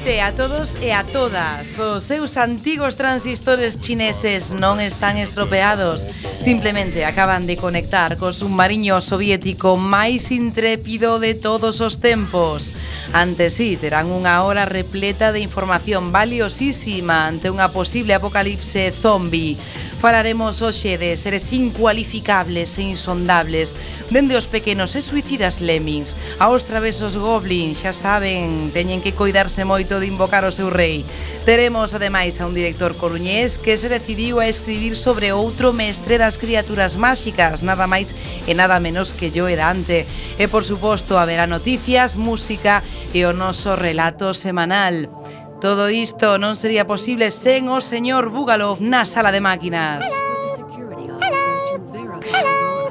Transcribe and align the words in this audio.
noite 0.00 0.20
a 0.22 0.32
todos 0.32 0.76
e 0.80 0.92
a 0.92 1.04
todas. 1.04 1.78
Os 1.78 2.04
seus 2.04 2.38
antigos 2.38 2.96
transistores 2.96 3.76
chineses 3.76 4.48
non 4.48 4.80
están 4.80 5.20
estropeados, 5.20 6.08
simplemente 6.40 7.04
acaban 7.04 7.44
de 7.44 7.60
conectar 7.60 8.16
co 8.16 8.32
submarino 8.32 9.04
soviético 9.04 9.76
máis 9.76 10.32
intrépido 10.32 11.20
de 11.20 11.36
todos 11.36 11.84
os 11.84 12.00
tempos. 12.00 12.72
Ante 13.12 13.52
sí 13.52 13.76
terán 13.76 14.08
unha 14.08 14.40
hora 14.40 14.64
repleta 14.64 15.36
de 15.36 15.44
información 15.44 16.16
valiosísima 16.16 17.28
ante 17.28 17.52
unha 17.52 17.68
posible 17.68 18.16
apocalipse 18.16 18.96
zombie 18.96 19.60
Falaremos 20.00 20.62
hoxe 20.64 20.96
de 20.96 21.12
seres 21.20 21.52
incualificables 21.52 22.78
e 22.80 22.88
insondables 22.88 23.76
Dende 24.10 24.34
os 24.34 24.50
pequenos 24.50 24.96
e 24.96 25.02
suicidas 25.06 25.60
lemmings. 25.60 26.16
Aos 26.42 26.66
travesos 26.66 27.14
goblins, 27.14 27.78
xa 27.78 27.94
saben, 27.94 28.74
teñen 28.74 28.98
que 28.98 29.14
coidarse 29.14 29.62
moito 29.62 30.02
de 30.02 30.10
invocar 30.10 30.42
o 30.42 30.50
seu 30.50 30.66
rei. 30.66 31.06
Teremos 31.46 31.94
ademais 31.94 32.42
a 32.42 32.50
un 32.50 32.56
director 32.56 32.98
coruñés 32.98 33.54
que 33.54 33.78
se 33.78 33.86
decidiu 33.86 34.42
a 34.42 34.50
escribir 34.50 34.98
sobre 34.98 35.30
outro 35.30 35.70
mestre 35.70 36.18
das 36.18 36.42
criaturas 36.42 36.98
máxicas 36.98 37.62
Nada 37.62 37.86
máis 37.86 38.10
e 38.50 38.52
nada 38.56 38.82
menos 38.82 39.14
que 39.14 39.30
Joe 39.30 39.54
Dante. 39.54 40.10
E 40.40 40.50
por 40.50 40.66
suposto 40.66 41.14
haberá 41.14 41.46
noticias, 41.46 42.18
música 42.18 42.82
e 43.14 43.22
o 43.22 43.30
noso 43.30 43.78
relato 43.78 44.34
semanal. 44.34 45.19
Todo 45.60 45.90
isto 45.92 46.40
non 46.40 46.56
sería 46.56 46.88
posible 46.88 47.28
sen 47.28 47.68
o 47.68 47.84
señor 47.84 48.32
Bugalov 48.32 48.80
na 48.80 49.04
sala 49.04 49.28
de 49.28 49.44
máquinas. 49.44 50.08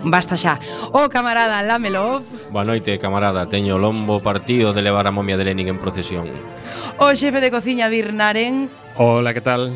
Basta 0.05 0.37
xa. 0.37 0.61
O 0.93 1.09
camarada 1.09 1.65
Lamelov. 1.65 2.21
Boa 2.53 2.61
noite, 2.61 3.01
camarada. 3.01 3.49
Teño 3.49 3.75
o 3.75 3.81
lombo 3.81 4.21
partido 4.21 4.69
de 4.69 4.85
levar 4.85 5.09
a 5.09 5.11
momia 5.11 5.33
de 5.33 5.49
Lenin 5.49 5.65
en 5.65 5.81
procesión. 5.81 6.21
O 7.01 7.09
xefe 7.17 7.41
de 7.41 7.49
cociña 7.49 7.89
Birnaren. 7.89 8.69
Hola, 9.01 9.33
que 9.33 9.41
tal? 9.41 9.73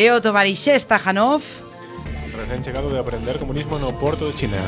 E 0.00 0.08
o 0.08 0.16
tovarixé 0.24 0.80
Stajanov. 0.80 1.44
Recén 2.32 2.64
chegado 2.64 2.88
de 2.88 3.04
aprender 3.04 3.36
comunismo 3.36 3.76
no 3.76 3.92
Porto 4.00 4.32
de 4.32 4.34
China. 4.34 4.64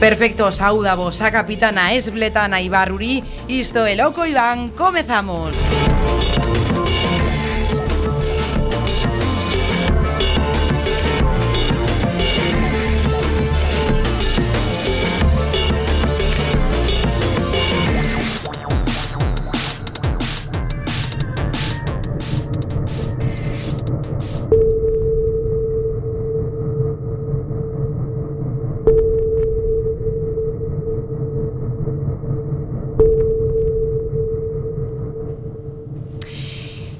Perfecto, 0.00 0.48
saúda 0.50 0.96
vos 0.96 1.20
a 1.20 1.28
capitana 1.28 1.92
Esbletana 1.92 2.64
Ibaruri. 2.64 3.20
Isto 3.46 3.84
é 3.84 3.92
Loco 3.92 4.24
Iván, 4.24 4.72
comezamos. 4.72 5.52
Comezamos. 5.52 6.61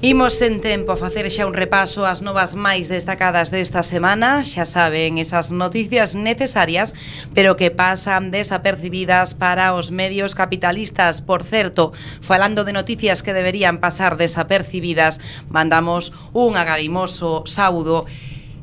Imos 0.05 0.43
en 0.43 0.61
tempo 0.61 0.91
a 0.91 0.97
facer 0.99 1.31
xa 1.31 1.47
un 1.47 1.55
repaso 1.55 2.03
ás 2.03 2.27
novas 2.27 2.59
máis 2.59 2.91
destacadas 2.91 3.55
desta 3.55 3.87
semana, 3.87 4.43
xa 4.43 4.67
saben 4.67 5.15
esas 5.15 5.55
noticias 5.55 6.19
necesarias, 6.19 6.91
pero 7.39 7.55
que 7.55 7.71
pasan 7.71 8.35
desapercibidas 8.35 9.39
para 9.39 9.79
os 9.79 9.95
medios 9.95 10.35
capitalistas. 10.35 11.23
Por 11.23 11.47
certo, 11.47 11.95
falando 12.19 12.67
de 12.67 12.75
noticias 12.75 13.23
que 13.23 13.31
deberían 13.31 13.79
pasar 13.79 14.19
desapercibidas, 14.19 15.23
mandamos 15.47 16.11
un 16.35 16.59
agarimoso 16.59 17.47
saúdo, 17.47 18.11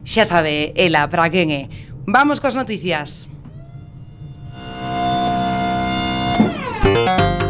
xa 0.03 0.27
sabe 0.27 0.75
ela 0.75 1.07
para 1.07 1.31
quen 1.31 1.55
é. 1.55 1.63
Vamos 2.03 2.43
coas 2.43 2.59
noticias. 2.59 3.31
Música 6.83 7.48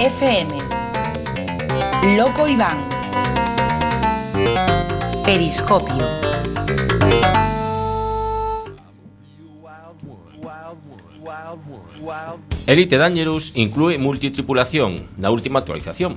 FM. 0.00 0.48
Loco 2.16 2.48
Iván. 2.48 2.74
Periscopio. 5.22 6.06
Elite 12.66 12.96
Dangerous 12.96 13.52
inclúe 13.52 13.98
multitripulación 14.00 15.04
na 15.20 15.28
última 15.28 15.60
actualización. 15.60 16.16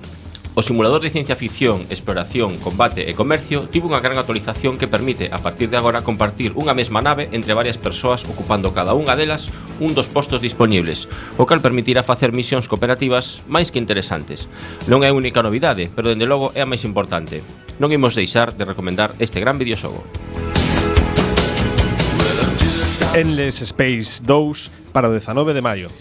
O 0.56 0.62
simulador 0.64 1.02
de 1.02 1.10
ciencia 1.10 1.36
ficción, 1.36 1.84
exploración, 1.90 2.56
combate 2.64 3.12
e 3.12 3.18
comercio 3.18 3.68
tivo 3.68 3.92
unha 3.92 4.00
gran 4.00 4.16
actualización 4.16 4.80
que 4.80 4.88
permite, 4.88 5.28
a 5.28 5.44
partir 5.44 5.68
de 5.68 5.76
agora, 5.76 6.08
compartir 6.08 6.56
unha 6.56 6.72
mesma 6.72 7.04
nave 7.04 7.28
entre 7.36 7.52
varias 7.52 7.76
persoas 7.76 8.24
ocupando 8.24 8.72
cada 8.72 8.96
unha 8.96 9.20
delas 9.20 9.52
un 9.84 9.92
dos 9.94 10.08
postos 10.08 10.40
disponibles, 10.40 11.12
o 11.36 11.44
cal 11.44 11.60
permitirá 11.60 12.08
facer 12.08 12.32
misións 12.32 12.72
cooperativas 12.72 13.44
máis 13.52 13.68
que 13.68 13.84
interesantes. 13.84 14.48
Non 14.88 15.04
é 15.04 15.12
a 15.12 15.18
única 15.18 15.44
novidade, 15.44 15.92
pero 15.92 16.08
dende 16.08 16.24
logo 16.24 16.56
é 16.56 16.64
a 16.64 16.70
máis 16.70 16.88
importante. 16.88 17.44
Non 17.84 17.92
imos 17.92 18.16
deixar 18.16 18.56
de 18.56 18.64
recomendar 18.64 19.12
este 19.20 19.44
gran 19.44 19.60
videoxogo. 19.60 20.08
Endless 23.12 23.60
Space 23.68 24.24
2 24.24 24.96
para 24.96 25.12
o 25.12 25.14
19 25.14 25.52
de 25.52 25.60
maio. 25.60 25.92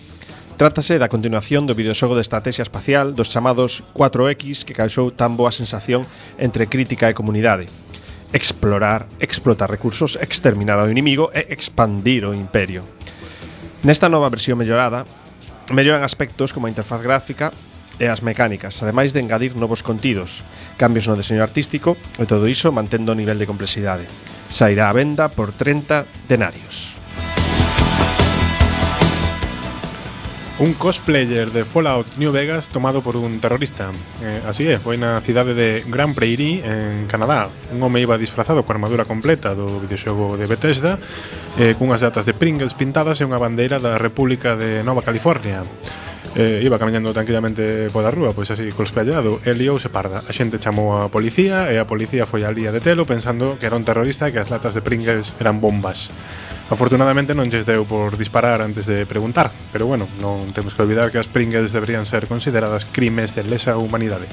Trátase 0.55 1.03
da 1.03 1.11
continuación 1.11 1.67
do 1.67 1.75
videoxogo 1.75 2.15
de 2.15 2.23
estrategia 2.23 2.63
espacial 2.63 3.19
dos 3.19 3.35
chamados 3.35 3.83
4X 3.99 4.63
que 4.63 4.79
causou 4.79 5.11
tan 5.11 5.35
boa 5.35 5.51
sensación 5.51 6.07
entre 6.39 6.71
crítica 6.71 7.11
e 7.11 7.19
comunidade 7.19 7.67
explorar, 8.33 9.07
explotar 9.21 9.71
recursos, 9.71 10.17
exterminar 10.17 10.81
ao 10.81 10.91
inimigo 10.91 11.31
e 11.35 11.53
expandir 11.53 12.25
o 12.25 12.35
imperio. 12.35 12.83
Nesta 13.83 14.07
nova 14.07 14.31
versión 14.31 14.63
mellorada, 14.63 15.03
melloran 15.75 16.07
aspectos 16.07 16.55
como 16.55 16.71
a 16.71 16.73
interfaz 16.73 17.03
gráfica 17.03 17.51
e 17.99 18.07
as 18.07 18.23
mecánicas, 18.23 18.79
ademais 18.79 19.11
de 19.11 19.19
engadir 19.19 19.59
novos 19.59 19.83
contidos, 19.83 20.47
cambios 20.79 21.11
no 21.11 21.19
deseño 21.19 21.43
artístico 21.43 21.99
e 22.15 22.23
todo 22.23 22.47
iso 22.47 22.71
mantendo 22.71 23.11
o 23.11 23.19
nivel 23.19 23.43
de 23.43 23.51
complexidade. 23.51 24.07
Sairá 24.55 24.87
á 24.87 24.95
venda 24.95 25.27
por 25.35 25.51
30 25.51 26.07
denarios. 26.31 26.95
Un 30.63 30.75
cosplayer 30.75 31.51
de 31.51 31.65
Fallout 31.65 32.07
New 32.19 32.31
Vegas 32.31 32.69
tomado 32.69 33.03
por 33.03 33.17
un 33.17 33.41
terrorista. 33.41 33.91
Eh, 34.23 34.47
así 34.47 34.63
é, 34.71 34.79
foi 34.79 34.95
na 34.95 35.19
cidade 35.19 35.59
de 35.59 35.83
Grand 35.91 36.15
Prairie, 36.15 36.63
en 36.63 37.11
Canadá. 37.11 37.51
Un 37.75 37.83
home 37.83 37.99
iba 37.99 38.15
disfrazado 38.15 38.63
coa 38.63 38.79
armadura 38.79 39.03
completa 39.03 39.59
do 39.59 39.83
videoxogo 39.83 40.39
de 40.39 40.47
Bethesda, 40.47 41.03
eh, 41.59 41.75
cunhas 41.75 41.99
datas 41.99 42.31
de 42.31 42.39
Pringles 42.39 42.79
pintadas 42.79 43.19
e 43.19 43.27
unha 43.27 43.43
bandeira 43.43 43.83
da 43.83 43.99
República 43.99 44.55
de 44.55 44.87
Nova 44.87 45.03
California. 45.03 45.67
Eh, 46.39 46.63
iba 46.63 46.79
camiñando 46.79 47.11
tranquilamente 47.11 47.91
pola 47.91 48.15
rúa, 48.15 48.31
pois 48.31 48.47
así 48.55 48.71
cosplayado, 48.71 49.43
e 49.43 49.51
liouse 49.59 49.91
parda. 49.91 50.23
A 50.23 50.31
xente 50.31 50.63
chamou 50.63 50.95
a 50.95 51.11
policía 51.11 51.75
e 51.75 51.83
a 51.83 51.91
policía 51.91 52.23
foi 52.23 52.47
alía 52.47 52.71
de 52.71 52.79
telo 52.79 53.03
pensando 53.03 53.59
que 53.59 53.67
era 53.67 53.75
un 53.75 53.83
terrorista 53.83 54.31
e 54.31 54.33
que 54.33 54.39
as 54.39 54.47
latas 54.47 54.79
de 54.79 54.81
Pringles 54.87 55.35
eran 55.43 55.59
bombas. 55.59 56.15
Afortunadamente 56.71 57.35
non 57.35 57.51
lles 57.51 57.67
deu 57.67 57.83
por 57.89 58.15
disparar 58.21 58.63
antes 58.63 58.87
de 58.87 59.07
preguntar, 59.09 59.51
pero 59.75 59.89
bueno, 59.89 60.07
non 60.23 60.51
temos 60.55 60.77
que 60.77 60.83
olvidar 60.85 61.11
que 61.11 61.19
as 61.19 61.31
Pringles 61.31 61.75
deberían 61.75 62.05
ser 62.05 62.29
consideradas 62.29 62.87
crimes 62.87 63.35
de 63.35 63.43
lesa 63.43 63.75
humanidade. 63.81 64.31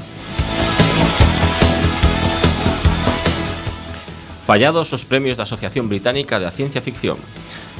Fallados 4.50 4.90
os 4.98 5.06
premios 5.06 5.38
da 5.38 5.46
Asociación 5.46 5.86
Británica 5.94 6.42
da 6.42 6.50
Ciencia 6.50 6.82
Ficción. 6.82 7.22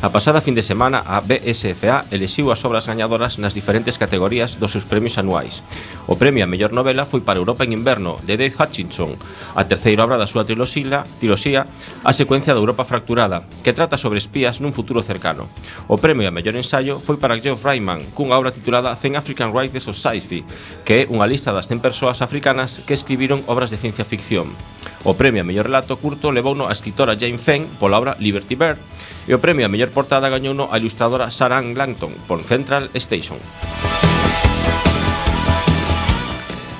A 0.02 0.16
pasada 0.16 0.40
fin 0.40 0.56
de 0.56 0.64
semana, 0.64 1.04
a 1.04 1.20
BSFA 1.20 2.08
elixiu 2.08 2.56
as 2.56 2.64
obras 2.64 2.88
gañadoras 2.88 3.36
nas 3.36 3.52
diferentes 3.52 4.00
categorías 4.00 4.56
dos 4.56 4.72
seus 4.72 4.88
premios 4.88 5.20
anuais. 5.20 5.60
O 6.08 6.16
premio 6.16 6.40
a 6.40 6.48
mellor 6.48 6.72
novela 6.72 7.04
foi 7.04 7.20
para 7.20 7.44
Europa 7.44 7.68
en 7.68 7.76
Inverno, 7.76 8.16
de 8.24 8.40
Dave 8.40 8.56
Hutchinson, 8.56 9.20
a 9.60 9.68
terceira 9.68 10.08
obra 10.08 10.16
da 10.16 10.24
súa 10.24 10.48
triloxía, 10.48 11.04
triloxía 11.20 11.68
A 12.08 12.16
secuencia 12.16 12.56
da 12.56 12.64
Europa 12.64 12.88
fracturada, 12.88 13.44
que 13.60 13.76
trata 13.76 14.00
sobre 14.00 14.24
espías 14.24 14.64
nun 14.64 14.72
futuro 14.72 15.04
cercano. 15.04 15.52
O 15.92 16.00
premio 16.00 16.32
a 16.32 16.32
mellor 16.32 16.56
ensaio 16.56 17.04
foi 17.04 17.20
para 17.20 17.36
Geoff 17.36 17.68
Ryman, 17.68 18.16
cunha 18.16 18.40
obra 18.40 18.56
titulada 18.56 18.96
100 18.96 19.20
African 19.20 19.52
Writers 19.52 19.84
Society, 19.84 20.48
que 20.88 21.04
é 21.04 21.08
unha 21.12 21.28
lista 21.28 21.52
das 21.52 21.68
100 21.68 21.84
persoas 21.84 22.24
africanas 22.24 22.80
que 22.88 22.96
escribiron 22.96 23.44
obras 23.52 23.68
de 23.68 23.76
ciencia 23.76 24.08
ficción. 24.08 24.56
O 25.04 25.20
premio 25.20 25.44
a 25.44 25.48
mellor 25.48 25.68
relato 25.68 26.00
curto 26.00 26.32
levouno 26.32 26.72
a 26.72 26.76
escritora 26.76 27.20
Jane 27.20 27.40
Feng 27.40 27.68
pola 27.80 28.00
obra 28.00 28.16
Liberty 28.20 28.56
Bird 28.56 28.80
e 29.28 29.32
o 29.32 29.40
premio 29.40 29.64
a 29.64 29.72
mellor 29.72 29.89
portada 29.90 30.30
gañouno 30.30 30.70
a 30.72 30.78
ilustradora 30.78 31.30
Sarah 31.30 31.62
Langton 31.62 32.14
por 32.28 32.42
Central 32.42 32.90
Station. 32.94 33.38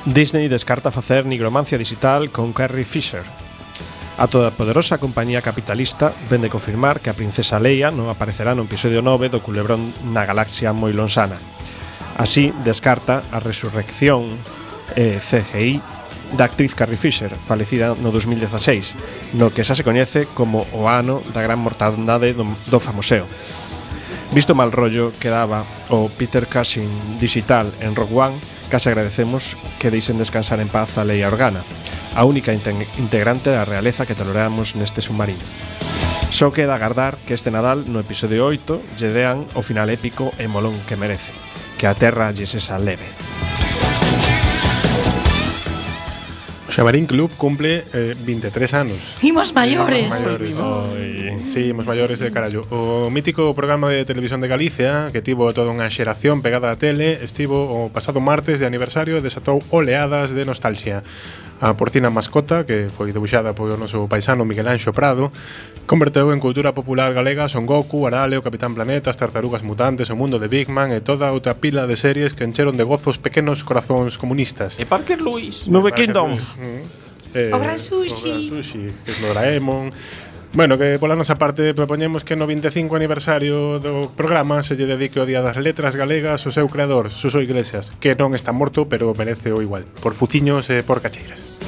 Disney 0.06 0.48
descarta 0.48 0.90
facer 0.92 1.26
nigromancia 1.26 1.78
digital 1.78 2.32
con 2.32 2.54
Carrie 2.54 2.86
Fisher. 2.86 3.24
A 4.18 4.28
toda 4.28 4.52
poderosa 4.52 4.98
compañía 4.98 5.42
capitalista 5.42 6.12
vende 6.30 6.50
confirmar 6.50 7.00
que 7.00 7.10
a 7.10 7.16
princesa 7.16 7.56
Leia 7.56 7.88
non 7.88 8.12
aparecerá 8.12 8.52
no 8.52 8.68
episodio 8.68 9.00
9 9.00 9.32
do 9.32 9.40
Culebrón 9.40 9.96
na 10.12 10.28
galaxia 10.28 10.76
moi 10.76 10.92
lonsana. 10.92 11.40
Así 12.20 12.52
descarta 12.68 13.24
a 13.32 13.40
resurrección 13.40 14.44
eh, 15.00 15.24
CGI 15.24 15.99
da 16.38 16.46
actriz 16.46 16.76
Carrie 16.76 16.98
Fisher, 16.98 17.34
falecida 17.36 17.96
no 17.98 18.12
2016, 18.12 19.34
no 19.34 19.50
que 19.50 19.66
xa 19.66 19.74
se 19.74 19.86
coñece 19.86 20.28
como 20.38 20.66
o 20.74 20.86
ano 20.86 21.22
da 21.34 21.42
gran 21.42 21.58
mortandade 21.58 22.34
do, 22.34 22.46
do 22.46 22.80
famoseo. 22.80 23.26
Visto 24.32 24.54
mal 24.54 24.70
rollo 24.72 25.10
que 25.18 25.34
daba 25.34 25.66
o 25.90 26.06
Peter 26.06 26.46
Cushing 26.46 27.18
digital 27.18 27.74
en 27.82 27.98
Rock 27.98 28.14
One, 28.14 28.38
case 28.70 28.94
agradecemos 28.94 29.58
que 29.82 29.90
deixen 29.90 30.22
descansar 30.22 30.62
en 30.62 30.70
paz 30.70 31.02
a 31.02 31.04
Leia 31.04 31.28
Organa, 31.28 31.66
a 32.14 32.26
única 32.26 32.54
integrante 32.54 33.50
da 33.50 33.66
realeza 33.66 34.06
que 34.06 34.14
toleramos 34.14 34.78
neste 34.78 35.02
submarino. 35.02 35.42
Só 36.30 36.54
queda 36.54 36.78
agardar 36.78 37.18
que 37.26 37.34
este 37.34 37.50
Nadal 37.50 37.90
no 37.90 37.98
episodio 37.98 38.46
8 38.46 39.02
lle 39.02 39.10
dean 39.10 39.50
o 39.58 39.66
final 39.66 39.90
épico 39.90 40.30
e 40.38 40.46
molón 40.46 40.78
que 40.86 40.94
merece, 40.94 41.34
que 41.82 41.90
a 41.90 41.98
Terra 41.98 42.30
lles 42.30 42.54
esa 42.54 42.78
leve. 42.78 43.10
Xabarín 46.80 47.08
Club 47.08 47.30
cumple 47.36 47.84
eh, 47.92 48.16
23 48.18 48.74
anos. 48.74 49.18
Imos 49.22 49.54
maiores. 49.54 50.26
Imos 50.26 50.56
maiores. 50.56 51.52
Sí, 51.52 51.66
imos 51.76 51.86
maiores 51.86 52.20
de 52.20 52.32
carallo. 52.32 52.64
O 52.72 53.10
mítico 53.12 53.54
programa 53.54 53.90
de 53.90 54.06
televisión 54.06 54.40
de 54.40 54.48
Galicia, 54.48 55.10
que 55.12 55.20
tivo 55.20 55.52
toda 55.52 55.76
unha 55.76 55.92
xeración 55.92 56.40
pegada 56.40 56.72
á 56.72 56.80
tele, 56.80 57.20
estivo 57.20 57.68
o 57.68 57.92
pasado 57.92 58.24
martes 58.24 58.64
de 58.64 58.66
aniversario 58.72 59.20
e 59.20 59.26
desatou 59.26 59.60
oleadas 59.76 60.32
de 60.32 60.48
nostalgia. 60.48 61.04
A 61.60 61.76
porcina 61.76 62.08
mascota, 62.08 62.64
que 62.64 62.88
foi 62.88 63.12
debuxada 63.12 63.52
polo 63.52 63.76
noso 63.76 64.08
paisano 64.08 64.48
Miguel 64.48 64.72
Anxo 64.72 64.96
Prado, 64.96 65.28
converteu 65.84 66.32
en 66.32 66.40
cultura 66.40 66.72
popular 66.72 67.12
galega 67.12 67.52
Son 67.52 67.68
Goku, 67.68 68.08
Arale, 68.08 68.40
o 68.40 68.46
Capitán 68.46 68.72
Planeta, 68.72 69.12
as 69.12 69.20
Tartarugas 69.20 69.60
Mutantes, 69.60 70.08
o 70.08 70.16
mundo 70.16 70.40
de 70.40 70.48
Big 70.48 70.72
Man 70.72 70.96
e 70.96 71.04
toda 71.04 71.36
outra 71.36 71.60
pila 71.60 71.84
de 71.84 72.00
series 72.00 72.32
que 72.32 72.48
encheron 72.48 72.80
de 72.80 72.88
gozos 72.88 73.20
pequenos 73.20 73.68
corazóns 73.68 74.16
comunistas. 74.16 74.80
E 74.80 74.88
Parker 74.88 75.20
Lewis. 75.20 75.68
Nove 75.68 75.92
Kingdom. 75.92 76.40
Eh, 77.36 77.52
Obra 77.52 77.76
Sushi. 77.76 78.48
Obra 78.48 78.64
Sushi, 78.64 78.84
que 79.04 79.12
es 79.12 79.20
Doraemon. 79.20 79.92
Bueno, 80.52 80.80
que 80.80 80.98
pola 80.98 81.14
nosa 81.14 81.38
parte 81.38 81.78
propoñemos 81.78 82.26
que 82.26 82.34
no 82.34 82.50
25 82.50 82.98
aniversario 82.98 83.78
do 83.78 84.10
programa 84.10 84.66
se 84.66 84.74
lle 84.74 84.90
dedique 84.90 85.22
o 85.22 85.30
Día 85.30 85.46
das 85.46 85.62
Letras 85.62 85.94
Galegas 85.94 86.42
o 86.50 86.52
seu 86.52 86.66
creador, 86.66 87.14
Suso 87.14 87.38
Iglesias, 87.38 87.94
que 88.02 88.18
non 88.18 88.34
está 88.34 88.50
morto, 88.50 88.90
pero 88.90 89.14
merece 89.14 89.54
o 89.54 89.62
igual, 89.62 89.86
por 90.02 90.18
fuciños 90.18 90.66
e 90.74 90.82
por 90.82 91.06
cacheiras. 91.06 91.62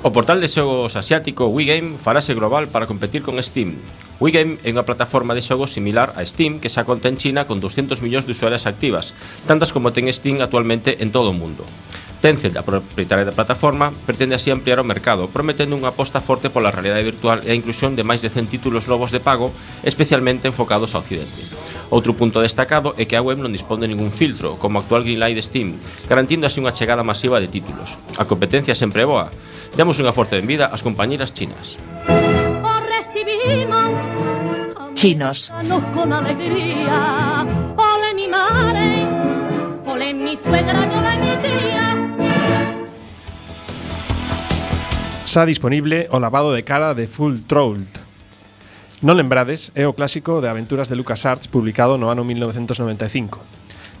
O 0.00 0.14
portal 0.16 0.40
de 0.40 0.48
xogos 0.48 0.96
asiático 0.96 1.52
WeGame 1.52 2.00
farase 2.00 2.32
global 2.32 2.64
para 2.72 2.88
competir 2.88 3.20
con 3.20 3.36
Steam. 3.42 3.76
WeGame 4.16 4.56
é 4.64 4.72
unha 4.72 4.88
plataforma 4.88 5.36
de 5.36 5.44
xogos 5.44 5.76
similar 5.76 6.16
a 6.16 6.24
Steam 6.24 6.56
que 6.56 6.72
xa 6.72 6.88
conta 6.88 7.12
en 7.12 7.20
China 7.20 7.44
con 7.44 7.60
200 7.60 8.00
millóns 8.00 8.24
de 8.24 8.32
usuarias 8.32 8.64
activas, 8.64 9.12
tantas 9.44 9.76
como 9.76 9.92
ten 9.92 10.08
Steam 10.08 10.40
actualmente 10.40 11.04
en 11.04 11.12
todo 11.12 11.34
o 11.34 11.36
mundo. 11.36 11.68
Tencent, 12.20 12.56
a 12.56 12.64
propietaria 12.64 13.28
da 13.28 13.36
plataforma, 13.36 13.92
pretende 14.08 14.34
así 14.34 14.50
ampliar 14.50 14.80
o 14.80 14.88
mercado, 14.88 15.28
prometendo 15.28 15.76
unha 15.76 15.92
aposta 15.92 16.24
forte 16.24 16.48
pola 16.48 16.72
realidade 16.72 17.04
virtual 17.04 17.44
e 17.44 17.52
a 17.52 17.58
inclusión 17.58 17.92
de 17.92 18.02
máis 18.02 18.24
de 18.24 18.32
100 18.32 18.48
títulos 18.50 18.88
novos 18.88 19.12
de 19.12 19.20
pago, 19.20 19.52
especialmente 19.84 20.48
enfocados 20.48 20.96
ao 20.96 21.04
Occidente. 21.04 21.44
Outro 21.92 22.16
punto 22.18 22.42
destacado 22.42 22.96
é 22.98 23.06
que 23.06 23.14
a 23.14 23.22
web 23.22 23.38
non 23.38 23.54
dispón 23.54 23.78
de 23.78 23.86
ningún 23.86 24.10
filtro, 24.10 24.58
como 24.58 24.80
actual 24.82 25.04
Greenlight 25.06 25.38
de 25.38 25.44
Steam, 25.44 25.68
garantindo 26.10 26.48
así 26.48 26.58
unha 26.58 26.74
chegada 26.74 27.06
masiva 27.06 27.38
de 27.38 27.52
títulos. 27.52 27.94
A 28.18 28.26
competencia 28.26 28.74
sempre 28.74 29.04
é 29.04 29.06
boa. 29.06 29.30
Demos 29.76 30.00
unha 30.02 30.16
forte 30.16 30.40
benvida 30.40 30.72
ás 30.72 30.82
compañeras 30.82 31.30
chinas. 31.36 31.78
Chinos. 34.96 35.52
Chinos. 35.52 35.52
xa 45.36 45.44
disponible 45.44 46.08
o 46.08 46.16
lavado 46.16 46.56
de 46.56 46.64
cara 46.64 46.96
de 46.96 47.04
Full 47.04 47.44
Trolled. 47.44 47.92
Non 49.04 49.20
lembrades, 49.20 49.68
é 49.76 49.84
o 49.84 49.92
clásico 49.92 50.40
de 50.40 50.48
aventuras 50.48 50.88
de 50.88 50.96
Lucas 50.96 51.28
Arts 51.28 51.44
publicado 51.44 52.00
no 52.00 52.08
ano 52.08 52.24
1995. 52.24 53.44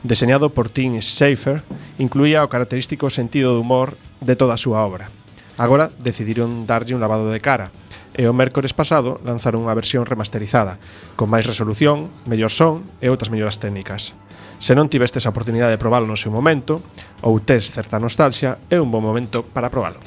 Deseñado 0.00 0.56
por 0.56 0.72
Tim 0.72 0.96
Schafer, 0.96 1.60
incluía 2.00 2.40
o 2.40 2.48
característico 2.48 3.12
sentido 3.12 3.52
de 3.52 3.60
humor 3.60 4.00
de 4.24 4.32
toda 4.32 4.56
a 4.56 4.62
súa 4.64 4.80
obra. 4.80 5.12
Agora 5.60 5.92
decidiron 6.00 6.64
darlle 6.64 6.96
un 6.96 7.04
lavado 7.04 7.28
de 7.28 7.44
cara, 7.44 7.68
e 8.16 8.24
o 8.24 8.32
mércores 8.32 8.72
pasado 8.72 9.20
lanzaron 9.20 9.60
unha 9.60 9.76
versión 9.76 10.08
remasterizada, 10.08 10.80
con 11.20 11.28
máis 11.28 11.44
resolución, 11.44 12.08
mellor 12.24 12.48
son 12.48 12.88
e 13.04 13.12
outras 13.12 13.28
melloras 13.28 13.60
técnicas. 13.60 14.16
Se 14.56 14.72
non 14.72 14.88
tivestes 14.88 15.28
a 15.28 15.32
oportunidade 15.36 15.76
de 15.76 15.82
probalo 15.84 16.08
no 16.08 16.16
seu 16.16 16.32
momento, 16.32 16.80
ou 17.20 17.44
tes 17.44 17.68
certa 17.68 18.00
nostalgia, 18.00 18.56
é 18.72 18.80
un 18.80 18.88
bon 18.88 19.04
momento 19.04 19.44
para 19.44 19.68
probalo. 19.68 20.00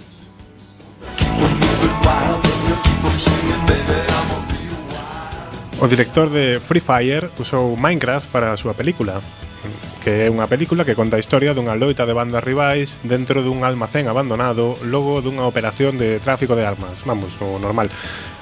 O 5.79 5.87
director 5.87 6.27
de 6.27 6.59
Free 6.59 6.83
Fire 6.83 7.31
usou 7.39 7.79
Minecraft 7.79 8.27
para 8.35 8.51
a 8.51 8.59
súa 8.59 8.75
película, 8.75 9.23
que 10.03 10.27
é 10.27 10.31
unha 10.31 10.43
película 10.51 10.83
que 10.83 10.91
conta 10.91 11.15
a 11.15 11.23
historia 11.23 11.55
dunha 11.55 11.71
loita 11.71 12.03
de 12.03 12.11
bandas 12.11 12.43
rivais 12.43 12.99
dentro 13.07 13.39
dun 13.39 13.63
almacén 13.63 14.11
abandonado 14.11 14.75
logo 14.83 15.23
dunha 15.23 15.47
operación 15.47 15.95
de 15.95 16.19
tráfico 16.19 16.59
de 16.59 16.67
armas, 16.67 17.07
vamos, 17.07 17.31
o 17.39 17.55
normal. 17.63 17.87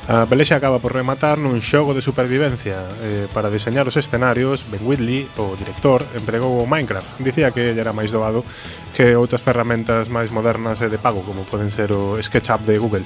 A 0.07 0.25
pelexa 0.25 0.55
acaba 0.55 0.79
por 0.79 0.95
rematar 0.95 1.35
nun 1.35 1.59
xogo 1.59 1.91
de 1.91 1.99
supervivencia. 1.99 2.79
Eh, 3.03 3.27
para 3.35 3.51
diseñar 3.51 3.91
os 3.91 3.99
escenarios, 3.99 4.63
Ben 4.63 4.79
Whitley, 4.79 5.27
o 5.35 5.51
director, 5.59 5.99
empregou 6.15 6.63
o 6.63 6.69
Minecraft. 6.69 7.19
Dicía 7.19 7.51
que 7.51 7.75
era 7.75 7.91
máis 7.91 8.15
doado 8.15 8.47
que 8.95 9.19
outras 9.19 9.43
ferramentas 9.43 10.07
máis 10.07 10.31
modernas 10.31 10.79
e 10.79 10.87
de 10.87 10.95
pago, 10.95 11.27
como 11.27 11.43
poden 11.43 11.75
ser 11.75 11.91
o 11.91 12.15
SketchUp 12.23 12.63
de 12.63 12.79
Google. 12.79 13.03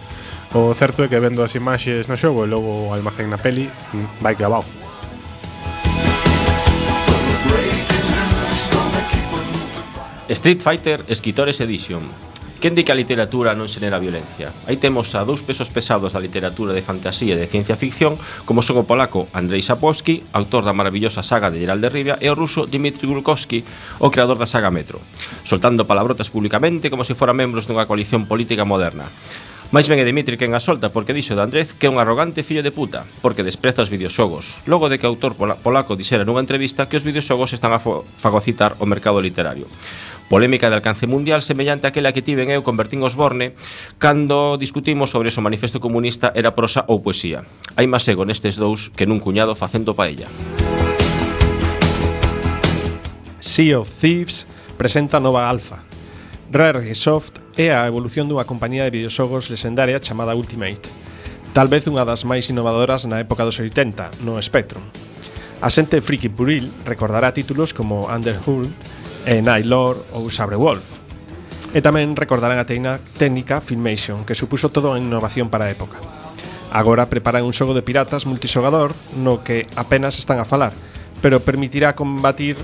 O 0.53 0.77
certo 0.77 1.01
é 1.01 1.10
que 1.10 1.17
vendo 1.17 1.41
as 1.41 1.58
imaxes 1.58 2.05
no 2.05 2.13
xogo 2.13 2.46
e 2.46 2.51
logo 2.53 2.70
o 2.70 2.93
almacén 2.93 3.34
na 3.34 3.41
peli, 3.41 3.65
mm, 3.65 4.22
vai 4.22 4.38
que. 4.38 4.46
Street 10.29 10.62
Fighter 10.62 11.01
Escritores 11.10 11.58
Edition 11.65 12.31
Quen 12.62 12.75
di 12.75 12.84
que 12.86 12.94
a 12.94 12.96
literatura 12.96 13.58
non 13.58 13.65
xenera 13.65 13.98
violencia? 13.98 14.53
Aí 14.70 14.77
temos 14.77 15.18
a 15.18 15.25
dous 15.25 15.41
pesos 15.41 15.74
pesados 15.74 16.13
da 16.13 16.22
literatura 16.22 16.77
de 16.77 16.86
fantasía 16.86 17.34
e 17.34 17.41
de 17.41 17.50
ciencia 17.50 17.74
ficción 17.74 18.22
como 18.46 18.62
son 18.62 18.77
o 18.77 18.86
polaco 18.86 19.34
Andrei 19.34 19.65
Sapowski, 19.65 20.22
autor 20.30 20.62
da 20.62 20.77
maravillosa 20.77 21.25
saga 21.25 21.50
de 21.50 21.58
Gerald 21.58 21.82
de 21.82 21.89
Rivia 21.89 22.22
e 22.22 22.30
o 22.30 22.38
ruso 22.38 22.70
Dmitry 22.70 23.10
Gulkovsky, 23.10 23.65
o 23.98 24.13
creador 24.13 24.38
da 24.38 24.46
saga 24.46 24.70
Metro, 24.70 25.01
soltando 25.41 25.89
palabrotas 25.89 26.30
públicamente 26.30 26.94
como 26.94 27.01
se 27.01 27.18
fora 27.18 27.34
membros 27.34 27.65
dunha 27.65 27.89
coalición 27.89 28.30
política 28.30 28.62
moderna. 28.62 29.10
Mais 29.72 29.88
ben 29.88 30.03
é 30.03 30.06
Dimitri 30.06 30.36
quen 30.36 30.51
a 30.51 30.60
solta 30.60 30.91
porque 30.91 31.15
dixo 31.15 31.32
de 31.32 31.48
Andrés 31.48 31.72
que 31.72 31.88
é 31.88 31.89
un 31.89 31.96
arrogante 31.96 32.44
fillo 32.44 32.60
de 32.60 32.75
puta 32.75 33.08
porque 33.24 33.39
despreza 33.39 33.80
os 33.80 33.88
videoxogos. 33.88 34.60
Logo 34.68 34.91
de 34.91 35.00
que 35.00 35.08
o 35.08 35.15
autor 35.15 35.34
polaco 35.34 35.96
dixera 35.96 36.27
nunha 36.27 36.44
entrevista 36.44 36.91
que 36.91 37.00
os 37.00 37.08
videoxogos 37.08 37.56
están 37.56 37.72
a 37.72 37.80
fagocitar 37.80 38.75
o 38.77 38.86
mercado 38.86 39.24
literario 39.24 39.72
polémica 40.32 40.70
de 40.70 40.80
alcance 40.80 41.12
mundial 41.12 41.42
semellante 41.44 41.92
aquela 41.92 42.16
que 42.16 42.24
tiven 42.24 42.48
eu 42.56 42.64
convertín 42.64 43.04
os 43.04 43.20
Borne 43.20 43.52
cando 44.00 44.56
discutimos 44.56 45.12
sobre 45.12 45.28
se 45.28 45.44
o 45.44 45.44
manifesto 45.44 45.84
comunista 45.84 46.32
era 46.32 46.56
prosa 46.56 46.88
ou 46.88 47.04
poesía. 47.04 47.44
Hai 47.76 47.84
máis 47.84 48.08
ego 48.08 48.24
nestes 48.24 48.56
dous 48.56 48.88
que 48.96 49.04
nun 49.04 49.20
cuñado 49.20 49.60
facendo 49.60 49.92
paella. 49.92 50.32
Sea 53.44 53.84
of 53.84 53.92
Thieves 53.92 54.48
presenta 54.80 55.20
nova 55.20 55.52
alfa. 55.52 55.84
Rare 56.48 56.96
Soft 56.96 57.44
é 57.60 57.76
a 57.76 57.84
evolución 57.92 58.32
dunha 58.32 58.48
compañía 58.48 58.88
de 58.88 58.96
videoxogos 58.96 59.52
lesendaria 59.52 60.00
chamada 60.00 60.32
Ultimate, 60.32 60.88
tal 61.52 61.68
vez 61.68 61.84
unha 61.92 62.08
das 62.08 62.24
máis 62.24 62.48
innovadoras 62.48 63.04
na 63.04 63.20
época 63.20 63.44
dos 63.44 63.60
80, 63.60 64.24
no 64.24 64.40
Spectrum. 64.40 64.88
A 65.60 65.68
xente 65.68 66.00
friki 66.00 66.32
buril 66.32 66.72
recordará 66.88 67.36
títulos 67.36 67.76
como 67.76 68.08
Underworld, 68.08 68.72
e 69.25 69.42
Nailor 69.42 69.98
ou 70.13 70.30
Sabre 70.34 70.58
Wolf. 70.58 71.01
E 71.72 71.80
tamén 71.80 72.20
recordarán 72.20 72.60
a 72.60 72.68
teina 72.68 73.00
técnica 73.16 73.63
Filmation, 73.63 74.28
que 74.28 74.36
supuso 74.36 74.68
toda 74.68 74.92
unha 74.92 75.00
innovación 75.00 75.48
para 75.48 75.68
a 75.68 75.74
época. 75.74 76.01
Agora 76.72 77.08
preparan 77.12 77.48
un 77.48 77.56
xogo 77.56 77.75
de 77.75 77.84
piratas 77.84 78.28
multixogador 78.28 78.96
no 79.20 79.44
que 79.44 79.68
apenas 79.75 80.20
están 80.20 80.40
a 80.40 80.48
falar, 80.48 80.72
pero 81.20 81.44
permitirá 81.44 81.96
combatir 81.96 82.56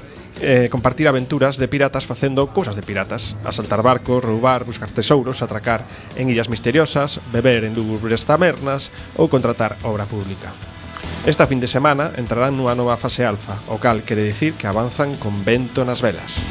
eh, 0.41 0.69
compartir 0.69 1.07
aventuras 1.07 1.57
de 1.57 1.67
piratas 1.67 2.05
facendo 2.05 2.47
cousas 2.53 2.75
de 2.75 2.83
piratas, 2.83 3.35
asaltar 3.43 3.81
barcos, 3.81 4.23
roubar, 4.23 4.65
buscar 4.65 4.91
tesouros, 4.91 5.41
atracar 5.41 5.83
en 6.15 6.29
illas 6.29 6.49
misteriosas, 6.49 7.19
beber 7.31 7.63
en 7.63 7.73
lúgubres 7.73 8.25
tabernas 8.25 8.93
ou 9.17 9.31
contratar 9.31 9.77
obra 9.81 10.05
pública. 10.05 10.76
Esta 11.25 11.47
fin 11.47 11.59
de 11.59 11.67
semana 11.67 12.11
entrarán 12.19 12.53
nunha 12.53 12.75
nova 12.75 12.99
fase 12.99 13.25
alfa, 13.25 13.57
o 13.71 13.79
cal 13.81 14.03
quere 14.03 14.21
dicir 14.21 14.53
que 14.53 14.67
avanzan 14.67 15.15
con 15.17 15.41
vento 15.41 15.81
nas 15.87 16.03
velas. 16.03 16.45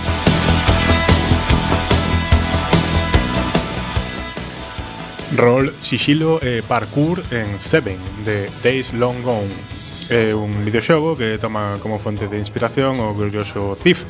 Rol, 5.37 5.75
sigilo 5.79 6.41
e 6.41 6.65
parkour 6.65 7.21
en 7.31 7.61
Seven 7.61 7.99
de 8.25 8.49
Days 8.63 8.95
Long 8.97 9.21
Gone 9.21 9.77
É 10.09 10.31
un 10.33 10.65
videoxogo 10.65 11.19
que 11.19 11.37
toma 11.37 11.83
como 11.83 11.99
fonte 11.99 12.29
de 12.31 12.39
inspiración 12.39 12.95
o 13.03 13.11
glorioso 13.11 13.75
Thief 13.75 14.07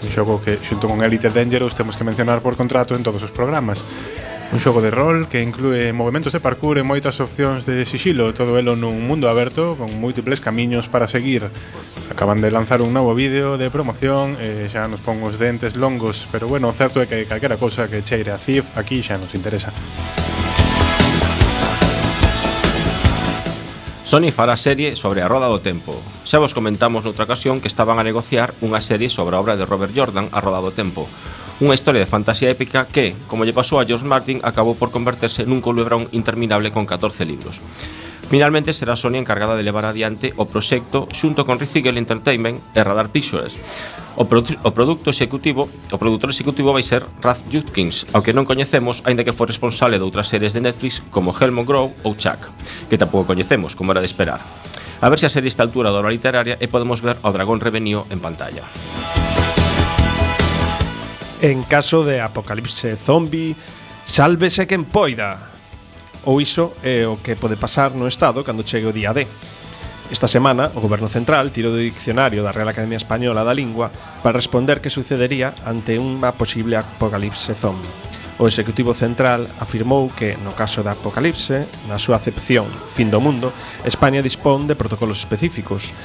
Un 0.00 0.08
xogo 0.08 0.38
que 0.38 0.62
xunto 0.62 0.86
con 0.86 1.02
Elite 1.02 1.28
Dangerous 1.28 1.74
temos 1.74 1.98
que 1.98 2.06
mencionar 2.06 2.38
por 2.38 2.54
contrato 2.54 2.94
en 2.94 3.02
todos 3.02 3.20
os 3.26 3.34
programas 3.34 3.82
Un 4.52 4.58
xogo 4.58 4.82
de 4.82 4.90
rol 4.90 5.28
que 5.30 5.46
inclúe 5.46 5.94
movimentos 5.94 6.34
de 6.34 6.42
parkour 6.42 6.74
e 6.74 6.82
moitas 6.82 7.22
opcións 7.22 7.70
de 7.70 7.86
sigilo, 7.86 8.34
todo 8.34 8.58
elo 8.58 8.74
nun 8.74 8.98
mundo 9.06 9.30
aberto 9.30 9.78
con 9.78 9.94
múltiples 10.02 10.42
camiños 10.42 10.90
para 10.90 11.06
seguir. 11.06 11.46
Acaban 12.10 12.42
de 12.42 12.50
lanzar 12.50 12.82
un 12.82 12.90
novo 12.90 13.14
vídeo 13.14 13.54
de 13.54 13.70
promoción 13.70 14.34
e 14.42 14.66
xa 14.66 14.90
nos 14.90 15.06
pon 15.06 15.22
os 15.22 15.38
dentes 15.38 15.78
longos, 15.78 16.26
pero 16.34 16.50
bueno, 16.50 16.66
o 16.66 16.74
certo 16.74 16.98
é 16.98 17.06
que 17.06 17.30
calquera 17.30 17.62
cousa 17.62 17.86
que 17.86 18.02
cheire 18.02 18.34
a 18.34 18.42
Thief 18.42 18.74
aquí 18.74 19.06
xa 19.06 19.22
nos 19.22 19.38
interesa. 19.38 19.70
Sony 24.02 24.34
fará 24.34 24.58
serie 24.58 24.98
sobre 24.98 25.22
a 25.22 25.30
roda 25.30 25.46
do 25.46 25.62
tempo. 25.62 25.94
Xa 26.26 26.42
vos 26.42 26.58
comentamos 26.58 27.06
noutra 27.06 27.22
ocasión 27.22 27.62
que 27.62 27.70
estaban 27.70 28.02
a 28.02 28.06
negociar 28.06 28.50
unha 28.58 28.82
serie 28.82 29.14
sobre 29.14 29.38
a 29.38 29.42
obra 29.46 29.54
de 29.54 29.62
Robert 29.62 29.94
Jordan, 29.94 30.26
A 30.34 30.42
roda 30.42 30.58
do 30.58 30.74
tempo 30.74 31.06
Unha 31.60 31.76
historia 31.76 32.00
de 32.00 32.08
fantasía 32.08 32.48
épica 32.48 32.88
que, 32.88 33.12
como 33.28 33.44
lle 33.44 33.52
pasou 33.52 33.76
a 33.76 33.84
George 33.84 34.08
Martin, 34.08 34.40
acabou 34.40 34.80
por 34.80 34.88
converterse 34.88 35.44
nun 35.44 35.60
culebrón 35.60 36.08
interminable 36.08 36.72
con 36.72 36.88
14 36.88 37.28
libros. 37.28 37.60
Finalmente 38.32 38.72
será 38.72 38.96
Sony 38.96 39.20
encargada 39.20 39.52
de 39.52 39.60
levar 39.60 39.84
adiante 39.84 40.32
o 40.40 40.48
proxecto 40.48 41.04
xunto 41.12 41.44
con 41.44 41.60
Rizigel 41.60 42.00
Entertainment 42.00 42.64
e 42.72 42.80
Radar 42.80 43.12
Pictures. 43.12 43.60
O, 44.16 44.24
produ 44.24 44.56
o 44.64 44.72
produto 44.72 45.12
executivo, 45.12 45.68
o 45.92 46.00
produtor 46.00 46.32
executivo 46.32 46.72
vai 46.72 46.80
ser 46.80 47.04
Raz 47.20 47.44
Judkins, 47.52 48.08
ao 48.16 48.24
que 48.24 48.32
non 48.32 48.48
coñecemos, 48.48 49.04
aínda 49.04 49.20
que 49.20 49.36
foi 49.36 49.52
responsable 49.52 50.00
de 50.00 50.06
outras 50.08 50.32
series 50.32 50.56
de 50.56 50.64
Netflix 50.64 51.04
como 51.12 51.36
Helmut 51.36 51.68
Grove 51.68 51.92
ou 52.08 52.16
Chuck, 52.16 52.40
que 52.88 52.96
tampouco 52.96 53.36
coñecemos, 53.36 53.76
como 53.76 53.92
era 53.92 54.00
de 54.00 54.08
esperar. 54.08 54.40
A 55.04 55.12
ver 55.12 55.20
se 55.20 55.28
a 55.28 55.34
serie 55.34 55.52
esta 55.52 55.60
altura 55.60 55.92
da 55.92 56.00
obra 56.00 56.08
literaria 56.08 56.56
e 56.56 56.72
podemos 56.72 57.04
ver 57.04 57.20
ao 57.20 57.36
dragón 57.36 57.60
revenío 57.60 58.08
en 58.08 58.24
pantalla 58.24 58.64
en 61.40 61.62
caso 61.64 62.04
de 62.04 62.20
apocalipse 62.20 62.96
zombie, 62.96 63.56
sálvese 64.04 64.68
quen 64.68 64.84
poida. 64.84 65.50
Ou 66.28 66.36
iso 66.36 66.76
é 66.84 67.08
o 67.08 67.16
que 67.24 67.32
pode 67.32 67.56
pasar 67.56 67.96
no 67.96 68.04
Estado 68.04 68.44
cando 68.44 68.66
chegue 68.66 68.84
o 68.84 68.92
día 68.92 69.16
D. 69.16 69.24
Esta 70.12 70.28
semana, 70.28 70.68
o 70.74 70.84
Goberno 70.84 71.08
Central 71.08 71.48
tirou 71.48 71.72
do 71.72 71.80
diccionario 71.80 72.44
da 72.44 72.52
Real 72.52 72.68
Academia 72.68 73.00
Española 73.00 73.46
da 73.46 73.56
Lingua 73.56 73.88
para 74.20 74.36
responder 74.36 74.84
que 74.84 74.92
sucedería 74.92 75.56
ante 75.64 75.96
unha 75.96 76.36
posible 76.36 76.76
apocalipse 76.76 77.56
zombie. 77.56 77.88
O 78.40 78.48
Executivo 78.48 78.92
Central 78.92 79.46
afirmou 79.60 80.08
que, 80.12 80.36
no 80.40 80.56
caso 80.56 80.84
da 80.84 80.96
apocalipse, 80.96 81.68
na 81.88 82.00
súa 82.00 82.20
acepción 82.20 82.68
fin 82.68 83.08
do 83.08 83.20
mundo, 83.20 83.52
España 83.84 84.20
dispón 84.20 84.68
de 84.68 84.76
protocolos 84.76 85.20
específicos 85.20 85.96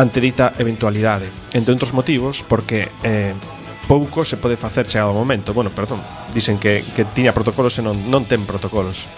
ante 0.00 0.22
dita 0.22 0.54
eventualidade, 0.56 1.28
entre 1.52 1.74
outros 1.76 1.92
motivos 1.92 2.40
porque 2.46 2.88
eh, 3.04 3.34
pouco 3.88 4.22
se 4.22 4.36
pode 4.36 4.60
facer 4.60 4.84
chegado 4.84 5.10
o 5.10 5.16
momento. 5.16 5.56
Bueno, 5.56 5.72
perdón, 5.72 6.04
dicen 6.36 6.60
que, 6.60 6.84
que 6.94 7.08
tiña 7.08 7.32
protocolos 7.32 7.80
e 7.80 7.82
non, 7.82 7.96
non 8.12 8.28
ten 8.28 8.44
protocolos. 8.44 9.08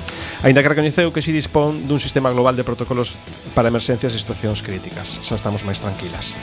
Ainda 0.46 0.62
que 0.62 0.70
recoñeceu 0.70 1.10
que 1.10 1.20
si 1.20 1.34
dispón 1.34 1.90
dun 1.90 1.98
sistema 1.98 2.30
global 2.30 2.54
de 2.54 2.62
protocolos 2.62 3.18
para 3.52 3.66
emerxencias 3.66 4.14
e 4.14 4.22
situacións 4.22 4.62
críticas. 4.62 5.18
Xa 5.26 5.34
estamos 5.34 5.66
máis 5.66 5.82
tranquilas. 5.82 6.38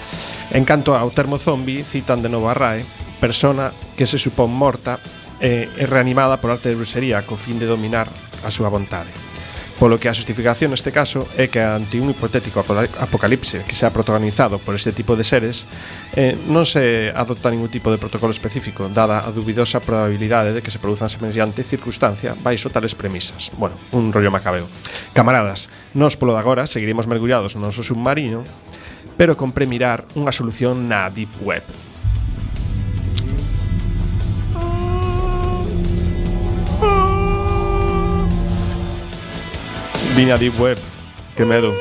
En 0.52 0.68
canto 0.68 0.92
ao 0.92 1.10
termo 1.16 1.40
zombi, 1.40 1.88
citan 1.88 2.20
de 2.20 2.28
novo 2.28 2.52
a 2.52 2.54
RAE, 2.54 2.84
persona 3.24 3.72
que 3.96 4.04
se 4.04 4.20
supón 4.20 4.52
morta 4.52 5.00
e, 5.40 5.72
e 5.80 5.84
reanimada 5.88 6.44
por 6.44 6.52
arte 6.52 6.68
de 6.68 6.76
bruxería 6.76 7.24
co 7.24 7.40
fin 7.40 7.58
de 7.58 7.66
dominar 7.66 8.12
a 8.44 8.52
súa 8.52 8.68
vontade. 8.68 9.27
Polo 9.78 10.02
que 10.02 10.10
a 10.10 10.18
justificación 10.18 10.74
neste 10.74 10.90
caso 10.90 11.30
é 11.38 11.54
que 11.54 11.62
ante 11.62 12.02
un 12.02 12.10
hipotético 12.10 12.66
apocalipse 12.66 13.62
que 13.62 13.78
sea 13.78 13.94
protagonizado 13.94 14.58
por 14.58 14.74
este 14.74 14.90
tipo 14.90 15.14
de 15.14 15.22
seres 15.22 15.70
eh, 16.18 16.34
non 16.50 16.66
se 16.66 17.14
adopta 17.14 17.54
ningún 17.54 17.70
tipo 17.70 17.94
de 17.94 18.02
protocolo 18.02 18.34
específico 18.34 18.90
dada 18.90 19.22
a 19.22 19.30
dubidosa 19.30 19.78
probabilidade 19.78 20.58
de 20.58 20.66
que 20.66 20.74
se 20.74 20.82
produzan 20.82 21.14
semellante 21.14 21.62
circunstancia 21.62 22.34
baixo 22.42 22.74
tales 22.74 22.98
premisas. 22.98 23.54
Bueno, 23.54 23.78
un 23.94 24.10
rollo 24.10 24.34
macabeo. 24.34 24.66
Camaradas, 25.14 25.70
nos 25.94 26.18
polo 26.18 26.34
de 26.34 26.42
agora 26.42 26.66
seguiremos 26.66 27.06
mergullados 27.06 27.54
no 27.54 27.70
noso 27.70 27.86
submarino 27.86 28.42
pero 29.14 29.38
compre 29.38 29.70
mirar 29.70 30.10
unha 30.18 30.34
solución 30.34 30.90
na 30.90 31.06
Deep 31.14 31.38
Web 31.46 31.66
Viña 40.18 40.36
Deep 40.36 40.60
Web, 40.60 40.80
que 41.36 41.46
medo. 41.46 41.72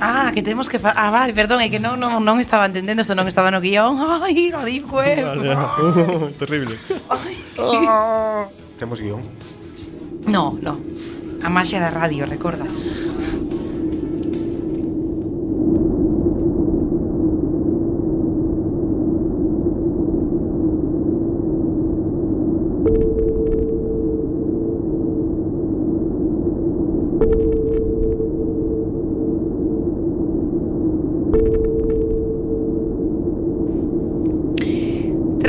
Ah, 0.00 0.32
que 0.34 0.42
temos 0.42 0.68
que 0.68 0.80
fa 0.80 0.90
Ah, 0.96 1.10
vale, 1.10 1.32
perdón, 1.32 1.60
é 1.60 1.70
que 1.70 1.78
non, 1.78 1.94
non, 1.94 2.24
non 2.24 2.40
estaba 2.40 2.64
entendendo 2.66 3.04
Isto 3.04 3.12
non 3.14 3.28
estaba 3.28 3.52
no 3.52 3.60
guion 3.60 4.00
Ai, 4.24 4.48
no 4.48 4.64
deep 4.64 4.88
web 4.88 5.20
Vale, 5.22 5.52
uh, 5.54 6.32
terrible. 6.40 6.72
Ai. 7.12 7.36
Temos 8.80 8.98
guion. 8.98 9.20
No, 10.24 10.56
no 10.58 10.80
A 11.44 11.52
maxia 11.52 11.78
da 11.78 11.92
radio, 11.92 12.24
recorda 12.26 12.64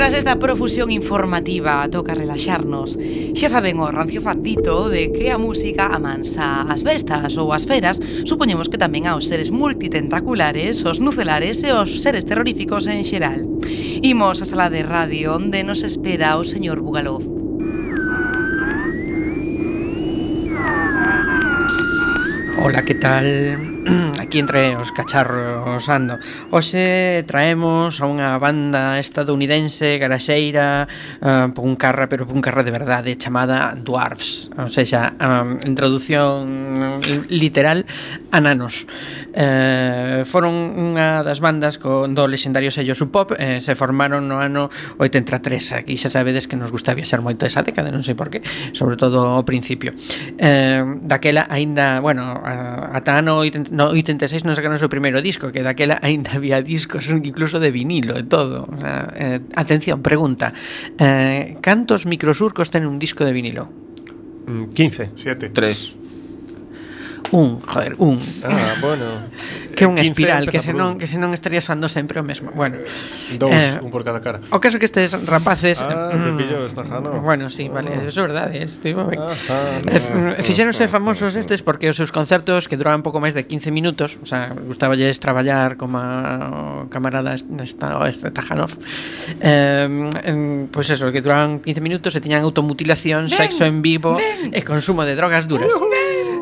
Tras 0.02 0.14
esta 0.14 0.40
profusión 0.40 0.90
informativa 0.90 1.88
toca 1.88 2.16
relaxarnos. 2.18 2.98
Xa 3.38 3.54
saben 3.54 3.78
o 3.78 3.86
rancio 3.86 4.18
factito 4.18 4.90
de 4.90 5.14
que 5.14 5.30
a 5.30 5.38
música 5.38 5.94
amansa 5.94 6.66
as 6.66 6.82
bestas 6.82 7.38
ou 7.38 7.54
as 7.54 7.70
feras 7.70 8.02
Supoñemos 8.26 8.66
que 8.66 8.82
tamén 8.82 9.06
aos 9.06 9.30
seres 9.30 9.54
multitentaculares, 9.54 10.82
os 10.90 10.98
nucelares 10.98 11.62
e 11.62 11.70
os 11.70 12.02
seres 12.02 12.26
terroríficos 12.26 12.90
en 12.90 13.06
xeral. 13.06 13.46
Imos 14.02 14.42
á 14.42 14.50
sala 14.50 14.74
de 14.74 14.82
radio 14.82 15.38
onde 15.38 15.62
nos 15.62 15.86
espera 15.86 16.34
o 16.34 16.42
señor 16.42 16.82
Bugalov 16.82 17.22
Ola, 22.58 22.82
que 22.82 22.98
tal? 22.98 23.71
aquí 24.22 24.40
entre 24.40 24.76
os 24.78 24.92
cacharros 24.92 25.90
ando. 25.90 26.20
Hoxe 26.54 27.26
traemos 27.26 27.98
a 28.02 28.06
unha 28.06 28.38
banda 28.38 29.02
estadounidense, 29.02 29.98
garaxeira, 29.98 30.86
eh, 31.22 31.26
uh, 31.26 31.48
puncarra, 31.50 32.06
pero 32.06 32.30
puncarra 32.30 32.62
de 32.62 32.72
verdade, 32.74 33.18
chamada 33.18 33.74
Dwarfs, 33.74 34.54
ou 34.54 34.70
seja, 34.70 35.18
um, 35.18 35.58
en 35.58 35.74
traducción 35.74 37.02
literal, 37.30 37.86
ananos. 38.30 38.86
Uh, 39.34 40.28
foron 40.30 40.54
unha 40.78 41.26
das 41.26 41.42
bandas 41.42 41.82
con 41.82 42.14
do 42.14 42.30
lexendario 42.30 42.70
sello 42.70 42.94
Sub 42.94 43.10
Pop, 43.10 43.34
eh, 43.40 43.64
se 43.64 43.74
formaron 43.74 44.30
no 44.30 44.38
ano 44.44 44.70
83, 45.02 45.82
aquí 45.82 45.98
xa 45.98 46.14
sabedes 46.14 46.46
que 46.46 46.60
nos 46.60 46.70
gusta 46.70 46.94
viaxar 46.94 47.26
moito 47.26 47.50
esa 47.50 47.66
década, 47.66 47.90
non 47.90 48.06
sei 48.06 48.14
por 48.14 48.30
qué, 48.30 48.46
sobre 48.78 49.00
todo 49.00 49.26
ao 49.26 49.44
principio. 49.48 49.96
Eh, 50.38 50.84
daquela 51.02 51.50
aínda, 51.50 51.98
bueno, 52.04 52.38
ata 52.46 53.18
ano 53.18 53.42
83 53.42 53.71
no, 53.72 53.96
86 53.96 54.44
non 54.44 54.52
sacaron 54.52 54.76
o 54.76 54.82
seu 54.84 54.92
primeiro 54.92 55.24
disco, 55.24 55.48
que 55.50 55.64
daquela 55.64 55.96
aínda 56.04 56.36
había 56.38 56.60
discos 56.60 57.08
incluso 57.08 57.58
de 57.64 57.72
vinilo 57.72 58.20
e 58.20 58.28
todo. 58.28 58.68
O 58.68 58.76
sea, 58.76 59.08
eh, 59.16 59.40
atención, 59.56 60.04
pregunta. 60.04 60.52
Eh, 61.00 61.56
cantos 61.64 62.04
microsurcos 62.04 62.68
ten 62.68 62.84
un 62.84 63.00
disco 63.00 63.24
de 63.24 63.32
vinilo? 63.32 63.72
Mm, 64.44 64.76
15. 64.76 65.16
Siete. 65.16 65.50
3. 65.56 66.01
Un, 67.32 67.62
joder, 67.62 67.96
un. 67.98 68.20
Ah, 68.44 68.76
bueno. 68.82 69.06
Que 69.72 69.88
15 69.88 70.02
espiral, 70.04 70.52
que 70.52 70.60
se 70.60 70.76
non 70.76 70.94
un. 70.94 71.00
que 71.00 71.08
se 71.08 71.16
non 71.18 71.32
estaría 71.32 71.64
usando 71.64 71.88
sempre 71.88 72.20
o 72.20 72.24
mesmo. 72.28 72.52
Bueno, 72.54 72.78
Dous, 73.40 73.56
Eh, 73.56 73.80
un 73.82 73.90
por 73.90 74.04
cada 74.04 74.20
cara. 74.20 74.44
o 74.52 74.60
caso 74.60 74.78
que 74.78 74.86
estes 74.86 75.16
rapaces 75.26 75.80
Ah, 75.82 76.12
te 76.12 76.18
mm, 76.20 76.38
pillo 76.38 76.68
esta 76.68 76.84
jano. 76.84 77.24
Bueno, 77.24 77.50
sí, 77.50 77.72
vale, 77.72 77.96
eso 78.04 78.12
é 78.12 78.24
verdade, 78.28 78.62
estivo 78.62 79.08
ben. 79.08 79.24
Eh, 79.88 80.44
Fixéronse 80.44 80.92
famosos 80.92 81.34
estes 81.40 81.64
porque 81.64 81.88
os 81.88 81.96
seus 81.96 82.12
concertos 82.12 82.68
que 82.68 82.76
duraban 82.76 83.00
pouco 83.02 83.24
máis 83.24 83.32
de 83.34 83.48
15 83.48 83.72
minutos, 83.72 84.20
o 84.22 84.28
sea, 84.28 84.52
gustaballes 84.54 85.18
traballar 85.24 85.80
como 85.80 85.98
a 85.98 86.86
camarada 86.92 87.34
esta, 87.40 87.96
o 87.98 88.06
este 88.06 88.30
Tajanov. 88.30 88.76
Eh, 89.40 90.68
pois 90.70 90.86
pues 90.92 91.00
eso, 91.00 91.10
que 91.16 91.24
duraban 91.24 91.64
15 91.64 91.80
minutos 91.80 92.12
e 92.14 92.20
tiñan 92.20 92.44
automutilación, 92.44 93.32
sexo 93.32 93.64
en 93.64 93.80
vivo 93.80 94.20
e 94.52 94.62
consumo 94.68 95.08
de 95.08 95.16
drogas 95.16 95.48
duras. 95.48 95.72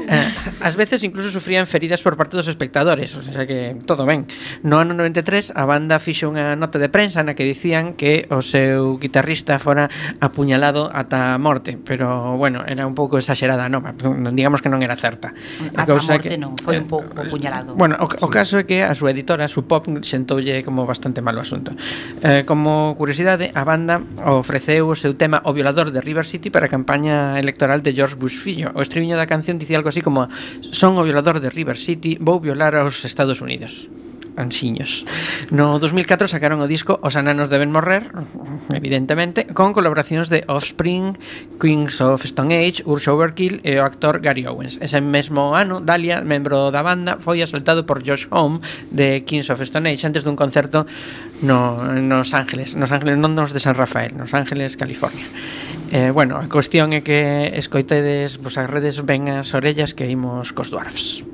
Eh, 0.10 0.66
as 0.66 0.74
veces 0.74 1.06
incluso 1.06 1.30
sufrían 1.30 1.70
feridas 1.70 2.02
por 2.02 2.18
parte 2.18 2.36
dos 2.36 2.50
espectadores, 2.50 3.14
o 3.14 3.22
sea 3.22 3.46
que 3.46 3.78
todo 3.86 4.06
ben. 4.06 4.26
No 4.66 4.82
ano 4.82 4.98
93 4.98 5.54
a 5.54 5.64
banda 5.70 6.02
fixo 6.02 6.34
unha 6.34 6.58
nota 6.58 6.82
de 6.82 6.90
prensa 6.90 7.22
na 7.22 7.38
que 7.38 7.46
dicían 7.46 7.94
que 7.94 8.26
o 8.34 8.42
seu 8.42 8.98
guitarrista 8.98 9.62
fora 9.62 9.86
apuñalado 10.18 10.90
ata 10.90 11.38
a 11.38 11.38
morte, 11.38 11.78
pero 11.78 12.34
bueno, 12.42 12.66
era 12.66 12.90
un 12.90 12.98
pouco 12.98 13.22
exagerada 13.22 13.70
non, 13.70 13.86
digamos 14.34 14.66
que 14.66 14.74
non 14.74 14.82
era 14.82 14.98
certa. 14.98 15.30
Ata 15.78 15.94
a 15.94 16.02
morte 16.02 16.34
que, 16.34 16.42
non, 16.42 16.58
foi 16.58 16.82
un 16.82 16.90
eh, 16.90 16.92
pouco 16.92 17.14
apuñalado. 17.14 17.78
Bueno, 17.78 17.96
o, 18.02 18.10
o 18.10 18.30
caso 18.34 18.58
é 18.58 18.66
que 18.66 18.82
a 18.82 18.98
súa 18.98 19.14
editora, 19.14 19.46
a 19.46 19.52
su 19.52 19.70
pop, 19.70 19.86
sentoulle 20.02 20.66
como 20.66 20.90
bastante 20.90 21.22
malo 21.22 21.46
asunto. 21.46 21.78
Eh, 22.26 22.44
como 22.50 22.98
curiosidade, 22.98 23.54
a 23.54 23.62
banda 23.62 24.02
ofreceu 24.26 24.90
o 24.90 24.98
seu 24.98 25.14
tema 25.14 25.46
O 25.46 25.54
violador 25.54 25.94
de 25.94 26.02
River 26.02 26.26
City 26.26 26.50
para 26.50 26.66
a 26.66 26.72
campaña 26.72 27.38
electoral 27.38 27.86
de 27.86 27.94
George 27.94 28.16
Bush 28.18 28.42
Fillo. 28.42 28.74
O 28.74 28.82
estribiño 28.82 29.14
da 29.14 29.30
canción 29.30 29.62
dicía 29.62 29.78
algo 29.78 29.90
así 29.90 29.99
así 30.00 30.02
como 30.02 30.30
son 30.72 30.98
o 30.98 31.04
violador 31.04 31.44
de 31.44 31.52
River 31.52 31.76
City, 31.76 32.16
vou 32.20 32.40
violar 32.40 32.76
aos 32.76 33.04
Estados 33.04 33.44
Unidos 33.44 33.92
ansiños. 34.38 35.06
No 35.50 35.80
2004 35.80 36.28
sacaron 36.28 36.62
o 36.62 36.68
disco 36.68 37.00
Os 37.02 37.16
ananos 37.16 37.50
deben 37.50 37.72
morrer, 37.72 38.12
evidentemente, 38.70 39.48
con 39.54 39.74
colaboracións 39.74 40.28
de 40.28 40.44
Offspring, 40.48 41.18
Queens 41.58 42.02
of 42.02 42.26
Stone 42.26 42.54
Age, 42.54 42.84
Urso 42.86 43.16
Overkill 43.16 43.62
e 43.64 43.80
o 43.80 43.86
actor 43.88 44.20
Gary 44.20 44.46
Owens. 44.46 44.78
Ese 44.84 45.00
mesmo 45.00 45.56
ano, 45.56 45.80
Dalia, 45.80 46.22
membro 46.22 46.70
da 46.70 46.84
banda, 46.84 47.18
foi 47.18 47.42
asaltado 47.42 47.88
por 47.88 48.04
Josh 48.06 48.28
Home 48.30 48.60
de 48.92 49.24
Kings 49.24 49.50
of 49.50 49.64
Stone 49.64 49.90
Age 49.90 50.06
antes 50.06 50.24
dun 50.28 50.36
concerto 50.36 50.86
no, 51.42 51.80
nos 51.96 52.36
Ángeles, 52.36 52.76
nos 52.76 52.92
Ángeles 52.92 53.16
non 53.16 53.34
nos 53.34 53.56
de 53.56 53.64
San 53.64 53.76
Rafael, 53.76 54.16
nos 54.16 54.36
Ángeles, 54.36 54.76
California. 54.76 55.26
Eh, 55.92 56.12
bueno, 56.12 56.38
a 56.38 56.46
cuestión 56.46 56.94
é 56.94 57.02
que 57.02 57.50
escoitedes 57.58 58.38
vos 58.38 58.62
as 58.62 58.70
redes 58.70 59.02
ben 59.02 59.26
as 59.34 59.58
orellas 59.58 59.98
que 59.98 60.06
imos 60.06 60.54
cos 60.54 60.70
dwarfs. 60.70 61.26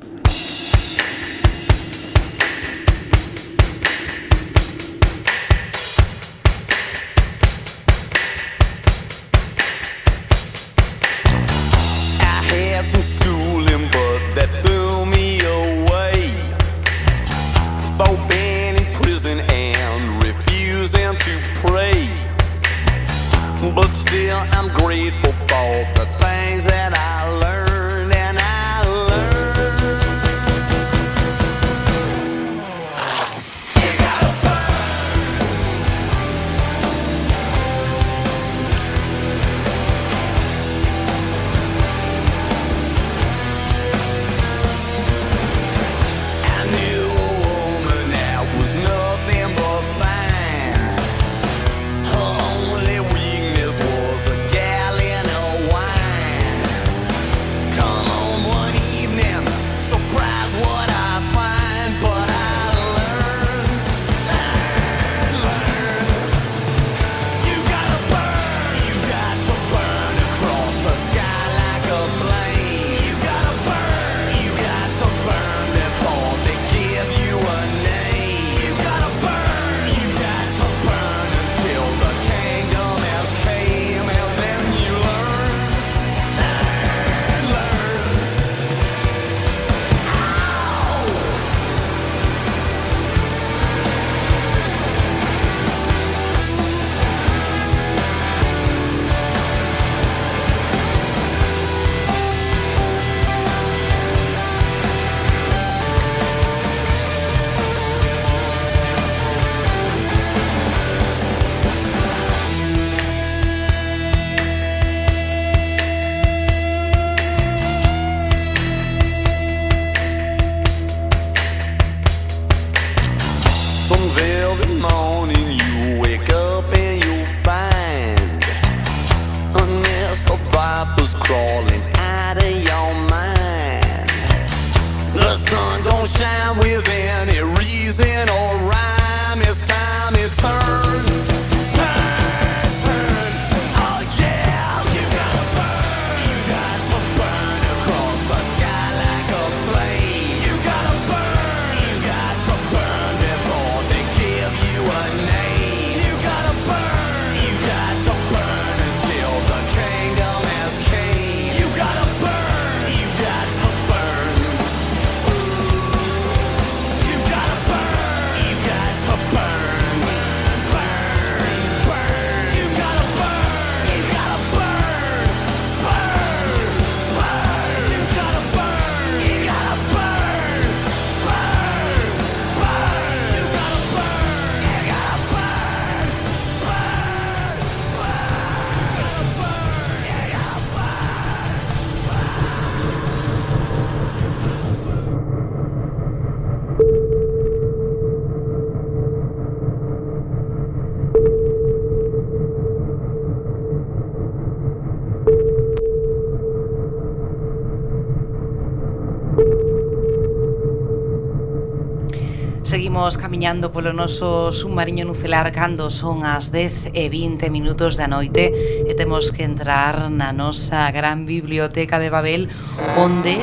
camiñando 213.26 213.74
polo 213.74 213.90
noso 213.90 214.54
submarino 214.54 215.02
nucelar 215.02 215.50
cando 215.50 215.90
son 215.90 216.22
as 216.22 216.54
10 216.54 216.94
e 216.94 217.10
20 217.10 217.50
minutos 217.50 217.98
da 217.98 218.06
noite 218.06 218.54
e 218.86 218.94
temos 218.94 219.34
que 219.34 219.42
entrar 219.42 220.06
na 220.14 220.30
nosa 220.30 220.86
gran 220.94 221.26
biblioteca 221.26 221.98
de 221.98 222.06
Babel 222.06 222.46
onde 222.94 223.42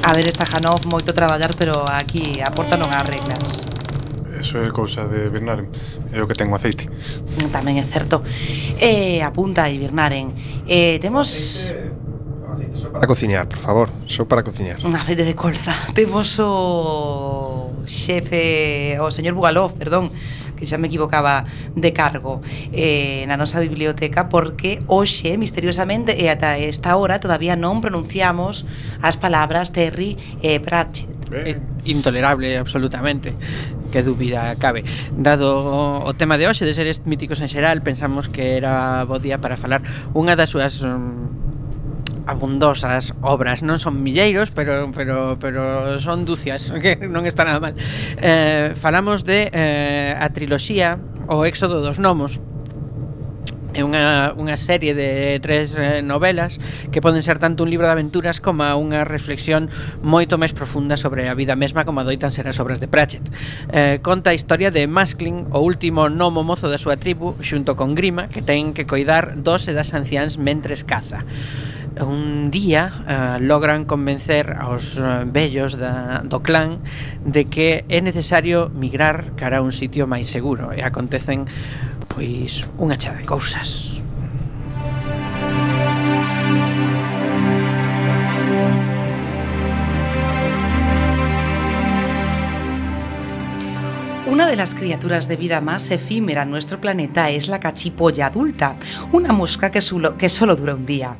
A 0.00 0.16
ver, 0.16 0.24
esta 0.24 0.48
Janov 0.48 0.88
moito 0.88 1.12
traballar, 1.12 1.52
pero 1.52 1.84
aquí 1.84 2.40
a 2.40 2.48
porta 2.48 2.80
non 2.80 2.88
há 2.96 3.04
reglas. 3.04 3.68
Eso 4.32 4.56
é 4.64 4.72
cousa 4.72 5.04
de 5.04 5.28
Birnaren, 5.28 5.68
é 6.16 6.22
o 6.22 6.24
que 6.24 6.32
ten 6.32 6.48
o 6.48 6.56
aceite. 6.56 6.88
Tamén 7.52 7.76
é 7.76 7.84
certo. 7.84 8.24
Eh, 8.80 9.20
apunta 9.20 9.68
aí, 9.68 9.76
Birnaren. 9.76 10.32
Eh, 10.64 10.96
temos... 10.96 11.28
Aceite 11.28 11.85
Para 12.96 13.08
cociñar, 13.08 13.46
por 13.46 13.58
favor, 13.58 13.90
só 14.06 14.24
para 14.24 14.42
cociñar. 14.42 14.78
Un 14.82 14.96
aceite 14.96 15.26
de 15.26 15.34
colza. 15.34 15.76
Temos 15.92 16.40
o 16.40 17.84
xefe, 17.84 18.96
o 19.04 19.10
señor 19.12 19.34
Bugalov, 19.36 19.76
perdón, 19.76 20.08
que 20.56 20.64
xa 20.64 20.80
me 20.80 20.88
equivocaba 20.88 21.44
de 21.76 21.92
cargo 21.92 22.40
eh, 22.72 23.28
na 23.28 23.36
nosa 23.36 23.60
biblioteca 23.60 24.32
porque 24.32 24.80
hoxe, 24.88 25.36
misteriosamente, 25.36 26.16
e 26.16 26.32
ata 26.32 26.56
esta 26.56 26.96
hora 26.96 27.20
todavía 27.20 27.52
non 27.52 27.84
pronunciamos 27.84 28.64
as 29.04 29.20
palabras 29.20 29.76
Terry 29.76 30.16
e 30.40 30.56
Pratchett. 30.64 31.12
Eh, 31.36 31.60
intolerable 31.84 32.56
absolutamente 32.56 33.36
que 33.92 34.00
dúbida 34.00 34.56
cabe 34.56 34.88
dado 35.12 36.00
o 36.00 36.12
tema 36.14 36.38
de 36.38 36.48
hoxe 36.48 36.64
de 36.64 36.72
seres 36.72 37.02
míticos 37.04 37.42
en 37.42 37.50
xeral 37.50 37.82
pensamos 37.82 38.30
que 38.30 38.56
era 38.56 39.02
bo 39.04 39.18
día 39.18 39.42
para 39.42 39.58
falar 39.58 39.82
unha 40.14 40.38
das 40.38 40.54
súas 40.54 40.86
um, 40.86 41.45
abundosas 42.26 43.14
obras 43.22 43.62
non 43.62 43.78
son 43.78 44.02
milleiros 44.02 44.50
pero 44.50 44.90
pero 44.90 45.38
pero 45.38 45.96
son 46.02 46.26
ducias 46.26 46.74
que 46.82 46.98
non 47.06 47.24
está 47.24 47.46
nada 47.46 47.62
mal 47.62 47.74
eh, 48.18 48.74
falamos 48.74 49.22
de 49.22 49.48
eh, 49.54 50.12
a 50.18 50.26
triloxía 50.34 50.98
o 51.30 51.46
éxodo 51.46 51.80
dos 51.80 52.02
gnomos 52.02 52.42
é 53.76 53.84
unha, 53.84 54.32
unha 54.32 54.56
serie 54.56 54.96
de 54.96 55.36
tres 55.44 55.76
eh, 55.76 56.00
novelas 56.00 56.56
que 56.88 57.04
poden 57.04 57.20
ser 57.20 57.36
tanto 57.36 57.60
un 57.60 57.68
libro 57.68 57.84
de 57.84 57.92
aventuras 57.92 58.40
como 58.40 58.64
unha 58.64 59.04
reflexión 59.04 59.68
moito 60.00 60.40
máis 60.40 60.56
profunda 60.56 60.96
sobre 60.96 61.28
a 61.28 61.36
vida 61.36 61.60
mesma 61.60 61.84
como 61.84 62.00
adoitan 62.00 62.32
ser 62.32 62.48
as 62.48 62.56
obras 62.56 62.80
de 62.80 62.88
Pratchett. 62.88 63.28
Eh, 63.68 64.00
conta 64.00 64.32
a 64.32 64.38
historia 64.38 64.72
de 64.72 64.88
Maskling, 64.88 65.52
o 65.52 65.60
último 65.60 66.08
nomo 66.08 66.40
mozo 66.40 66.72
da 66.72 66.80
súa 66.80 66.96
tribu, 66.96 67.36
xunto 67.44 67.76
con 67.76 67.92
Grima, 67.92 68.32
que 68.32 68.40
ten 68.40 68.72
que 68.72 68.88
coidar 68.88 69.36
dos 69.44 69.68
das 69.68 69.92
anciáns 69.92 70.40
mentres 70.40 70.80
caza. 70.80 71.28
Un 72.00 72.50
día 72.50 72.92
uh, 73.06 73.42
logran 73.42 73.84
convencer 73.84 74.56
aos 74.58 75.00
vellos 75.26 75.78
da, 75.80 76.20
do 76.24 76.42
clan 76.44 76.84
de 77.24 77.48
que 77.48 77.84
é 77.88 78.00
necesario 78.04 78.68
migrar 78.68 79.32
cara 79.36 79.58
a 79.58 79.64
un 79.64 79.72
sitio 79.72 80.04
máis 80.04 80.28
seguro 80.28 80.76
e 80.76 80.84
acontecen 80.84 81.48
pois 82.10 82.68
unha 82.76 82.96
chea 83.00 83.16
de 83.16 83.24
cousas. 83.24 83.96
Una 94.26 94.48
de 94.48 94.56
las 94.56 94.74
criaturas 94.74 95.28
de 95.28 95.36
vida 95.36 95.60
más 95.62 95.90
efímera 95.90 96.42
en 96.42 96.50
nuestro 96.50 96.78
planeta 96.78 97.30
es 97.30 97.48
la 97.48 97.58
cachipolla 97.58 98.26
adulta, 98.26 98.76
una 99.12 99.32
mosca 99.32 99.70
que 99.70 99.80
solo, 99.80 100.18
que 100.18 100.28
solo 100.28 100.56
dura 100.56 100.74
un 100.74 100.84
día. 100.84 101.16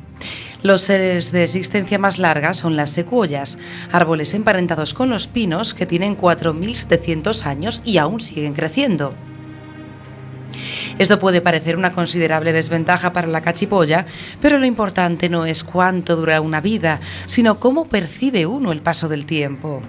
Los 0.67 0.81
seres 0.81 1.31
de 1.31 1.45
existencia 1.45 1.97
más 1.97 2.19
larga 2.19 2.53
son 2.53 2.75
las 2.75 2.89
secuoyas, 2.89 3.57
árboles 3.89 4.33
emparentados 4.33 4.93
con 4.93 5.09
los 5.09 5.25
pinos 5.25 5.73
que 5.73 5.85
tienen 5.85 6.17
4.700 6.17 7.45
años 7.45 7.81
y 7.85 7.99
aún 7.99 8.19
siguen 8.19 8.51
creciendo. 8.51 9.13
Esto 10.99 11.19
puede 11.19 11.41
parecer 11.41 11.75
una 11.75 11.91
considerable 11.91 12.53
desventaja 12.53 13.13
para 13.13 13.27
la 13.27 13.41
cachipolla, 13.41 14.05
pero 14.41 14.57
lo 14.57 14.65
importante 14.65 15.29
no 15.29 15.45
es 15.45 15.63
cuánto 15.63 16.15
dura 16.15 16.41
una 16.41 16.59
vida, 16.59 16.99
sino 17.27 17.59
cómo 17.59 17.87
percibe 17.87 18.47
uno 18.47 18.71
el 18.71 18.81
paso 18.81 19.07
del 19.07 19.25
tiempo. 19.25 19.81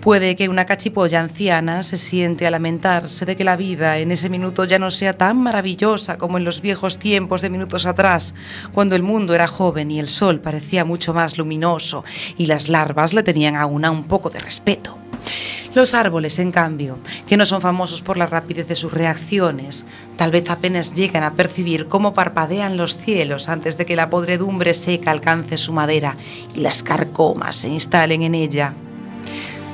Puede 0.00 0.36
que 0.36 0.48
una 0.48 0.66
cachipolla 0.66 1.20
anciana 1.20 1.82
se 1.82 1.96
siente 1.96 2.46
a 2.46 2.50
lamentarse 2.50 3.24
de 3.24 3.36
que 3.36 3.44
la 3.44 3.56
vida 3.56 3.98
en 3.98 4.10
ese 4.10 4.28
minuto 4.28 4.64
ya 4.64 4.78
no 4.78 4.90
sea 4.90 5.16
tan 5.16 5.38
maravillosa 5.40 6.18
como 6.18 6.36
en 6.36 6.44
los 6.44 6.60
viejos 6.60 6.98
tiempos 6.98 7.40
de 7.40 7.50
minutos 7.50 7.86
atrás, 7.86 8.34
cuando 8.72 8.94
el 8.94 9.02
mundo 9.02 9.34
era 9.34 9.46
joven 9.46 9.90
y 9.90 10.00
el 10.00 10.08
sol 10.08 10.40
parecía 10.40 10.84
mucho 10.84 11.14
más 11.14 11.38
luminoso 11.38 12.04
y 12.36 12.46
las 12.46 12.68
larvas 12.68 13.14
le 13.14 13.22
tenían 13.22 13.56
a 13.56 13.66
un 13.66 14.04
poco 14.04 14.28
de 14.28 14.40
respeto. 14.40 14.98
Los 15.74 15.94
árboles, 15.94 16.38
en 16.38 16.52
cambio, 16.52 16.98
que 17.26 17.38
no 17.38 17.46
son 17.46 17.62
famosos 17.62 18.02
por 18.02 18.18
la 18.18 18.26
rapidez 18.26 18.68
de 18.68 18.74
sus 18.74 18.92
reacciones, 18.92 19.86
tal 20.16 20.30
vez 20.30 20.50
apenas 20.50 20.94
llegan 20.94 21.22
a 21.22 21.32
percibir 21.32 21.86
cómo 21.88 22.12
parpadean 22.12 22.76
los 22.76 22.98
cielos 22.98 23.48
antes 23.48 23.78
de 23.78 23.86
que 23.86 23.96
la 23.96 24.10
podredumbre 24.10 24.74
seca 24.74 25.10
alcance 25.10 25.56
su 25.56 25.72
madera 25.72 26.16
y 26.54 26.60
las 26.60 26.82
carcomas 26.82 27.56
se 27.56 27.68
instalen 27.68 28.22
en 28.22 28.34
ella. 28.34 28.74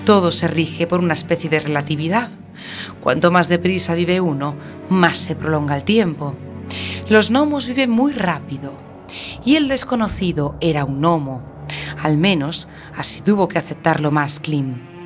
Todo 0.04 0.30
se 0.30 0.46
rige 0.46 0.86
por 0.86 1.00
una 1.00 1.14
especie 1.14 1.50
de 1.50 1.58
relatividad. 1.58 2.30
Cuanto 3.00 3.32
más 3.32 3.48
deprisa 3.48 3.96
vive 3.96 4.20
uno, 4.20 4.54
más 4.88 5.18
se 5.18 5.34
prolonga 5.34 5.76
el 5.76 5.82
tiempo. 5.82 6.36
Los 7.08 7.30
gnomos 7.30 7.66
viven 7.66 7.90
muy 7.90 8.12
rápido 8.12 8.72
y 9.44 9.56
el 9.56 9.66
desconocido 9.66 10.54
era 10.60 10.84
un 10.84 11.00
gnomo. 11.00 11.42
Al 12.00 12.18
menos 12.18 12.68
así 12.96 13.20
tuvo 13.20 13.48
que 13.48 13.58
aceptarlo 13.58 14.12
más 14.12 14.38
Klim. 14.38 14.97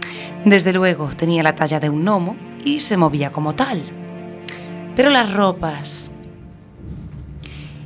Desde 0.44 0.72
luego 0.72 1.08
tenía 1.16 1.42
la 1.42 1.54
talla 1.54 1.78
de 1.78 1.88
un 1.88 2.04
gnomo 2.04 2.36
y 2.64 2.80
se 2.80 2.96
movía 2.96 3.30
como 3.30 3.54
tal. 3.54 3.82
Pero 4.96 5.10
las 5.10 5.32
ropas... 5.32 6.10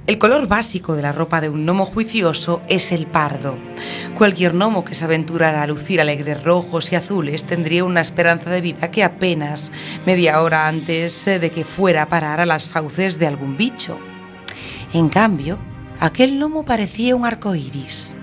El 0.06 0.18
color 0.18 0.46
básico 0.46 0.94
de 0.94 1.02
la 1.02 1.10
ropa 1.10 1.40
de 1.40 1.48
un 1.48 1.64
gnomo 1.64 1.84
juicioso 1.84 2.62
es 2.68 2.92
el 2.92 3.08
pardo. 3.08 3.56
Cualquier 4.16 4.54
gnomo 4.54 4.84
que 4.84 4.94
se 4.94 5.04
aventurara 5.04 5.62
a 5.62 5.66
lucir 5.66 6.00
alegres 6.00 6.44
rojos 6.44 6.92
y 6.92 6.94
azules 6.94 7.42
tendría 7.42 7.82
una 7.82 8.02
esperanza 8.02 8.48
de 8.50 8.60
vida 8.60 8.92
que 8.92 9.02
apenas 9.02 9.72
media 10.06 10.42
hora 10.42 10.68
antes 10.68 11.26
eh, 11.26 11.40
de 11.40 11.50
que 11.50 11.64
fuera 11.64 12.02
a 12.02 12.08
parar 12.08 12.40
a 12.40 12.46
las 12.46 12.68
fauces 12.68 13.18
de 13.18 13.26
algún 13.26 13.56
bicho. 13.56 13.98
En 14.92 15.08
cambio, 15.08 15.58
aquel 15.98 16.38
gnomo 16.38 16.64
parecía 16.64 17.16
un 17.16 17.26
arco 17.26 17.56
iris. 17.56 18.14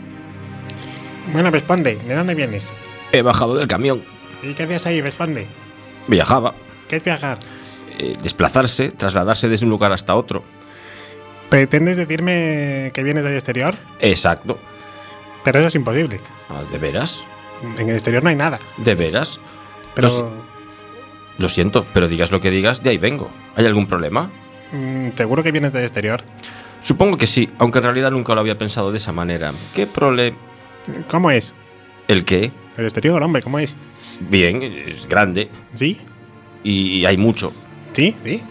Bueno, 1.34 1.52
responde, 1.52 1.98
¿de 1.98 2.16
dónde 2.16 2.34
vienes? 2.34 2.66
He 3.12 3.22
bajado 3.22 3.56
del 3.56 3.68
camión. 3.68 4.13
¿Y 4.44 4.54
qué 4.54 4.64
hacías 4.64 4.86
ahí? 4.86 5.02
Responde. 5.02 5.48
Viajaba. 6.08 6.54
¿Qué 6.88 6.98
es 6.98 7.04
viajar? 7.04 7.40
eh, 8.00 8.14
desplazarse, 8.22 8.90
trasladarse 8.92 9.48
desde 9.48 9.66
un 9.66 9.70
lugar 9.70 9.92
hasta 9.92 10.16
otro. 10.16 10.44
¿Pretendes 11.50 11.98
decirme 11.98 12.92
que 12.94 13.04
vienes 13.04 13.24
del 13.24 13.36
exterior? 13.36 13.76
Exacto. 14.00 14.58
Pero 15.44 15.60
eso 15.60 15.68
es 15.68 15.76
imposible. 15.76 16.18
Ah, 16.50 16.62
¿De 16.72 16.78
veras? 16.80 17.24
En 17.78 17.90
el 17.90 17.96
exterior 17.96 18.24
no 18.24 18.30
hay 18.30 18.36
nada. 18.36 18.60
¿De 18.78 18.96
veras? 18.96 19.40
Pero 19.94 20.08
Lo, 20.08 20.32
lo 21.38 21.50
siento, 21.50 21.86
pero 21.94 22.08
digas 22.08 22.32
lo 22.32 22.42
que 22.42 22.50
digas, 22.50 22.82
de 22.82 22.90
ahí 22.90 22.98
vengo. 22.98 23.30
¿Hay 23.56 23.66
algún 23.66 23.86
problema? 23.88 24.32
mm, 24.72 25.10
seguro 25.16 25.44
que 25.44 25.52
vienes 25.52 25.72
del 25.74 25.84
exterior. 25.84 26.22
Supongo 26.82 27.18
que 27.18 27.28
sí, 27.28 27.50
aunque 27.60 27.78
en 27.78 27.84
realidad 27.86 28.10
nunca 28.12 28.34
lo 28.34 28.42
había 28.42 28.58
pensado 28.58 28.92
de 28.92 28.98
esa 28.98 29.12
manera. 29.12 29.54
¿Qué 29.76 29.86
problema? 29.86 30.36
¿Cómo 31.10 31.30
es? 31.32 31.54
¿El 32.08 32.26
qué? 32.26 32.52
El 32.76 32.86
exterior, 32.86 33.22
hombre, 33.22 33.42
¿cómo 33.44 33.60
es? 33.60 33.78
Bien, 34.30 34.62
es 34.64 35.08
grande 35.08 35.50
¿Sí? 35.74 35.98
y 36.64 37.06
hay 37.06 37.18
mucho. 37.18 37.54
¿Sí? 37.94 38.16
¿Sí? 38.24 38.42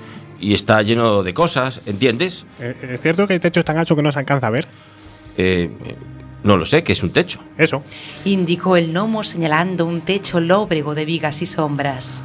Y 0.41 0.55
está 0.55 0.83
lleno 0.83 1.23
de 1.23 1.35
cosas, 1.35 1.81
¿entiendes? 1.87 2.47
Eh, 2.59 2.91
¿Es 2.91 3.01
cierto 3.01 3.27
que 3.27 3.35
el 3.35 3.41
techo 3.41 3.61
es 3.61 3.65
tan 3.65 3.79
alto 3.79 3.95
que 3.95 4.03
no 4.03 4.11
se 4.11 4.19
alcanza 4.19 4.49
a 4.49 4.51
ver? 4.51 4.67
Eh, 5.37 5.71
no 6.43 6.57
lo 6.57 6.65
sé, 6.65 6.83
que 6.83 6.93
es 6.93 7.03
un 7.03 7.11
techo. 7.13 7.41
Eso. 7.57 7.85
Indicó 8.25 8.77
el 8.77 8.93
gnomo 8.93 9.23
señalando 9.23 9.87
un 9.87 10.01
techo 10.01 10.41
lóbrego 10.41 10.95
de 10.95 11.05
vigas 11.05 11.43
y 11.43 11.47
sombras. 11.47 12.25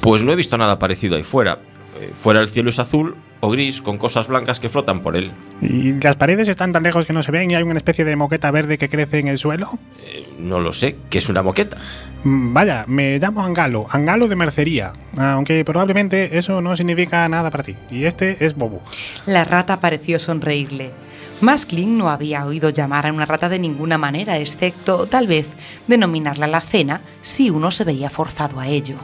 Pues 0.00 0.22
no 0.22 0.32
he 0.32 0.36
visto 0.36 0.56
nada 0.56 0.78
parecido 0.78 1.16
ahí 1.16 1.22
fuera. 1.22 1.58
Eh, 2.00 2.12
fuera 2.16 2.40
el 2.40 2.48
cielo 2.48 2.70
es 2.70 2.78
azul 2.78 3.16
o 3.40 3.50
gris 3.50 3.82
con 3.82 3.98
cosas 3.98 4.26
blancas 4.28 4.58
que 4.58 4.68
flotan 4.68 5.00
por 5.00 5.16
él. 5.16 5.32
¿Y 5.60 5.92
las 6.00 6.16
paredes 6.16 6.48
están 6.48 6.72
tan 6.72 6.82
lejos 6.82 7.06
que 7.06 7.12
no 7.12 7.22
se 7.22 7.30
ven 7.30 7.50
y 7.50 7.54
hay 7.54 7.62
una 7.62 7.76
especie 7.76 8.04
de 8.04 8.16
moqueta 8.16 8.50
verde 8.50 8.78
que 8.78 8.88
crece 8.88 9.18
en 9.18 9.28
el 9.28 9.38
suelo? 9.38 9.68
Eh, 10.06 10.26
no 10.38 10.60
lo 10.60 10.72
sé, 10.72 10.96
que 11.10 11.18
es 11.18 11.28
una 11.28 11.42
moqueta. 11.42 11.76
Mm, 12.24 12.52
Vaya, 12.52 12.84
me 12.88 13.18
llamo 13.18 13.44
Angalo, 13.44 13.86
Angalo 13.90 14.28
de 14.28 14.36
mercería, 14.36 14.92
aunque 15.16 15.64
probablemente 15.64 16.38
eso 16.38 16.60
no 16.60 16.74
significa 16.74 17.28
nada 17.28 17.50
para 17.50 17.64
ti. 17.64 17.76
Y 17.90 18.04
este 18.04 18.44
es 18.44 18.54
Bobo. 18.54 18.82
La 19.26 19.44
rata 19.44 19.78
pareció 19.80 20.18
sonreírle. 20.18 20.92
Masklin 21.40 21.98
no 21.98 22.08
había 22.10 22.46
oído 22.46 22.70
llamar 22.70 23.06
a 23.06 23.12
una 23.12 23.26
rata 23.26 23.48
de 23.48 23.58
ninguna 23.58 23.98
manera, 23.98 24.38
excepto, 24.38 25.06
tal 25.06 25.26
vez, 25.26 25.46
denominarla 25.86 26.46
la 26.46 26.60
cena 26.60 27.02
si 27.20 27.50
uno 27.50 27.70
se 27.70 27.84
veía 27.84 28.08
forzado 28.08 28.60
a 28.60 28.68
ello. 28.68 28.96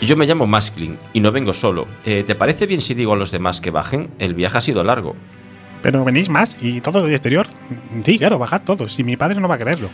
Yo 0.00 0.16
me 0.16 0.26
llamo 0.26 0.46
Masklin 0.46 0.96
y 1.12 1.20
no 1.20 1.32
vengo 1.32 1.52
solo. 1.52 1.88
Eh, 2.04 2.22
¿Te 2.26 2.34
parece 2.34 2.66
bien 2.66 2.80
si 2.80 2.94
digo 2.94 3.12
a 3.12 3.16
los 3.16 3.30
demás 3.32 3.60
que 3.60 3.70
bajen? 3.70 4.10
El 4.18 4.34
viaje 4.34 4.58
ha 4.58 4.62
sido 4.62 4.84
largo. 4.84 5.16
Pero 5.82 6.04
venís 6.04 6.28
más 6.28 6.56
y 6.60 6.80
todos 6.80 7.02
del 7.04 7.12
exterior. 7.12 7.46
Sí, 8.04 8.18
claro, 8.18 8.38
bajad 8.38 8.62
todos 8.62 8.98
y 8.98 9.04
mi 9.04 9.16
padre 9.16 9.40
no 9.40 9.48
va 9.48 9.56
a 9.56 9.58
creerlo. 9.58 9.90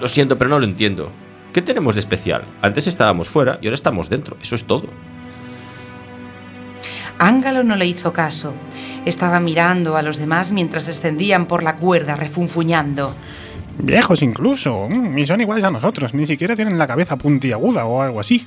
Lo 0.00 0.08
siento, 0.08 0.38
pero 0.38 0.50
no 0.50 0.58
lo 0.58 0.64
entiendo. 0.64 1.10
¿Qué 1.52 1.62
tenemos 1.62 1.94
de 1.94 2.00
especial? 2.00 2.44
Antes 2.62 2.86
estábamos 2.86 3.28
fuera 3.28 3.58
y 3.62 3.66
ahora 3.66 3.74
estamos 3.74 4.08
dentro. 4.10 4.36
Eso 4.42 4.54
es 4.54 4.64
todo. 4.64 4.88
Ángalo 7.18 7.62
no 7.62 7.76
le 7.76 7.86
hizo 7.86 8.12
caso. 8.12 8.54
Estaba 9.04 9.40
mirando 9.40 9.96
a 9.96 10.02
los 10.02 10.18
demás 10.18 10.52
mientras 10.52 10.86
descendían 10.86 11.46
por 11.46 11.62
la 11.62 11.76
cuerda, 11.76 12.16
refunfuñando. 12.16 13.14
Viejos 13.78 14.22
incluso. 14.22 14.88
mm, 14.90 15.18
Y 15.18 15.26
son 15.26 15.40
iguales 15.40 15.64
a 15.64 15.70
nosotros. 15.70 16.12
Ni 16.14 16.26
siquiera 16.26 16.56
tienen 16.56 16.78
la 16.78 16.86
cabeza 16.86 17.16
puntiaguda 17.16 17.84
o 17.86 18.02
algo 18.02 18.20
así. 18.20 18.46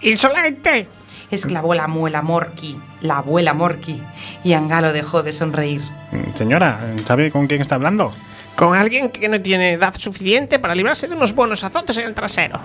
¡Insolente! 0.00 0.86
Exclamó 1.30 1.74
la 1.74 1.88
muela 1.88 2.22
Morky, 2.22 2.80
la 3.02 3.18
abuela 3.18 3.52
Morky, 3.52 4.02
y 4.44 4.54
Angalo 4.54 4.92
dejó 4.92 5.22
de 5.22 5.32
sonreír. 5.32 5.82
Mm, 6.12 6.34
Señora, 6.34 6.80
¿sabe 7.04 7.30
con 7.30 7.46
quién 7.46 7.60
está 7.60 7.74
hablando? 7.74 8.12
Con 8.56 8.74
alguien 8.74 9.10
que 9.10 9.28
no 9.28 9.40
tiene 9.40 9.72
edad 9.72 9.94
suficiente 9.96 10.58
para 10.58 10.74
librarse 10.74 11.06
de 11.06 11.14
unos 11.14 11.34
buenos 11.34 11.62
azotes 11.64 11.96
en 11.98 12.06
el 12.06 12.14
trasero. 12.14 12.58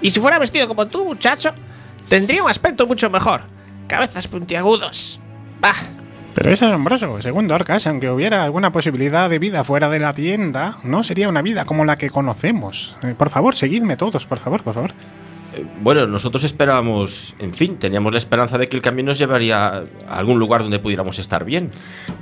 Y 0.00 0.10
si 0.10 0.20
fuera 0.20 0.38
vestido 0.38 0.68
como 0.68 0.86
tú, 0.86 1.04
muchacho, 1.04 1.52
tendría 2.08 2.42
un 2.42 2.50
aspecto 2.50 2.86
mucho 2.86 3.08
mejor. 3.08 3.42
Cabezas 3.86 4.28
puntiagudos. 4.28 5.18
Bah, 5.60 5.74
Pero 6.34 6.50
es 6.50 6.62
asombroso. 6.62 7.22
Según 7.22 7.48
Dorcas, 7.48 7.86
aunque 7.86 8.10
hubiera 8.10 8.44
alguna 8.44 8.70
posibilidad 8.72 9.30
de 9.30 9.38
vida 9.38 9.64
fuera 9.64 9.88
de 9.88 9.98
la 9.98 10.12
tienda, 10.12 10.76
no 10.84 11.02
sería 11.02 11.28
una 11.28 11.42
vida 11.42 11.64
como 11.64 11.84
la 11.84 11.96
que 11.98 12.10
conocemos. 12.10 12.96
Eh, 13.02 13.14
por 13.16 13.30
favor, 13.30 13.54
seguidme 13.54 13.96
todos, 13.96 14.26
por 14.26 14.38
favor, 14.38 14.62
por 14.62 14.74
favor. 14.74 14.92
Bueno, 15.82 16.06
nosotros 16.06 16.44
esperábamos, 16.44 17.34
en 17.38 17.52
fin, 17.52 17.76
teníamos 17.78 18.12
la 18.12 18.18
esperanza 18.18 18.56
de 18.58 18.68
que 18.68 18.76
el 18.76 18.82
camino 18.82 19.08
nos 19.08 19.18
llevaría 19.18 19.84
a 20.06 20.18
algún 20.18 20.38
lugar 20.38 20.62
donde 20.62 20.78
pudiéramos 20.78 21.18
estar 21.18 21.44
bien. 21.44 21.70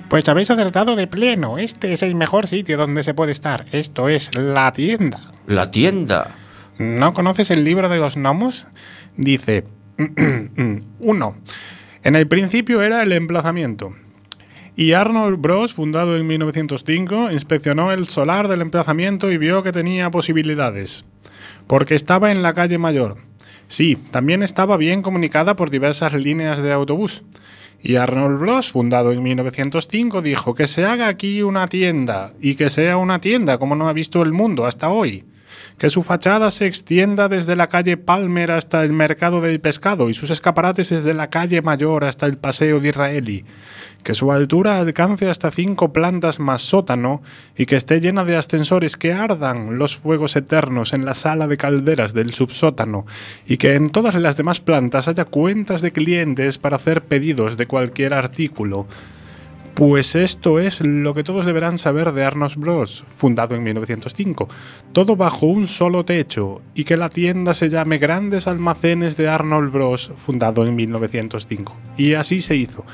Pues 0.09 0.29
habéis 0.29 0.51
acertado 0.51 0.97
de 0.97 1.07
pleno. 1.07 1.59
Este 1.59 1.93
es 1.93 2.03
el 2.03 2.15
mejor 2.15 2.47
sitio 2.47 2.77
donde 2.77 3.03
se 3.03 3.15
puede 3.15 3.33
estar. 3.33 3.67
Esto 3.73 4.09
es 4.09 4.35
la 4.37 4.73
tienda. 4.73 5.31
La 5.47 5.71
tienda. 5.71 6.37
¿No 6.79 7.13
conoces 7.15 7.51
el 7.51 7.63
libro 7.63 7.89
de 7.89 7.99
los 7.99 8.17
gnomos? 8.17 8.67
Dice, 9.17 9.65
uno, 10.99 11.37
en 12.03 12.17
el 12.17 12.27
principio 12.27 12.83
era 12.83 13.03
el 13.03 13.13
emplazamiento. 13.13 13.95
Y 14.77 14.93
Arnold 14.93 15.41
Bros, 15.41 15.75
fundado 15.75 16.17
en 16.17 16.27
1905, 16.27 17.33
inspeccionó 17.33 17.93
el 17.93 18.09
solar 18.09 18.49
del 18.49 18.63
emplazamiento 18.63 19.31
y 19.31 19.37
vio 19.37 19.63
que 19.63 19.73
tenía 19.73 20.11
posibilidades. 20.11 21.05
Porque 21.71 21.95
estaba 21.95 22.33
en 22.33 22.43
la 22.43 22.53
calle 22.53 22.79
mayor. 22.79 23.19
Sí, 23.69 23.97
también 24.11 24.43
estaba 24.43 24.77
bien 24.77 25.03
comunicada 25.03 25.55
por 25.55 25.71
diversas 25.71 26.15
líneas 26.15 26.61
de 26.61 26.73
autobús. 26.73 27.23
Y 27.81 27.95
Arnold 27.95 28.41
Bros, 28.41 28.73
fundado 28.73 29.13
en 29.13 29.23
1905, 29.23 30.21
dijo 30.21 30.57
que 30.57 30.67
se 30.67 30.85
haga 30.85 31.07
aquí 31.07 31.43
una 31.43 31.69
tienda, 31.69 32.33
y 32.41 32.57
que 32.57 32.71
sea 32.71 32.97
una 32.97 33.21
tienda 33.21 33.59
como 33.59 33.77
no 33.77 33.89
ha 33.89 33.93
visto 33.93 34.21
el 34.23 34.33
mundo 34.33 34.67
hasta 34.67 34.89
hoy 34.89 35.25
que 35.79 35.91
su 35.91 36.03
fachada 36.03 36.51
se 36.51 36.67
extienda 36.67 37.29
desde 37.29 37.57
la 37.57 37.69
calle 37.69 37.97
Palmer 37.97 38.51
hasta 38.51 38.83
el 38.85 38.93
mercado 38.93 39.41
del 39.41 39.61
pescado 39.61 40.11
y 40.11 40.15
sus 40.15 40.31
escaparates 40.31 40.91
desde 40.91 41.15
la 41.15 41.31
calle 41.31 41.63
Mayor 41.63 42.05
hasta 42.05 42.27
el 42.27 42.37
paseo 42.37 42.81
de 42.81 42.91
Israeli, 42.91 43.45
que 44.03 44.15
su 44.15 44.33
altura 44.33 44.79
alcance 44.79 45.29
hasta 45.29 45.51
cinco 45.51 45.93
plantas 45.93 46.41
más 46.41 46.63
sótano 46.63 47.23
y 47.57 47.67
que 47.67 47.77
esté 47.77 48.01
llena 48.01 48.25
de 48.25 48.37
ascensores 48.37 48.97
que 48.97 49.13
ardan 49.13 49.79
los 49.79 49.97
fuegos 49.97 50.37
eternos 50.37 50.93
en 50.93 51.05
la 51.05 51.15
sala 51.15 51.47
de 51.47 51.57
calderas 51.57 52.15
del 52.15 52.33
subsótano 52.33 53.07
y 53.47 53.57
que 53.57 53.75
en 53.75 53.91
todas 53.91 54.15
las 54.15 54.37
demás 54.37 54.61
plantas 54.61 55.09
haya 55.09 55.25
cuentas 55.25 55.83
de 55.83 55.93
clientes 55.93 56.59
para 56.59 56.77
hacer 56.77 57.03
pedidos 57.03 57.57
de 57.57 57.67
cualquier 57.67 58.15
artículo. 58.15 58.87
Pues 59.75 60.15
esto 60.15 60.59
es 60.59 60.83
lo 60.83 61.15
que 61.15 61.25
todos 61.25 61.47
deberán 61.47 61.79
saber 61.79 62.13
de 62.13 62.25
Arnos 62.25 62.57
Bros, 62.57 63.05
fundado 63.07 63.55
en 63.55 63.63
1905, 63.63 64.49
todo 64.93 65.17
bajo 65.17 65.47
un 65.47 65.67
solo 65.67 66.05
techo, 66.05 66.61
y 66.75 66.85
que 66.85 66.97
la 66.99 67.09
tienda 67.09 67.55
se 67.55 67.71
llame 67.71 67.97
Grandes 67.97 68.47
Almacenes 68.47 69.17
de 69.17 69.29
Arnold 69.29 69.73
Bros, 69.73 70.13
fundado 70.17 70.67
en 70.67 70.77
1905. 70.77 71.75
Y 71.97 72.15
así 72.15 72.43
se 72.43 72.57
hizo. 72.57 72.85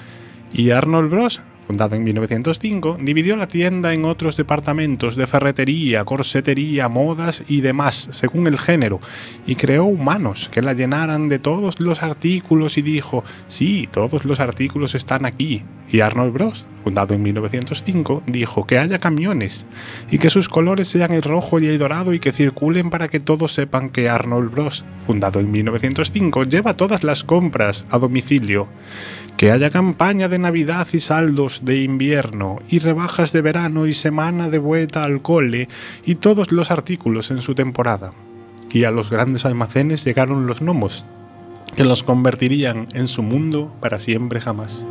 Y 0.52 0.70
Arnold 0.70 1.10
Bros, 1.10 1.40
fundado 1.66 1.96
en 1.96 2.04
1905, 2.04 2.98
dividió 3.00 3.36
la 3.36 3.48
tienda 3.48 3.92
en 3.92 4.04
otros 4.04 4.36
departamentos 4.36 5.16
de 5.16 5.26
ferretería, 5.26 6.04
corsetería, 6.04 6.88
modas 6.88 7.42
y 7.48 7.60
demás, 7.60 8.08
según 8.12 8.46
el 8.46 8.58
género, 8.58 9.00
y 9.46 9.56
creó 9.56 9.84
humanos 9.84 10.48
que 10.48 10.62
la 10.62 10.74
llenaran 10.74 11.28
de 11.28 11.38
todos 11.38 11.80
los 11.80 12.02
artículos 12.02 12.78
y 12.78 12.82
dijo, 12.82 13.24
sí, 13.48 13.88
todos 13.90 14.24
los 14.24 14.40
artículos 14.40 14.94
están 14.94 15.24
aquí. 15.24 15.62
Y 15.88 16.00
Arnold 16.00 16.32
Bros, 16.32 16.66
fundado 16.82 17.14
en 17.14 17.22
1905, 17.22 18.24
dijo 18.26 18.66
que 18.66 18.78
haya 18.78 18.98
camiones 18.98 19.66
y 20.10 20.18
que 20.18 20.30
sus 20.30 20.48
colores 20.48 20.88
sean 20.88 21.12
el 21.12 21.22
rojo 21.22 21.60
y 21.60 21.66
el 21.66 21.78
dorado 21.78 22.12
y 22.12 22.18
que 22.18 22.32
circulen 22.32 22.90
para 22.90 23.08
que 23.08 23.20
todos 23.20 23.52
sepan 23.52 23.90
que 23.90 24.08
Arnold 24.08 24.50
Bros, 24.50 24.84
fundado 25.06 25.40
en 25.40 25.50
1905, 25.50 26.44
lleva 26.44 26.74
todas 26.74 27.04
las 27.04 27.24
compras 27.24 27.86
a 27.90 27.98
domicilio. 27.98 28.68
Que 29.36 29.50
haya 29.50 29.68
campaña 29.70 30.28
de 30.28 30.38
Navidad 30.38 30.88
y 30.92 31.00
saldos 31.00 31.55
de 31.64 31.82
invierno, 31.82 32.60
y 32.68 32.78
rebajas 32.78 33.32
de 33.32 33.42
verano 33.42 33.86
y 33.86 33.92
semana 33.92 34.48
de 34.48 34.58
vuelta 34.58 35.02
al 35.02 35.22
cole, 35.22 35.68
y 36.04 36.16
todos 36.16 36.52
los 36.52 36.70
artículos 36.70 37.30
en 37.30 37.42
su 37.42 37.54
temporada. 37.54 38.10
Y 38.70 38.84
a 38.84 38.90
los 38.90 39.10
grandes 39.10 39.44
almacenes 39.44 40.04
llegaron 40.04 40.46
los 40.46 40.60
gnomos, 40.60 41.04
que 41.76 41.84
los 41.84 42.02
convertirían 42.02 42.88
en 42.94 43.08
su 43.08 43.22
mundo 43.22 43.72
para 43.80 43.98
siempre 43.98 44.40
jamás. 44.40 44.86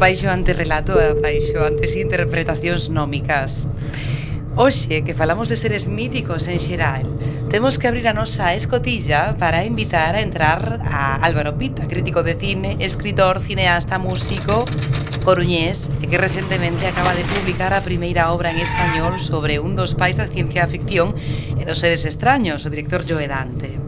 apaixoante 0.00 0.56
relato 0.56 0.96
e 0.96 1.12
apaixoantes 1.12 1.92
interpretacións 1.92 2.88
nómicas. 2.88 3.68
Hoxe, 4.56 5.04
que 5.04 5.12
falamos 5.12 5.52
de 5.52 5.60
seres 5.60 5.92
míticos 5.92 6.48
en 6.48 6.56
xeral, 6.56 7.04
temos 7.52 7.76
que 7.76 7.84
abrir 7.84 8.08
a 8.08 8.16
nosa 8.16 8.56
escotilla 8.56 9.36
para 9.36 9.60
invitar 9.60 10.16
a 10.16 10.24
entrar 10.24 10.80
a 10.88 11.20
Álvaro 11.20 11.60
Pita, 11.60 11.84
crítico 11.84 12.24
de 12.24 12.32
cine, 12.32 12.80
escritor, 12.80 13.44
cineasta, 13.44 14.00
músico, 14.00 14.64
coruñés, 15.20 15.92
e 16.00 16.08
que 16.08 16.16
recentemente 16.16 16.88
acaba 16.88 17.12
de 17.12 17.28
publicar 17.28 17.76
a 17.76 17.84
primeira 17.84 18.32
obra 18.32 18.56
en 18.56 18.64
español 18.64 19.20
sobre 19.20 19.60
un 19.60 19.76
dos 19.76 19.92
pais 20.00 20.16
da 20.16 20.32
ciencia 20.32 20.64
ficción 20.64 21.12
e 21.60 21.68
dos 21.68 21.76
seres 21.76 22.08
extraños, 22.08 22.64
o 22.64 22.72
director 22.72 23.04
Joe 23.04 23.28
Dante. 23.28 23.79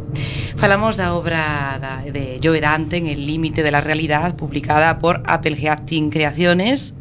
Falamos 0.62 0.96
da 0.96 1.12
obra 1.18 1.76
da, 1.82 2.06
de 2.06 2.38
Joe 2.40 2.60
Dante 2.60 2.96
en 2.96 3.08
El 3.08 3.26
límite 3.26 3.64
de 3.64 3.72
la 3.72 3.80
realidad, 3.80 4.36
publicada 4.36 5.00
por 5.00 5.20
Appleheating 5.26 6.08
Creaciones. 6.08 6.94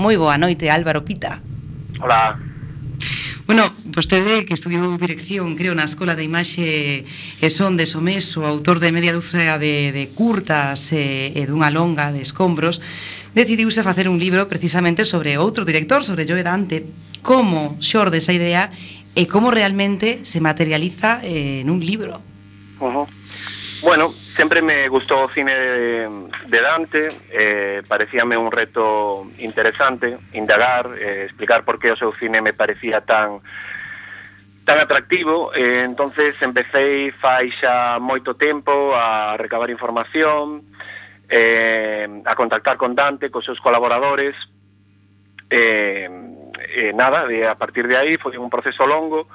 Moi 0.00 0.16
boa 0.16 0.40
noite, 0.40 0.72
Álvaro 0.72 1.04
Pita. 1.04 1.44
Hola. 2.00 2.40
Bueno, 3.44 3.68
vostede 3.84 4.48
que 4.48 4.56
estudiou 4.56 4.96
dirección, 4.96 5.60
creo, 5.60 5.76
na 5.76 5.84
Escola 5.84 6.16
de 6.16 6.24
Imaxe 6.24 7.04
e 7.04 7.48
Son 7.52 7.76
de 7.76 7.84
Somés, 7.84 8.32
o 8.40 8.48
autor 8.48 8.80
de 8.80 8.96
media 8.96 9.12
dúcia 9.12 9.60
de, 9.60 9.92
de 9.92 10.08
curtas 10.16 10.88
e, 10.96 11.36
e 11.36 11.44
dunha 11.44 11.68
longa 11.68 12.16
de 12.16 12.24
escombros, 12.24 12.80
decidiuse 13.36 13.84
facer 13.84 14.08
un 14.08 14.16
libro 14.16 14.48
precisamente 14.48 15.04
sobre 15.04 15.36
outro 15.36 15.68
director, 15.68 16.00
sobre 16.00 16.24
Joe 16.24 16.40
Dante, 16.40 16.88
como 17.20 17.76
xorde 17.76 18.24
esa 18.24 18.32
idea 18.32 18.72
e 19.12 19.28
como 19.28 19.52
realmente 19.52 20.24
se 20.24 20.40
materializa 20.40 21.20
eh, 21.20 21.60
en 21.60 21.68
un 21.68 21.84
libro. 21.84 22.31
-huh. 22.90 23.06
Bueno, 23.82 24.14
sempre 24.36 24.62
me 24.62 24.88
gustou 24.88 25.26
o 25.26 25.32
cine 25.34 25.54
de, 25.54 26.08
de 26.46 26.60
Dante, 26.60 27.08
eh, 27.30 27.82
parecíame 27.88 28.36
un 28.36 28.52
reto 28.52 29.26
interesante 29.38 30.18
indagar, 30.34 30.86
eh, 30.98 31.24
explicar 31.26 31.64
por 31.64 31.78
que 31.80 31.90
o 31.90 31.96
seu 31.96 32.14
cine 32.14 32.40
me 32.40 32.52
parecía 32.54 33.00
tan 33.02 33.42
tan 34.64 34.78
atractivo, 34.78 35.52
eh, 35.54 35.82
entonces 35.82 36.38
empecé 36.40 37.10
fai 37.18 37.50
xa 37.50 37.98
moito 37.98 38.38
tempo 38.38 38.94
a 38.94 39.34
recabar 39.34 39.66
información, 39.74 40.62
eh, 41.26 42.06
a 42.24 42.34
contactar 42.38 42.78
con 42.78 42.94
Dante, 42.94 43.34
cos 43.34 43.44
seus 43.44 43.58
colaboradores, 43.58 44.38
eh, 45.50 46.06
eh, 46.70 46.92
nada, 46.94 47.26
de, 47.26 47.48
a 47.48 47.58
partir 47.58 47.90
de 47.90 47.98
aí 47.98 48.14
foi 48.16 48.38
un 48.38 48.46
proceso 48.48 48.86
longo, 48.86 49.26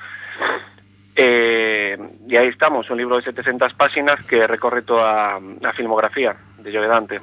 Eh, 1.20 1.98
y 2.30 2.36
aí 2.36 2.48
estamos, 2.48 2.88
un 2.92 2.98
libro 2.98 3.18
de 3.18 3.24
700 3.24 3.74
páginas 3.74 4.24
que 4.26 4.46
recorre 4.46 4.84
toda 4.84 5.38
a 5.38 5.74
filmografía 5.74 6.38
de 6.62 6.72
Joe 6.72 6.86
Dante. 6.86 7.20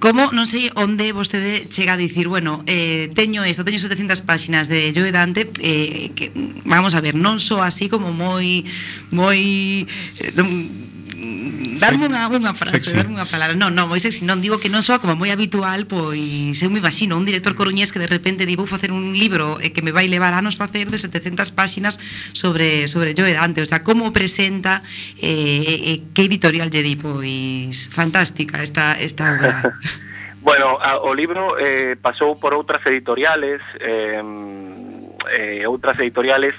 Como, 0.00 0.32
non 0.32 0.48
sei 0.48 0.72
onde 0.72 1.12
vostede 1.12 1.68
chega 1.68 1.94
a 1.94 2.00
dicir, 2.00 2.24
bueno, 2.24 2.64
eh, 2.64 3.12
teño 3.12 3.44
isto, 3.44 3.60
teño 3.60 3.76
700 3.76 4.24
páxinas 4.24 4.66
de 4.66 4.90
Joe 4.96 5.12
Dante, 5.12 5.52
eh, 5.60 6.16
que, 6.16 6.32
vamos 6.64 6.96
a 6.96 7.04
ver, 7.04 7.12
non 7.14 7.36
só 7.38 7.60
así 7.60 7.92
como 7.92 8.08
moi, 8.08 8.64
moi, 9.12 9.84
eh, 10.16 10.32
non, 10.32 10.48
darme 11.78 12.06
unha, 12.06 12.28
unha 12.28 12.52
frase, 12.54 12.82
sexy. 12.82 12.96
darme 12.96 13.16
unha 13.16 13.28
palabra. 13.28 13.54
Non, 13.56 13.72
non, 13.72 13.88
moi 13.88 13.98
sexy, 13.98 14.26
non 14.26 14.42
digo 14.42 14.58
que 14.58 14.68
non 14.68 14.82
soa 14.84 14.98
como 15.00 15.14
moi 15.14 15.30
habitual, 15.30 15.86
pois 15.86 16.58
eu 16.60 16.68
me 16.70 16.82
imagino 16.82 17.16
un 17.16 17.24
director 17.24 17.54
coruñés 17.54 17.90
que 17.90 18.02
de 18.02 18.10
repente 18.10 18.46
di 18.46 18.58
vou 18.58 18.66
facer 18.66 18.90
un 18.90 19.14
libro 19.14 19.58
e 19.58 19.70
que 19.70 19.82
me 19.82 19.94
vai 19.94 20.06
levar 20.10 20.34
anos 20.34 20.58
facer 20.58 20.90
de 20.90 20.98
700 20.98 21.50
páxinas 21.54 21.98
sobre 22.34 22.86
sobre 22.90 23.14
Joe 23.16 23.32
Dante, 23.32 23.62
o 23.62 23.68
sea, 23.68 23.82
como 23.82 24.12
presenta 24.12 24.82
eh, 25.18 25.26
eh, 25.26 25.80
eh 25.94 25.98
que 26.12 26.26
editorial 26.26 26.70
lle 26.70 26.82
di, 26.82 26.94
pois 26.98 27.88
fantástica 27.90 28.62
esta 28.62 28.98
esta 28.98 29.38
obra. 29.38 29.78
bueno, 30.46 30.78
a, 30.82 31.00
o 31.00 31.14
libro 31.14 31.58
eh, 31.58 31.96
pasou 31.98 32.38
por 32.38 32.54
outras 32.54 32.82
editoriales, 32.86 33.62
eh, 33.80 34.20
eh 35.30 35.64
outras 35.66 35.98
editoriales 35.98 36.54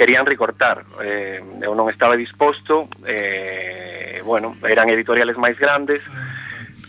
querían 0.00 0.24
recortar. 0.24 0.88
Eh, 1.04 1.44
eu 1.60 1.76
non 1.76 1.92
estaba 1.92 2.16
disposto, 2.16 2.88
eh, 3.04 4.24
bueno, 4.24 4.56
eran 4.64 4.88
editoriales 4.88 5.36
máis 5.36 5.60
grandes, 5.60 6.00
ah, 6.08 6.40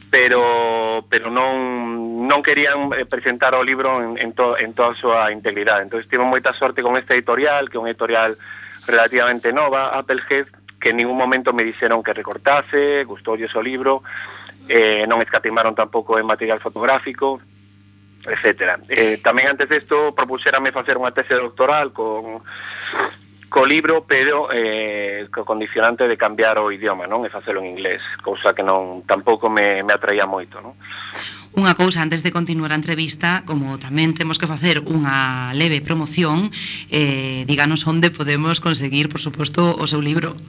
pero 0.08 1.04
pero 1.12 1.28
non 1.28 2.24
non 2.24 2.40
querían 2.40 2.96
eh, 2.96 3.04
presentar 3.04 3.52
o 3.52 3.68
libro 3.68 4.00
en, 4.00 4.16
en, 4.16 4.32
to, 4.32 4.56
en 4.56 4.72
toda 4.72 4.96
a 4.96 5.00
súa 5.04 5.20
integridade. 5.36 5.84
Entón, 5.84 6.08
tive 6.08 6.24
moita 6.24 6.56
sorte 6.56 6.80
con 6.80 6.96
esta 6.96 7.12
editorial, 7.12 7.68
que 7.68 7.76
é 7.76 7.84
unha 7.84 7.92
editorial 7.92 8.40
relativamente 8.88 9.52
nova, 9.52 9.92
Applehead, 9.92 10.48
que 10.80 10.96
en 10.96 11.04
ningún 11.04 11.20
momento 11.20 11.52
me 11.52 11.68
dixeron 11.68 12.08
que 12.08 12.16
recortase, 12.16 13.04
gustoulle 13.04 13.52
o 13.52 13.60
libro, 13.60 14.08
eh, 14.72 15.04
non 15.04 15.20
escatimaron 15.20 15.76
tampouco 15.76 16.16
en 16.16 16.24
material 16.24 16.64
fotográfico, 16.64 17.44
etc. 18.28 18.82
Eh, 18.90 19.18
tamén 19.24 19.50
antes 19.50 19.70
disto 19.70 20.14
propuxérame 20.14 20.76
facer 20.76 20.98
unha 20.98 21.14
tese 21.16 21.34
doctoral 21.34 21.90
con 21.96 22.46
co 23.52 23.68
libro, 23.68 24.08
pero 24.08 24.48
eh, 24.48 25.28
co 25.28 25.44
condicionante 25.44 26.08
de 26.08 26.16
cambiar 26.16 26.56
o 26.56 26.72
idioma, 26.72 27.04
non? 27.04 27.28
E 27.28 27.30
facelo 27.30 27.60
en 27.60 27.76
inglés, 27.76 28.00
cousa 28.24 28.56
que 28.56 28.64
non 28.64 29.04
tampouco 29.04 29.52
me, 29.52 29.84
me 29.84 29.92
atraía 29.92 30.24
moito, 30.24 30.64
non? 30.64 30.80
Unha 31.52 31.76
cousa, 31.76 32.00
antes 32.00 32.24
de 32.24 32.32
continuar 32.32 32.72
a 32.72 32.80
entrevista, 32.80 33.44
como 33.44 33.76
tamén 33.76 34.16
temos 34.16 34.40
que 34.40 34.48
facer 34.48 34.80
unha 34.88 35.52
leve 35.52 35.84
promoción, 35.84 36.48
eh, 36.88 37.44
díganos 37.44 37.84
onde 37.84 38.08
podemos 38.08 38.64
conseguir, 38.64 39.12
por 39.12 39.20
suposto, 39.20 39.76
o 39.76 39.84
seu 39.84 40.00
libro. 40.00 40.40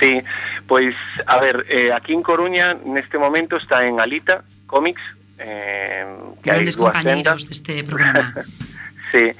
Sí, 0.00 0.24
pois, 0.64 0.96
a 1.28 1.36
ver, 1.36 1.68
eh, 1.68 1.92
aquí 1.92 2.16
en 2.16 2.24
Coruña, 2.24 2.80
neste 2.80 3.20
momento, 3.20 3.60
está 3.60 3.84
en 3.84 4.00
Alita 4.00 4.40
Comics, 4.64 5.04
eh, 5.40 6.04
que 6.44 6.50
Grandes 6.52 6.76
hai 6.76 7.02
tendas. 7.02 7.48
deste 7.48 7.82
programa. 7.82 8.44
sí. 9.12 9.32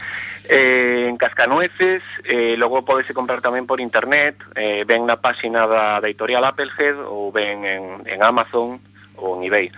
Eh, 0.51 1.07
en 1.09 1.17
Cascanueces, 1.17 2.03
eh, 2.25 2.57
logo 2.59 2.83
podese 2.83 3.15
comprar 3.15 3.39
tamén 3.39 3.71
por 3.71 3.79
internet, 3.79 4.35
eh, 4.59 4.83
Ven 4.83 5.07
na 5.07 5.23
páxina 5.23 5.69
da, 5.71 6.03
da 6.03 6.09
editorial 6.11 6.43
Applehead 6.43 6.99
ou 7.07 7.31
ven 7.31 7.63
en, 7.63 8.03
en 8.03 8.19
Amazon 8.19 8.83
ou 9.21 9.39
en 9.39 9.47
eBay. 9.47 9.71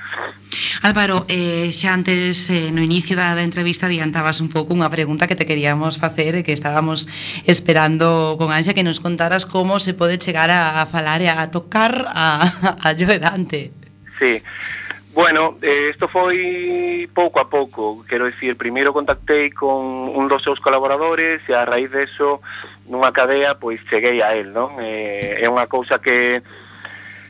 Álvaro, 0.80 1.26
eh, 1.28 1.68
xa 1.68 1.92
antes 1.92 2.48
eh, 2.48 2.72
no 2.72 2.80
inicio 2.80 3.18
da, 3.18 3.36
da 3.36 3.44
entrevista 3.44 3.84
adiantabas 3.84 4.40
un 4.40 4.48
pouco 4.48 4.72
unha 4.72 4.88
pregunta 4.88 5.28
que 5.28 5.36
te 5.36 5.44
queríamos 5.44 6.00
facer 6.00 6.40
e 6.40 6.46
que 6.46 6.56
estábamos 6.56 7.04
esperando 7.44 8.40
con 8.40 8.48
ansia 8.48 8.72
que 8.72 8.86
nos 8.86 9.02
contaras 9.02 9.44
como 9.44 9.76
se 9.76 9.92
pode 9.92 10.16
chegar 10.16 10.48
a, 10.48 10.80
a 10.80 10.88
falar 10.88 11.20
e 11.20 11.28
a 11.28 11.52
tocar 11.52 12.08
a, 12.08 12.48
a 12.86 12.88
Joe 12.96 13.20
Dante. 13.20 13.74
Sí, 14.16 14.40
Bueno, 15.12 15.58
eh, 15.60 15.90
isto 15.90 16.08
foi 16.08 17.06
pouco 17.12 17.38
a 17.38 17.44
pouco, 17.44 18.02
quero 18.08 18.24
dicir, 18.24 18.56
primeiro 18.56 18.94
contactei 18.94 19.50
con 19.52 20.08
un 20.08 20.24
dos 20.26 20.40
seus 20.42 20.58
colaboradores 20.58 21.44
e 21.44 21.52
a 21.52 21.68
raíz 21.68 21.92
deso 21.92 22.40
nunha 22.88 23.12
cadea 23.12 23.60
pois 23.60 23.76
cheguei 23.92 24.24
a 24.24 24.32
él, 24.32 24.56
non? 24.56 24.80
Eh, 24.80 25.36
é 25.36 25.46
unha 25.52 25.68
cousa 25.68 26.00
que 26.00 26.40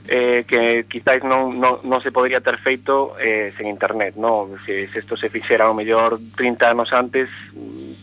eh, 0.06 0.46
que 0.46 0.86
quizáis 0.86 1.26
non, 1.26 1.58
non, 1.58 1.82
non 1.82 1.98
se 1.98 2.14
podría 2.14 2.38
ter 2.38 2.62
feito 2.62 3.18
eh, 3.18 3.50
sen 3.58 3.66
internet, 3.66 4.14
non? 4.14 4.62
Se, 4.62 4.86
se 4.86 5.02
isto 5.02 5.18
se 5.18 5.26
fixera 5.26 5.66
o 5.66 5.74
mellor 5.74 6.22
30 6.38 6.62
anos 6.70 6.94
antes, 6.94 7.26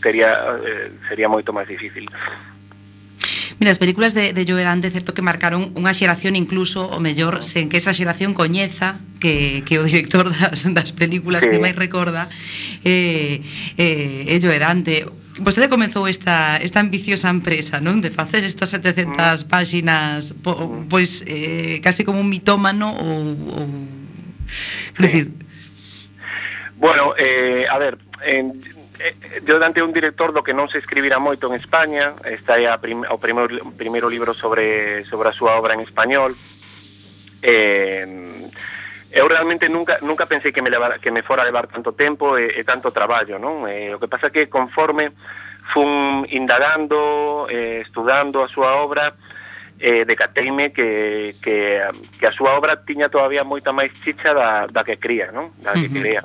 sería, 0.03 0.59
eh, 0.59 0.91
sería 1.07 1.31
moito 1.31 1.55
máis 1.55 1.71
difícil. 1.71 2.03
Mira, 3.59 3.75
as 3.75 3.77
películas 3.77 4.15
de, 4.15 4.31
de 4.31 4.43
Joe 4.47 4.63
Dante 4.63 4.89
certo 4.89 5.11
que 5.11 5.21
marcaron 5.21 5.75
unha 5.75 5.91
xeración 5.91 6.39
incluso, 6.39 6.87
o 6.87 7.03
mellor, 7.03 7.43
sen 7.43 7.67
que 7.67 7.75
esa 7.75 7.91
xeración 7.91 8.31
coñeza 8.31 9.03
que, 9.19 9.67
que 9.67 9.77
o 9.77 9.83
director 9.83 10.31
das, 10.35 10.63
das 10.71 10.95
películas 10.95 11.43
sí. 11.43 11.51
que 11.51 11.59
máis 11.59 11.75
recorda 11.75 12.31
eh, 12.87 13.43
eh, 13.75 14.31
é 14.31 14.35
Joe 14.39 14.57
Dante 14.57 15.03
Vostede 15.39 15.71
comezou 15.71 16.03
esta, 16.03 16.59
esta 16.59 16.83
ambiciosa 16.83 17.31
empresa, 17.31 17.79
non? 17.79 18.03
De 18.03 18.11
facer 18.11 18.43
estas 18.43 18.75
700 18.75 19.15
mm. 19.15 19.47
páxinas 19.47 20.35
po, 20.43 20.51
mm. 20.55 20.91
pois 20.91 21.23
eh, 21.23 21.79
casi 21.79 22.03
como 22.03 22.19
un 22.19 22.27
mitómano 22.27 22.91
ou, 22.91 23.23
ou... 23.55 23.67
Sí. 24.99 25.03
decir, 25.03 25.25
Bueno, 26.79 27.13
eh, 27.17 27.65
a 27.69 27.77
ver, 27.77 27.97
en, 28.25 28.63
Eh, 28.99 29.41
yo 29.47 29.59
Dante 29.59 29.79
é 29.79 29.83
un 29.83 29.95
director 29.95 30.35
do 30.35 30.43
que 30.43 30.51
non 30.51 30.67
se 30.67 30.83
escribira 30.83 31.23
moito 31.23 31.47
en 31.47 31.55
España, 31.55 32.19
está 32.27 32.59
é 32.59 32.67
a 32.67 32.75
prim, 32.75 33.07
o 33.07 33.15
primeiro, 33.15 33.71
primeiro 33.79 34.11
libro 34.11 34.35
sobre, 34.35 35.07
sobre 35.07 35.31
a 35.31 35.37
súa 35.37 35.55
obra 35.55 35.71
en 35.71 35.79
español. 35.87 36.35
Eh, 37.39 38.03
eu 39.15 39.25
realmente 39.31 39.71
nunca 39.71 40.03
nunca 40.03 40.27
pensei 40.27 40.51
que 40.51 40.61
me 40.61 40.69
levar, 40.69 40.99
que 40.99 41.15
me 41.15 41.23
fora 41.23 41.41
a 41.41 41.49
levar 41.49 41.71
tanto 41.71 41.95
tempo 41.95 42.35
e, 42.35 42.59
e 42.59 42.67
tanto 42.67 42.91
traballo, 42.91 43.39
non? 43.39 43.63
Eh, 43.71 43.95
o 43.95 44.03
que 44.03 44.11
pasa 44.11 44.35
que 44.35 44.51
conforme 44.51 45.15
fun 45.71 46.27
indagando, 46.27 47.47
eh, 47.47 47.87
estudando 47.87 48.43
a 48.43 48.51
súa 48.51 48.83
obra, 48.83 49.15
eh, 49.79 50.03
decateime 50.03 50.75
que, 50.75 51.39
que, 51.39 51.87
que 52.19 52.25
a 52.27 52.35
súa 52.35 52.51
obra 52.59 52.83
tiña 52.83 53.07
todavía 53.07 53.47
moita 53.47 53.71
máis 53.71 53.95
chicha 54.03 54.35
da, 54.35 54.67
da 54.67 54.83
que 54.83 54.99
cría, 54.99 55.31
non? 55.31 55.55
Da 55.63 55.71
que 55.71 55.87
uh 55.87 55.95
-huh. 55.95 56.03
cría. 56.03 56.21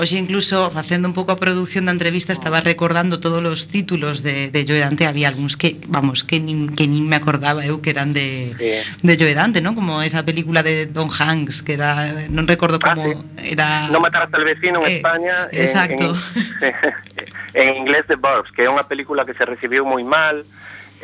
Hoxe 0.00 0.16
incluso 0.16 0.70
facendo 0.72 1.04
un 1.04 1.12
pouco 1.12 1.28
a 1.28 1.36
produción 1.36 1.84
da 1.84 1.92
entrevista 1.92 2.32
estaba 2.32 2.64
recordando 2.64 3.20
todos 3.20 3.44
os 3.44 3.68
títulos 3.68 4.24
de, 4.24 4.48
de 4.48 4.64
Joe 4.64 4.80
Dante, 4.80 5.04
había 5.04 5.28
algúns 5.28 5.60
que, 5.60 5.76
vamos, 5.92 6.24
que 6.24 6.40
nin, 6.40 6.72
que 6.72 6.88
nin 6.88 7.04
me 7.04 7.20
acordaba 7.20 7.60
eu 7.68 7.84
que 7.84 7.92
eran 7.92 8.16
de, 8.16 8.56
sí. 8.56 8.80
de 9.04 9.14
Joe 9.20 9.36
Dante, 9.36 9.60
¿no? 9.60 9.76
como 9.76 10.00
esa 10.00 10.24
película 10.24 10.64
de 10.64 10.88
Don 10.88 11.12
Hanks, 11.12 11.60
que 11.60 11.76
era, 11.76 12.24
non 12.32 12.48
recordo 12.48 12.80
ah, 12.80 12.96
como 12.96 13.12
ah, 13.12 13.44
sí. 13.44 13.52
era... 13.52 13.92
No 13.92 14.00
matarás 14.00 14.32
al 14.32 14.48
vecino 14.48 14.80
en 14.80 14.88
eh, 14.88 14.96
España. 14.96 15.52
Eh, 15.52 15.68
exacto. 15.68 16.16
En, 16.64 16.72
en, 17.60 17.68
en 17.68 17.76
inglés 17.84 18.08
The 18.08 18.16
Burbs, 18.16 18.48
que 18.56 18.64
é 18.64 18.72
unha 18.72 18.88
película 18.88 19.28
que 19.28 19.36
se 19.36 19.44
recibiu 19.44 19.84
moi 19.84 20.00
mal, 20.00 20.48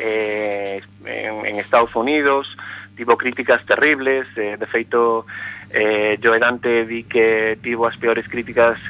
eh, 0.01 0.81
en, 1.05 1.45
en 1.45 1.53
Estados 1.61 1.93
Unidos, 1.93 2.49
tivo 2.97 3.17
críticas 3.17 3.63
terribles, 3.65 4.25
eh, 4.35 4.57
de 4.57 4.65
feito 4.65 5.25
eh, 5.69 6.17
Joe 6.21 6.39
Dante 6.39 6.85
di 6.85 7.03
que 7.03 7.57
tivo 7.61 7.85
as 7.85 7.95
peores 7.95 8.27
críticas 8.27 8.81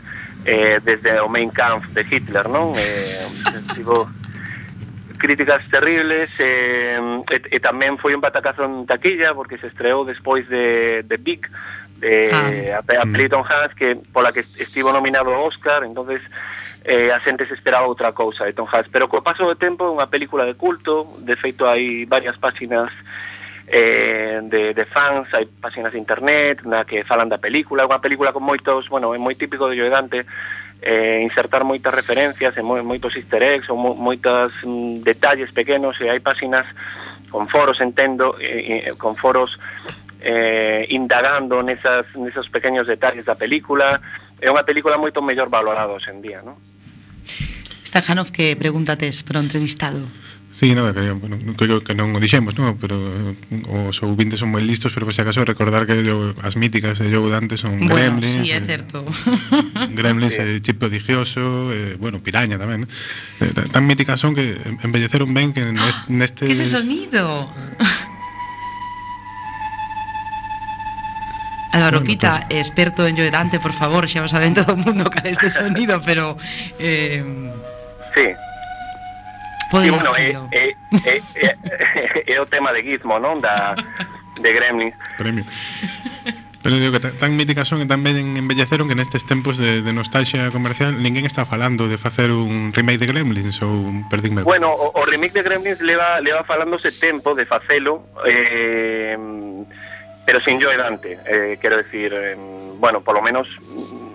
eh, 0.45 0.79
desde 0.81 1.19
o 1.19 1.27
Mein 1.27 1.51
Kampf 1.51 1.91
de 1.91 2.07
Hitler, 2.07 2.47
non? 2.47 2.71
Eh, 2.79 3.27
tivo 3.75 4.07
críticas 5.19 5.67
terribles 5.69 6.31
eh, 6.39 6.97
e, 7.29 7.37
e 7.51 7.59
tamén 7.59 7.99
foi 7.99 8.15
un 8.15 8.23
batacazo 8.23 8.63
en 8.63 8.87
taquilla 8.87 9.35
porque 9.35 9.57
se 9.57 9.67
estreou 9.67 10.05
despois 10.05 10.47
de, 10.47 11.03
de 11.03 11.17
Big 11.17 11.49
de, 11.99 12.29
ah. 12.31 12.79
a, 12.79 13.01
a 13.01 13.05
Peyton 13.09 13.41
mm. 13.41 13.49
Hans 13.49 13.73
que 13.73 13.97
pola 14.13 14.31
que 14.31 14.45
estivo 14.61 14.93
nominado 14.93 15.33
ao 15.33 15.49
Oscar 15.49 15.83
entonces 15.83 16.21
eh, 16.87 17.11
a 17.11 17.19
xente 17.19 17.45
se 17.45 17.53
esperaba 17.53 17.85
outra 17.85 18.13
cousa 18.13 18.45
de 18.45 18.53
Tom 18.53 18.65
Hanks, 18.71 18.87
pero 18.87 19.09
co 19.11 19.19
paso 19.19 19.43
do 19.43 19.59
tempo 19.59 19.83
é 19.83 19.91
unha 19.91 20.07
película 20.07 20.47
de 20.47 20.55
culto, 20.55 21.19
de 21.19 21.35
feito 21.35 21.67
hai 21.67 22.07
varias 22.07 22.39
páxinas 22.39 22.87
eh, 23.67 24.39
de, 24.43 24.73
de 24.73 24.85
fans, 24.85 25.27
hai 25.35 25.43
páxinas 25.45 25.91
de 25.91 25.99
internet 25.99 26.63
na 26.63 26.87
que 26.87 27.03
falan 27.03 27.27
da 27.27 27.37
película, 27.37 27.83
unha 27.83 27.99
película 27.99 28.31
con 28.31 28.47
moitos, 28.47 28.87
bueno, 28.87 29.11
é 29.11 29.19
moi 29.19 29.35
típico 29.35 29.67
de 29.67 29.75
Joe 29.75 29.91
Dante, 29.91 30.23
eh, 30.79 31.19
insertar 31.19 31.67
moitas 31.67 31.91
referencias 31.91 32.55
e 32.55 32.63
moi, 32.63 32.79
moitos 32.79 33.11
easter 33.19 33.43
eggs 33.43 33.67
ou 33.67 33.75
mo, 33.75 33.91
moitas 33.91 34.55
mm, 34.63 35.03
detalles 35.03 35.51
pequenos 35.51 35.99
e 35.99 36.07
hai 36.07 36.23
páxinas 36.23 36.63
con 37.27 37.51
foros, 37.51 37.83
entendo, 37.83 38.39
eh, 38.39 38.95
con 38.95 39.19
foros 39.19 39.59
eh, 40.23 40.87
indagando 40.89 41.59
nesas, 41.59 42.07
nesos 42.15 42.47
pequeños 42.47 42.87
detalles 42.87 43.27
da 43.27 43.35
película 43.35 43.99
é 44.39 44.47
unha 44.47 44.63
película 44.63 44.95
moito 44.95 45.19
mellor 45.19 45.51
valorada 45.51 45.91
hoxe 45.91 46.13
en 46.13 46.23
día, 46.23 46.39
non? 46.39 46.55
Stajanov 47.83 48.29
que 48.31 48.53
pregúntates 48.55 49.25
pro 49.25 49.41
entrevistado. 49.41 50.05
Sí, 50.57 50.73
nada, 50.73 50.91
que, 50.91 51.13
creo 51.55 51.81
que 51.85 51.93
non 51.93 52.17
o 52.17 52.19
dixemos, 52.19 52.57
non? 52.57 52.81
pero 52.81 52.97
os 53.69 54.01
ouvintes 54.01 54.41
son 54.41 54.49
moi 54.49 54.65
listos, 54.65 54.89
pero 54.89 55.05
por 55.05 55.13
se 55.13 55.21
acaso 55.21 55.45
recordar 55.45 55.85
que 55.85 56.01
as 56.41 56.57
míticas 56.57 56.97
de 56.97 57.13
Joe 57.13 57.29
Dante 57.29 57.61
son 57.61 57.77
bueno, 57.85 58.17
Gremlins. 58.17 58.41
Sí, 58.41 58.49
é 58.49 58.57
eh, 58.57 58.65
certo. 58.65 59.05
Eh, 59.05 59.93
gremlins, 60.01 60.33
sí. 60.33 60.41
eh, 60.41 60.57
Chip 60.57 60.81
Prodigioso, 60.81 61.69
eh, 61.69 61.93
bueno, 62.01 62.25
Piraña 62.25 62.57
tamén. 62.57 62.89
Eh, 63.37 63.53
tan 63.53 63.85
míticas 63.85 64.17
son 64.17 64.33
que 64.33 64.57
embelleceron 64.81 65.29
ben 65.29 65.53
que 65.53 65.61
neste... 66.09 66.41
Que 66.49 66.57
ese 66.57 66.65
sonido? 66.65 67.45
Álvaro 71.69 72.01
Pita, 72.01 72.49
experto 72.49 73.05
en 73.05 73.13
Joe 73.13 73.29
Dante, 73.29 73.61
por 73.61 73.77
favor, 73.77 74.09
xa 74.09 74.25
vos 74.25 74.33
saben 74.33 74.57
todo 74.57 74.73
o 74.73 74.81
mundo 74.81 75.05
cal 75.13 75.29
este 75.29 75.53
sonido, 75.53 76.01
pero... 76.01 76.33
Eh... 76.81 77.21
Sí, 78.17 78.33
Pode 79.71 79.85
sí, 79.85 79.89
bueno, 79.91 80.15
é, 80.15 80.31
é, 80.51 80.75
é, 81.03 81.23
é, 81.35 82.23
é 82.27 82.41
o 82.41 82.45
tema 82.47 82.71
de 82.71 82.83
Gizmo, 82.83 83.19
non? 83.19 83.43
Da, 83.43 83.75
de 84.39 84.49
Gremlins. 84.53 84.95
Premio. 85.17 85.43
Pero 86.63 86.75
digo 86.77 86.91
que 86.91 86.99
tan 86.99 87.37
míticas 87.37 87.67
son 87.67 87.79
e 87.79 87.87
tan 87.87 88.03
ben 88.03 88.35
embelleceron 88.35 88.91
que 88.91 88.97
nestes 88.97 89.23
tempos 89.23 89.55
de, 89.55 89.79
de 89.79 89.91
nostalgia 89.95 90.51
comercial 90.51 90.99
ninguén 90.99 91.23
está 91.23 91.47
falando 91.47 91.87
de 91.87 91.95
facer 91.95 92.27
un 92.33 92.75
remake 92.75 92.99
de 92.99 93.07
Gremlins 93.07 93.61
ou 93.63 93.71
un 93.71 94.03
perdínme. 94.11 94.43
Bueno, 94.43 94.75
o, 94.75 94.91
o 94.91 95.01
remake 95.07 95.39
de 95.39 95.47
Gremlins 95.47 95.79
leva 95.79 96.19
leva 96.19 96.43
falándose 96.43 96.91
tempo 96.91 97.35
de 97.35 97.47
facelo 97.47 98.03
eh, 98.27 99.15
pero 100.27 100.41
sin 100.41 100.59
Joe 100.59 100.75
Dante, 100.75 101.17
eh, 101.25 101.57
quero 101.61 101.77
decir, 101.77 102.11
eh, 102.13 102.35
bueno, 102.79 102.99
polo 102.99 103.21
menos 103.21 103.47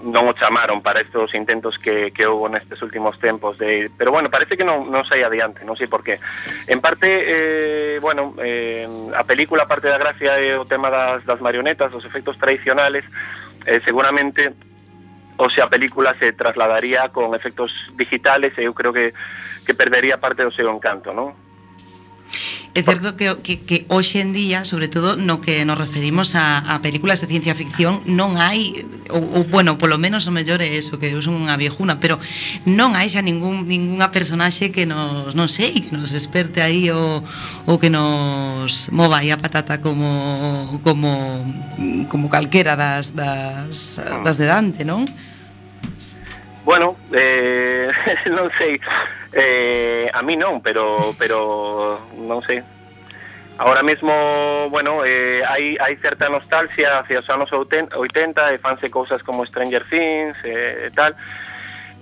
non 0.02 0.26
o 0.26 0.34
chamaron 0.34 0.82
para 0.82 1.00
estos 1.00 1.30
intentos 1.34 1.78
que, 1.78 2.10
que 2.10 2.26
houve 2.26 2.50
nestes 2.50 2.82
últimos 2.82 3.14
tempos 3.22 3.54
de 3.56 3.86
pero 3.94 4.10
bueno, 4.10 4.28
parece 4.34 4.58
que 4.58 4.66
non, 4.66 4.90
non 4.90 5.06
sai 5.06 5.22
adiante 5.22 5.62
non 5.62 5.78
sei 5.78 5.86
por 5.86 6.02
qué 6.02 6.18
en 6.66 6.82
parte, 6.82 7.06
eh, 7.06 7.96
bueno 8.02 8.34
eh, 8.42 8.84
a 9.14 9.22
película 9.22 9.70
parte 9.70 9.86
da 9.86 10.02
gracia 10.02 10.42
é 10.42 10.58
o 10.58 10.66
tema 10.66 10.90
das, 10.90 11.22
das 11.22 11.38
marionetas 11.38 11.94
dos 11.94 12.02
efectos 12.02 12.34
tradicionales 12.34 13.06
eh, 13.64 13.78
seguramente 13.86 14.50
o 15.38 15.46
se 15.48 15.62
a 15.62 15.70
película 15.70 16.18
se 16.18 16.34
trasladaría 16.34 17.08
con 17.14 17.34
efectos 17.38 17.70
digitales 17.94 18.52
eh, 18.58 18.62
e 18.62 18.68
eu 18.68 18.74
creo 18.74 18.90
que, 18.90 19.14
que 19.62 19.74
perdería 19.78 20.18
parte 20.18 20.42
do 20.42 20.50
seu 20.50 20.66
encanto 20.66 21.14
non? 21.14 21.51
É 22.74 22.82
certo 22.82 23.20
que, 23.20 23.28
que, 23.44 23.60
que 23.68 23.84
hoxe 23.92 24.24
en 24.24 24.32
día, 24.32 24.64
sobre 24.64 24.88
todo 24.88 25.20
no 25.20 25.44
que 25.44 25.60
nos 25.68 25.76
referimos 25.76 26.32
a, 26.32 26.64
a 26.64 26.80
películas 26.80 27.20
de 27.20 27.28
ciencia 27.28 27.52
ficción, 27.52 28.00
non 28.08 28.40
hai, 28.40 28.88
ou, 29.12 29.20
ou 29.20 29.44
bueno, 29.44 29.76
polo 29.76 30.00
menos 30.00 30.24
o 30.24 30.32
mellor 30.32 30.64
é 30.64 30.72
eso, 30.72 30.96
que 30.96 31.12
eu 31.12 31.20
son 31.20 31.36
unha 31.36 31.60
viejuna, 31.60 32.00
pero 32.00 32.16
non 32.64 32.96
hai 32.96 33.12
xa 33.12 33.20
ningún, 33.20 33.68
ninguna 33.68 34.08
personaxe 34.08 34.72
que 34.72 34.88
nos, 34.88 35.36
non 35.36 35.52
sei, 35.52 35.84
que 35.84 35.92
nos 35.92 36.16
esperte 36.16 36.64
aí 36.64 36.88
o, 36.88 37.20
o 37.68 37.76
que 37.76 37.92
nos 37.92 38.88
mova 38.88 39.20
aí 39.20 39.28
a 39.28 39.36
patata 39.36 39.84
como, 39.84 40.80
como, 40.80 41.44
como 42.08 42.32
calquera 42.32 42.72
das, 42.72 43.12
das, 43.12 44.00
ah. 44.00 44.24
das 44.24 44.40
de 44.40 44.48
Dante, 44.48 44.88
non? 44.88 45.04
Bueno, 46.64 46.96
eh, 47.12 47.92
non 48.32 48.48
sei, 48.56 48.80
Eh, 49.32 50.10
a 50.12 50.20
mí 50.22 50.36
non, 50.36 50.60
pero 50.60 51.16
pero 51.16 52.04
non 52.20 52.44
sei. 52.44 52.60
Ahora 53.58 53.82
mesmo, 53.82 54.12
bueno, 54.70 55.04
eh, 55.04 55.42
hai, 55.46 55.76
hai 55.78 55.96
certa 56.00 56.28
nostalgia 56.28 57.00
hacia 57.00 57.20
os 57.20 57.28
anos 57.30 57.52
80 57.52 58.52
e 58.52 58.58
fanse 58.58 58.90
cousas 58.90 59.22
como 59.22 59.46
Stranger 59.46 59.84
Things 59.88 60.36
e 60.44 60.88
eh, 60.88 60.90
tal, 60.92 61.14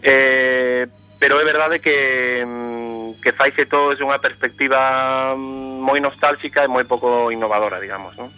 eh, 0.03 0.87
pero 1.19 1.39
é 1.39 1.45
verdade 1.45 1.79
que, 1.79 2.43
mm, 2.47 3.21
que 3.21 3.33
faise 3.37 3.67
todo 3.67 3.91
desde 3.91 4.07
unha 4.07 4.19
perspectiva 4.19 5.37
mm, 5.37 5.85
moi 5.85 6.01
nostálxica 6.01 6.65
e 6.65 6.73
moi 6.73 6.89
pouco 6.89 7.29
innovadora, 7.29 7.77
digamos, 7.77 8.17
non? 8.17 8.33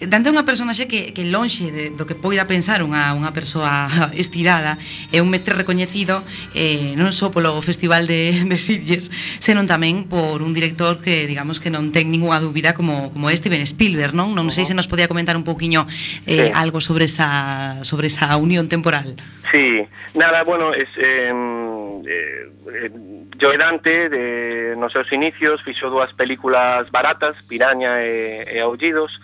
Dante 0.00 0.28
é 0.28 0.32
unha 0.32 0.48
personaxe 0.48 0.88
que, 0.88 1.12
que 1.12 1.28
lonxe 1.28 1.68
de, 1.68 1.84
do 1.92 2.08
que 2.08 2.16
poida 2.16 2.48
pensar 2.48 2.80
unha, 2.80 3.12
unha 3.12 3.36
persoa 3.36 3.88
estirada 4.16 4.80
é 5.12 5.20
un 5.20 5.28
mestre 5.28 5.52
recoñecido 5.52 6.24
eh, 6.56 6.96
non 6.96 7.12
só 7.12 7.28
polo 7.28 7.60
Festival 7.60 8.08
de, 8.08 8.32
de 8.48 8.56
Sitges 8.56 9.12
senón 9.42 9.68
tamén 9.68 10.08
por 10.08 10.40
un 10.40 10.56
director 10.56 11.04
que 11.04 11.28
digamos 11.28 11.60
que 11.60 11.68
non 11.68 11.92
ten 11.92 12.08
ninguna 12.08 12.40
dúbida 12.40 12.72
como, 12.72 13.12
como 13.12 13.28
Steven 13.28 13.60
Spielberg 13.68 14.16
non? 14.16 14.32
non 14.32 14.48
uh 14.48 14.50
-huh. 14.50 14.56
sei 14.56 14.64
se 14.64 14.72
nos 14.72 14.88
podía 14.88 15.04
comentar 15.10 15.36
un 15.36 15.44
pouquiño 15.44 15.84
eh, 16.24 16.48
sí. 16.48 16.52
algo 16.56 16.80
sobre 16.80 17.04
esa, 17.04 17.84
sobre 17.84 18.08
esa 18.08 18.32
unión 18.40 18.72
temporal 18.72 19.20
Sí, 19.50 19.84
nada, 20.14 20.44
bueno, 20.44 20.72
es, 20.72 20.88
eh, 20.96 21.32
eh, 22.06 22.90
Joe 23.40 23.58
Dante, 23.58 24.08
de, 24.08 24.76
nos 24.76 24.92
seus 24.92 25.10
inicios, 25.12 25.62
fixo 25.62 25.90
dúas 25.90 26.12
películas 26.14 26.90
baratas, 26.90 27.34
Piraña 27.48 28.02
e, 28.04 28.46
e 28.46 28.60
Aullidos, 28.60 29.20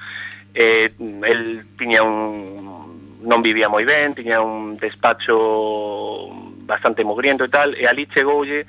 eh, 0.56 0.90
el 0.98 1.66
tiña 1.76 2.00
un 2.00 3.20
non 3.20 3.44
vivía 3.44 3.68
moi 3.68 3.84
ben, 3.84 4.16
tiña 4.16 4.40
un 4.40 4.80
despacho 4.80 6.32
bastante 6.64 7.04
mogriento 7.04 7.44
e 7.44 7.52
tal, 7.52 7.76
e 7.76 7.84
ali 7.84 8.08
chegoulle 8.08 8.64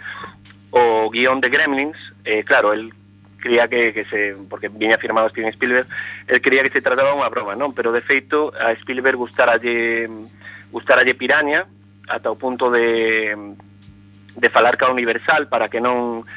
o 0.76 1.08
guión 1.10 1.40
de 1.40 1.50
Gremlins, 1.50 1.98
eh, 2.28 2.44
claro, 2.44 2.74
el 2.74 2.92
creía 3.40 3.70
que, 3.70 3.94
que 3.94 4.04
se, 4.06 4.36
porque 4.50 4.68
viña 4.68 4.98
firmado 4.98 5.30
Steven 5.30 5.54
Spielberg, 5.54 5.88
el 6.28 6.42
creía 6.42 6.64
que 6.64 6.76
se 6.76 6.84
trataba 6.84 7.16
unha 7.16 7.32
broma, 7.32 7.56
non? 7.56 7.72
Pero 7.72 7.96
de 7.96 8.04
feito 8.04 8.52
a 8.52 8.76
Spielberg 8.84 9.16
gustaralle 9.16 10.10
gustaralle 10.74 11.16
Piranha 11.16 11.64
ata 12.12 12.28
o 12.28 12.36
punto 12.36 12.68
de 12.68 13.38
de 14.36 14.50
falar 14.52 14.76
ca 14.76 14.92
Universal 14.92 15.48
para 15.48 15.72
que 15.72 15.80
non 15.80 16.28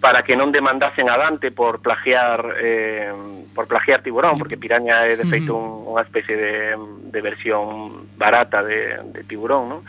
para 0.00 0.22
que 0.22 0.38
non 0.38 0.54
demandasen 0.54 1.10
a 1.10 1.18
Dante 1.18 1.50
por 1.50 1.82
plagiar 1.82 2.54
eh, 2.62 3.10
por 3.54 3.66
plagiar 3.66 4.02
Tiburón, 4.02 4.38
porque 4.38 4.60
Piraña 4.60 5.02
é 5.02 5.18
de 5.18 5.26
feito 5.26 5.58
un, 5.58 5.90
unha 5.90 6.06
especie 6.06 6.38
de, 6.38 6.78
de 6.78 7.20
versión 7.20 8.06
barata 8.14 8.62
de, 8.62 9.02
de 9.10 9.26
Tiburón, 9.26 9.66
non? 9.66 9.80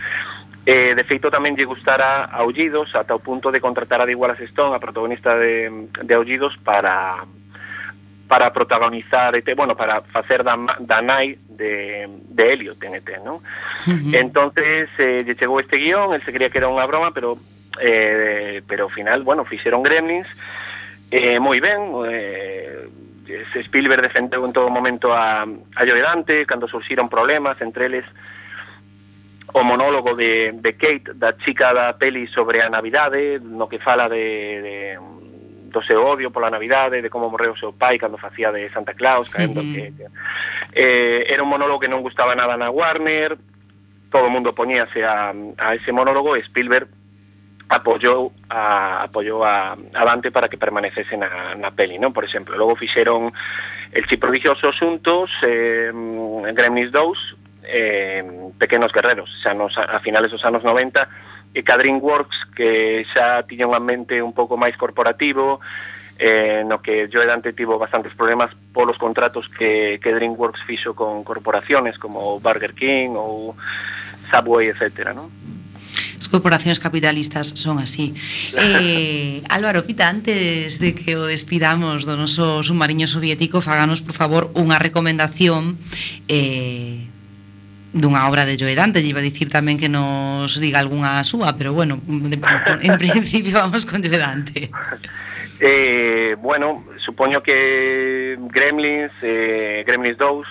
Eh, 0.65 0.97
de 0.97 1.05
feito 1.05 1.29
tamén 1.29 1.53
lle 1.53 1.69
gustara 1.69 2.25
Aullidos 2.25 2.97
ata 2.97 3.13
o 3.13 3.21
punto 3.21 3.53
de 3.53 3.61
contratar 3.61 4.01
a 4.01 4.09
de 4.09 4.17
Wallace 4.17 4.49
Stone, 4.49 4.73
a 4.73 4.81
protagonista 4.81 5.37
de, 5.37 5.89
de 6.01 6.13
Aullidos, 6.17 6.57
para 6.65 7.21
para 8.29 8.53
protagonizar 8.53 9.35
este, 9.35 9.55
bueno, 9.55 9.75
para 9.75 10.01
facer 10.13 10.43
da, 10.43 10.53
da 10.79 11.01
nai 11.01 11.37
de, 11.49 12.05
de 12.29 12.43
Elliot 12.53 12.77
en 12.85 13.01
ET, 13.01 13.09
non? 13.25 13.41
Uh 13.41 13.93
-huh. 13.93 14.13
Entonces, 14.13 14.89
eh, 14.97 15.25
lle 15.25 15.37
chegou 15.37 15.57
este 15.57 15.77
guión, 15.77 16.13
el 16.13 16.21
se 16.21 16.33
creía 16.33 16.49
que 16.49 16.61
era 16.61 16.69
unha 16.69 16.85
broma, 16.85 17.09
pero 17.13 17.41
eh, 17.79 18.61
pero 18.67 18.85
ao 18.85 18.93
final, 18.93 19.23
bueno, 19.23 19.45
fixeron 19.45 19.83
Gremlins. 19.83 20.27
Eh, 21.11 21.39
moi 21.39 21.57
ben, 21.57 21.89
eh, 22.05 22.85
Spielberg 23.65 24.01
defendeu 24.01 24.45
en 24.45 24.53
todo 24.53 24.69
momento 24.69 25.13
a, 25.13 25.41
a 25.41 25.81
Joe 25.85 26.01
Dante 26.01 26.45
cando 26.45 26.67
surxiron 26.67 27.09
problemas 27.09 27.61
entre 27.61 27.85
eles 27.85 28.05
o 29.53 29.63
monólogo 29.63 30.13
de, 30.13 30.53
de 30.53 30.73
Kate 30.77 31.17
da 31.17 31.33
chica 31.37 31.73
da 31.73 31.97
peli 31.97 32.27
sobre 32.27 32.61
a 32.61 32.69
Navidade 32.69 33.41
no 33.41 33.65
que 33.65 33.81
fala 33.81 34.09
de, 34.09 34.61
de 34.61 34.75
do 35.69 35.81
seu 35.85 36.01
odio 36.01 36.31
pola 36.31 36.49
Navidade, 36.49 37.01
de 37.01 37.09
como 37.09 37.29
morreu 37.29 37.53
o 37.53 37.57
seu 37.57 37.71
pai 37.73 37.97
cando 38.01 38.17
facía 38.17 38.51
de 38.51 38.69
Santa 38.73 38.93
Claus, 38.93 39.29
caendo 39.29 39.61
que, 39.61 39.93
que 39.93 40.05
eh, 40.73 41.29
era 41.29 41.45
un 41.45 41.49
monólogo 41.49 41.79
que 41.79 41.91
non 41.91 42.01
gustaba 42.01 42.33
nada 42.33 42.57
na 42.57 42.73
Warner, 42.73 43.37
todo 44.09 44.25
o 44.25 44.33
mundo 44.33 44.57
poñíase 44.57 45.05
a, 45.05 45.29
a 45.33 45.77
ese 45.77 45.93
monólogo 45.93 46.33
e 46.33 46.41
Spielberg 46.41 46.89
apoyou 47.69 48.33
a 48.49 49.05
apoyou 49.05 49.45
a, 49.45 49.77
a 49.77 50.03
Dante 50.05 50.33
para 50.33 50.49
que 50.49 50.57
permanecese 50.57 51.15
na, 51.15 51.53
na 51.53 51.69
peli, 51.71 52.01
non? 52.01 52.11
Por 52.11 52.25
exemplo, 52.25 52.57
logo 52.57 52.73
fixeron 52.73 53.29
El 53.93 54.05
Chip 54.09 54.21
Prodigioso 54.21 54.73
xuntos, 54.73 55.29
eh, 55.45 55.93
Gremlins 56.53 56.91
2, 56.91 57.69
eh, 57.69 58.25
Pequenos 58.57 58.91
Guerreros, 58.91 59.29
xa 59.45 59.53
nos, 59.53 59.77
a 59.77 60.01
finales 60.01 60.33
dos 60.33 60.43
anos 60.45 60.65
90, 60.65 61.05
e 61.53 61.61
Cadringworks, 61.61 62.37
que 62.57 63.05
xa 63.13 63.45
tiña 63.45 63.69
unha 63.69 63.81
mente 63.81 64.21
un 64.21 64.33
pouco 64.33 64.57
máis 64.57 64.73
corporativo, 64.77 65.61
eh, 66.19 66.65
no 66.65 66.81
que 66.81 67.07
yo 67.07 67.23
e 67.23 67.29
Dante 67.29 67.53
tivo 67.53 67.79
bastantes 67.79 68.13
problemas 68.13 68.51
polos 68.73 68.97
contratos 68.97 69.47
que, 69.49 69.97
que 70.03 70.13
DreamWorks 70.13 70.61
fixo 70.67 70.93
con 70.93 71.23
corporaciones 71.23 71.97
como 71.97 72.41
Burger 72.43 72.75
King 72.75 73.15
ou 73.15 73.55
Subway, 74.29 74.69
etcétera, 74.69 75.15
non? 75.15 75.31
As 76.19 76.27
corporacións 76.27 76.83
capitalistas 76.83 77.55
son 77.55 77.79
así. 77.79 78.11
Eh, 78.59 79.39
Álvaro, 79.47 79.87
quita 79.87 80.11
antes 80.11 80.75
de 80.75 80.91
que 80.91 81.15
o 81.15 81.23
despidamos 81.23 82.03
do 82.03 82.19
noso 82.19 82.59
submarino 82.59 83.07
soviético, 83.07 83.63
faganos, 83.63 84.03
por 84.03 84.11
favor, 84.11 84.51
unha 84.51 84.75
recomendación 84.75 85.79
eh, 86.27 87.07
dunha 87.95 88.27
obra 88.27 88.43
de 88.43 88.59
Joe 88.59 88.75
Dante, 88.75 88.99
lle 88.99 89.15
iba 89.15 89.23
a 89.23 89.25
dicir 89.25 89.47
tamén 89.47 89.79
que 89.79 89.87
nos 89.87 90.59
diga 90.59 90.83
algunha 90.83 91.23
súa, 91.23 91.55
pero 91.55 91.71
bueno, 91.71 92.03
de, 92.03 92.37
en 92.83 92.95
principio 92.99 93.55
vamos 93.55 93.87
con 93.87 94.03
Joe 94.03 94.19
Dante. 94.19 94.69
Eh, 95.59 96.35
bueno, 96.39 96.85
supoño 96.99 97.41
que 97.41 98.37
Gremlins, 98.51 99.11
eh, 99.23 99.83
Gremlins 99.87 100.17
2, 100.17 100.47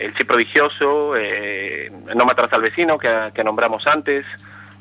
El 0.00 0.14
Chip 0.14 0.26
Prodigioso, 0.26 1.16
eh, 1.16 1.90
No 2.16 2.24
matarás 2.24 2.52
al 2.52 2.62
vecino, 2.62 2.98
que, 2.98 3.08
que 3.32 3.44
nombramos 3.44 3.86
antes, 3.86 4.26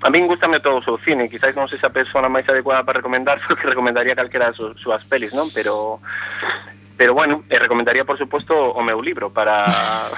A 0.02 0.10
min 0.10 0.26
gustame 0.26 0.60
todo 0.60 0.82
o 0.82 0.84
seu 0.84 0.98
cine, 1.06 1.30
quizás 1.30 1.54
non 1.54 1.70
sei 1.70 1.78
se 1.78 1.86
a 1.86 1.94
persona 1.94 2.26
máis 2.26 2.50
adecuada 2.50 2.82
para 2.82 3.00
recomendar 3.02 3.38
porque 3.46 3.70
recomendaría 3.70 4.18
calquera 4.18 4.50
das 4.50 4.58
su, 4.58 4.74
súas 4.82 5.06
pelis, 5.06 5.34
non? 5.34 5.54
Pero 5.54 6.02
pero 6.98 7.14
bueno, 7.18 7.42
e 7.50 7.58
recomendaría 7.58 8.06
por 8.06 8.18
suposto 8.18 8.54
o 8.54 8.82
meu 8.86 9.02
libro 9.02 9.34
para 9.34 9.66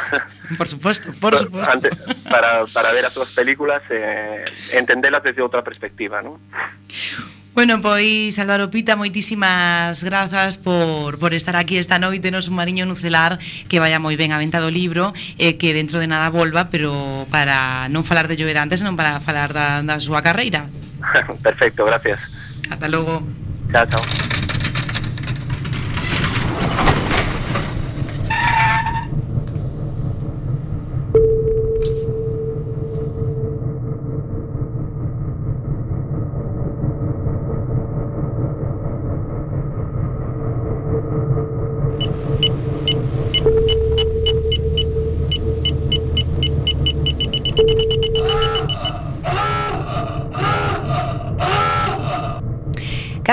Por 0.59 0.67
suposto, 0.67 1.11
por 1.19 1.35
suposto. 1.35 1.71
Ante, 1.71 1.91
para 2.27 2.67
para 2.71 2.91
ver 2.91 3.07
as 3.07 3.15
súas 3.15 3.31
películas 3.35 3.83
e 3.91 3.99
eh, 3.99 4.79
entendelas 4.79 5.23
desde 5.23 5.43
outra 5.43 5.63
perspectiva, 5.63 6.23
non? 6.23 6.39
Bueno, 7.53 7.81
pois 7.81 8.39
Álvaro 8.39 8.73
Pita, 8.73 8.97
moitísimas 8.97 10.01
grazas 10.01 10.57
por, 10.57 11.21
por 11.21 11.37
estar 11.37 11.53
aquí 11.53 11.77
esta 11.77 12.01
noite 12.01 12.33
no 12.33 12.41
Submarino 12.41 12.81
Nucelar 12.89 13.37
Que 13.69 13.77
vaya 13.77 14.01
moi 14.01 14.17
ben 14.17 14.33
a 14.33 14.41
venta 14.41 14.57
do 14.57 14.73
libro 14.73 15.13
e 15.37 15.61
que 15.61 15.77
dentro 15.77 16.01
de 16.01 16.09
nada 16.09 16.33
volva 16.33 16.73
Pero 16.73 17.29
para 17.29 17.85
non 17.93 18.01
falar 18.01 18.25
de 18.25 18.41
Llove 18.41 18.57
antes, 18.57 18.81
non 18.81 18.97
para 18.97 19.21
falar 19.21 19.53
da, 19.53 19.85
da 19.85 20.01
súa 20.01 20.25
carreira. 20.25 20.65
Perfecto, 21.45 21.85
gracias. 21.85 22.17
Ata 22.73 22.89
logo. 22.89 23.21
Chao, 23.69 23.85
chao. 23.85 24.42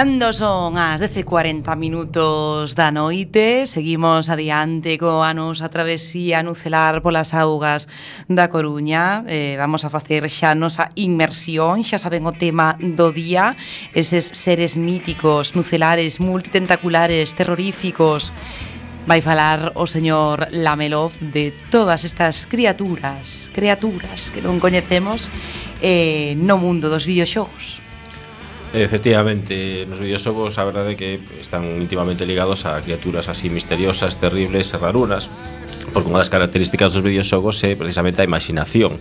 Cando 0.00 0.32
son 0.32 0.78
as 0.78 1.02
10.40 1.02 1.76
minutos 1.76 2.72
da 2.72 2.88
noite, 2.88 3.68
seguimos 3.68 4.32
adiante 4.32 4.96
coa 4.96 5.36
nosa 5.36 5.68
travesía 5.68 6.40
nucelar 6.40 7.04
polas 7.04 7.36
augas 7.36 7.84
da 8.24 8.48
Coruña. 8.48 9.28
Eh, 9.28 9.60
vamos 9.60 9.84
a 9.84 9.92
facer 9.92 10.24
xa 10.32 10.56
a 10.56 10.56
nosa 10.56 10.88
inmersión, 10.96 11.84
xa 11.84 12.00
saben 12.00 12.24
o 12.24 12.32
tema 12.32 12.80
do 12.80 13.12
día, 13.12 13.60
eses 13.92 14.24
seres 14.24 14.80
míticos, 14.80 15.52
nucelares, 15.52 16.16
multitentaculares, 16.16 17.36
terroríficos. 17.36 18.32
Vai 19.04 19.20
falar 19.20 19.76
o 19.76 19.84
señor 19.84 20.48
Lamelov 20.48 21.12
de 21.20 21.52
todas 21.68 22.08
estas 22.08 22.48
criaturas, 22.48 23.52
criaturas 23.52 24.32
que 24.32 24.40
non 24.40 24.64
coñecemos 24.64 25.28
eh, 25.84 26.40
no 26.40 26.56
mundo 26.56 26.88
dos 26.88 27.04
videoxogos. 27.04 27.89
Efectivamente, 28.72 29.84
nos 29.90 29.98
videoxogos 29.98 30.54
a 30.54 30.64
verdade 30.64 30.94
é 30.94 30.96
que 30.96 31.10
están 31.42 31.66
íntimamente 31.82 32.22
ligados 32.22 32.70
a 32.70 32.78
criaturas 32.78 33.26
así 33.26 33.50
misteriosas, 33.50 34.22
terribles 34.22 34.70
e 34.70 34.78
rarunas 34.78 35.26
porque 35.90 36.08
unha 36.08 36.22
das 36.22 36.30
características 36.30 36.94
dos 36.94 37.02
videoxogos 37.02 37.58
é 37.66 37.74
precisamente 37.74 38.22
a 38.22 38.26
imaginación, 38.26 38.98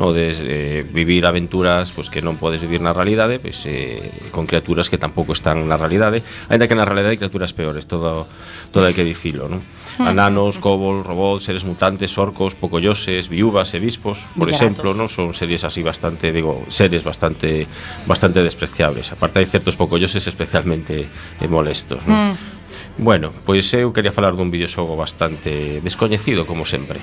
no 0.00 0.12
de 0.16 0.32
eh, 0.32 0.80
vivir 0.88 1.28
aventuras 1.28 1.92
pois 1.92 2.08
pues, 2.08 2.18
que 2.18 2.20
non 2.24 2.40
podes 2.40 2.64
vivir 2.64 2.80
na 2.80 2.96
realidade, 2.96 3.38
pois 3.38 3.64
pues, 3.64 3.70
eh, 3.70 4.32
con 4.32 4.48
criaturas 4.48 4.88
que 4.88 4.96
tampouco 4.96 5.36
están 5.36 5.62
na 5.68 5.76
realidade, 5.76 6.24
aínda 6.48 6.64
que 6.64 6.76
na 6.76 6.88
realidade 6.88 7.16
hai 7.16 7.20
criaturas 7.20 7.52
peores, 7.52 7.84
todo 7.84 8.24
todo 8.72 8.88
hai 8.88 8.96
que 8.96 9.04
dicilo, 9.04 9.46
non? 9.46 9.60
Mm. 10.00 10.06
Ananos, 10.16 10.56
cobol, 10.56 11.04
robots, 11.04 11.44
seres 11.44 11.68
mutantes, 11.68 12.16
orcos, 12.16 12.56
pocolloses, 12.56 13.28
viúvas 13.28 13.76
e 13.76 13.78
bispos, 13.78 14.32
por 14.32 14.48
Villaratos. 14.48 14.56
exemplo, 14.56 14.88
non 14.96 15.08
son 15.12 15.36
series 15.36 15.62
así 15.68 15.84
bastante, 15.84 16.32
digo, 16.32 16.64
seres 16.72 17.04
bastante 17.04 17.68
bastante 18.08 18.40
despreciables. 18.40 19.12
Aparte 19.12 19.42
hai 19.42 19.48
certos 19.48 19.76
pocolloses 19.76 20.24
especialmente 20.24 21.04
eh, 21.04 21.48
molestos, 21.50 22.04
non? 22.08 22.32
Mm. 22.32 22.59
Bueno, 23.00 23.32
pois 23.46 23.64
eu 23.72 23.94
quería 23.96 24.12
falar 24.12 24.36
dun 24.36 24.52
videoxogo 24.52 24.92
bastante 24.92 25.80
descoñecido 25.80 26.44
como 26.44 26.68
sempre. 26.68 27.00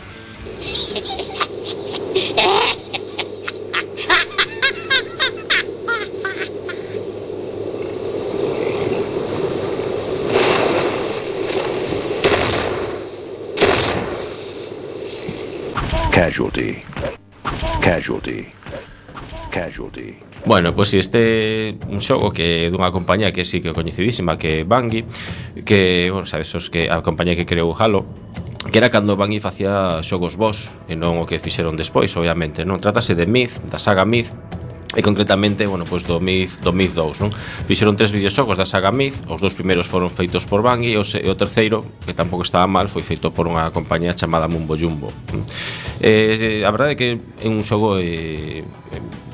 Casualty. 16.13 16.85
Casualty. 17.81 18.53
Casualty. 19.49 20.26
Bueno, 20.45 20.73
pois 20.73 20.91
pues, 20.91 21.05
este 21.05 21.75
un 21.89 21.99
xogo 21.99 22.31
que 22.31 22.69
dunha 22.71 22.91
compañía 22.91 23.31
que 23.31 23.43
sí 23.43 23.59
que 23.59 23.71
é 23.71 23.75
coñecidísima 23.75 24.38
que 24.39 24.61
é 24.61 24.67
Bungie, 24.67 25.03
que, 25.65 26.07
bueno, 26.11 26.25
sabes, 26.29 26.53
os 26.55 26.69
que 26.71 26.88
a 26.88 27.03
compañía 27.03 27.35
que 27.35 27.43
creou 27.43 27.75
Halo, 27.75 28.07
que 28.71 28.77
era 28.79 28.88
cando 28.89 29.17
Bungie 29.19 29.43
facía 29.43 29.99
xogos 30.03 30.39
vos 30.39 30.71
e 30.88 30.95
non 30.95 31.19
o 31.19 31.27
que 31.27 31.39
fixeron 31.39 31.75
despois, 31.75 32.15
obviamente, 32.15 32.63
non? 32.63 32.79
Trátase 32.79 33.11
de 33.15 33.27
Myth, 33.27 33.59
da 33.67 33.75
saga 33.75 34.07
Myth, 34.07 34.31
e 34.95 35.01
concretamente, 35.03 35.67
bueno, 35.67 35.83
pois 35.83 36.07
do 36.07 36.19
Myth, 36.23 36.63
do 36.63 36.71
Myth 36.71 36.95
2, 36.95 37.19
non? 37.19 37.31
Fixeron 37.67 37.99
tres 37.99 38.15
videoxogos 38.15 38.55
da 38.55 38.63
saga 38.63 38.95
Myth, 38.95 39.27
os 39.27 39.43
dous 39.43 39.57
primeiros 39.57 39.91
foron 39.91 40.07
feitos 40.07 40.47
por 40.47 40.63
Bungie 40.63 40.95
e 40.95 40.97
o, 40.97 41.03
e 41.03 41.27
o 41.27 41.35
terceiro, 41.35 41.83
que 42.07 42.15
tampouco 42.15 42.47
estaba 42.47 42.65
mal, 42.71 42.88
foi 42.88 43.03
feito 43.03 43.35
por 43.35 43.51
unha 43.51 43.67
compañía 43.75 44.15
chamada 44.15 44.47
Mumbo 44.47 44.79
Jumbo. 44.79 45.11
Eh, 45.99 46.63
a 46.63 46.71
verdade 46.71 46.95
é 46.95 46.97
que 46.97 47.09
é 47.19 47.47
un 47.51 47.67
xogo 47.67 47.99
eh, 47.99 48.63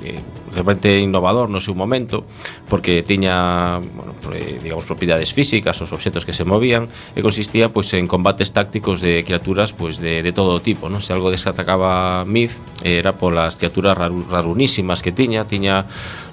eh, 0.01 0.21
realmente 0.53 0.99
innovador 0.99 1.49
no 1.49 1.59
seu 1.59 1.73
momento 1.73 2.23
porque 2.69 3.03
tiña, 3.03 3.79
bueno, 3.81 4.13
digamos, 4.61 4.85
propiedades 4.85 5.33
físicas, 5.33 5.81
os 5.81 5.91
obxetos 5.91 6.25
que 6.25 6.33
se 6.33 6.45
movían 6.45 6.87
e 7.17 7.25
consistía 7.25 7.73
pois 7.73 7.91
en 7.97 8.05
combates 8.05 8.53
tácticos 8.53 9.01
de 9.01 9.25
criaturas 9.25 9.73
pois 9.73 9.97
de, 9.97 10.21
de 10.21 10.31
todo 10.31 10.61
tipo, 10.61 10.87
non? 10.87 11.01
Se 11.01 11.11
algo 11.11 11.33
desatacaba 11.33 12.23
Myth 12.23 12.61
era 12.85 13.17
polas 13.17 13.57
criaturas 13.57 13.97
rarunísimas 13.97 15.01
que 15.01 15.11
tiña 15.11 15.42
Tiña 15.45 15.85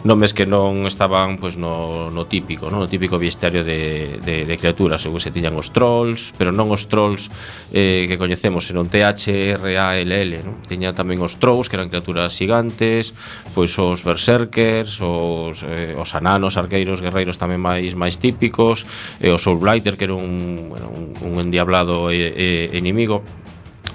nomes 0.05 0.33
que 0.33 0.49
non 0.49 0.89
estaban 0.89 1.37
pois 1.37 1.61
no, 1.61 2.09
no 2.09 2.25
típico, 2.25 2.73
no, 2.73 2.81
no 2.81 2.89
típico 2.89 3.21
bestiario 3.21 3.61
de, 3.61 4.17
de, 4.25 4.49
de 4.49 4.55
criaturas, 4.57 5.05
según 5.05 5.21
se 5.21 5.29
tiñan 5.29 5.53
os 5.61 5.77
trolls, 5.77 6.33
pero 6.41 6.57
non 6.57 6.73
os 6.73 6.89
trolls 6.89 7.29
eh, 7.69 8.09
que 8.09 8.17
coñecemos, 8.17 8.65
senón 8.65 8.89
THRALL, 8.89 10.41
non? 10.41 10.57
Tiña 10.65 10.97
tamén 10.97 11.21
os 11.21 11.37
trolls 11.37 11.69
que 11.69 11.77
eran 11.77 11.93
criaturas 11.93 12.33
gigantes, 12.33 13.13
pois 13.53 13.77
os 13.77 14.01
berserkers, 14.01 15.05
os, 15.05 15.61
eh, 15.69 15.93
os 15.93 16.11
ananos, 16.17 16.57
arqueiros, 16.57 17.05
guerreiros 17.05 17.37
tamén 17.37 17.61
máis 17.61 17.93
máis 17.93 18.17
típicos, 18.17 18.89
e 19.21 19.29
eh, 19.29 19.37
o 19.37 19.39
soul 19.39 19.61
blighter 19.61 20.01
que 20.01 20.09
era 20.09 20.17
un, 20.17 20.73
bueno, 20.73 20.89
un, 20.97 21.13
un 21.21 21.35
endiablado 21.45 22.09
eh, 22.09 22.33
eh, 22.33 22.67
enemigo 22.73 23.21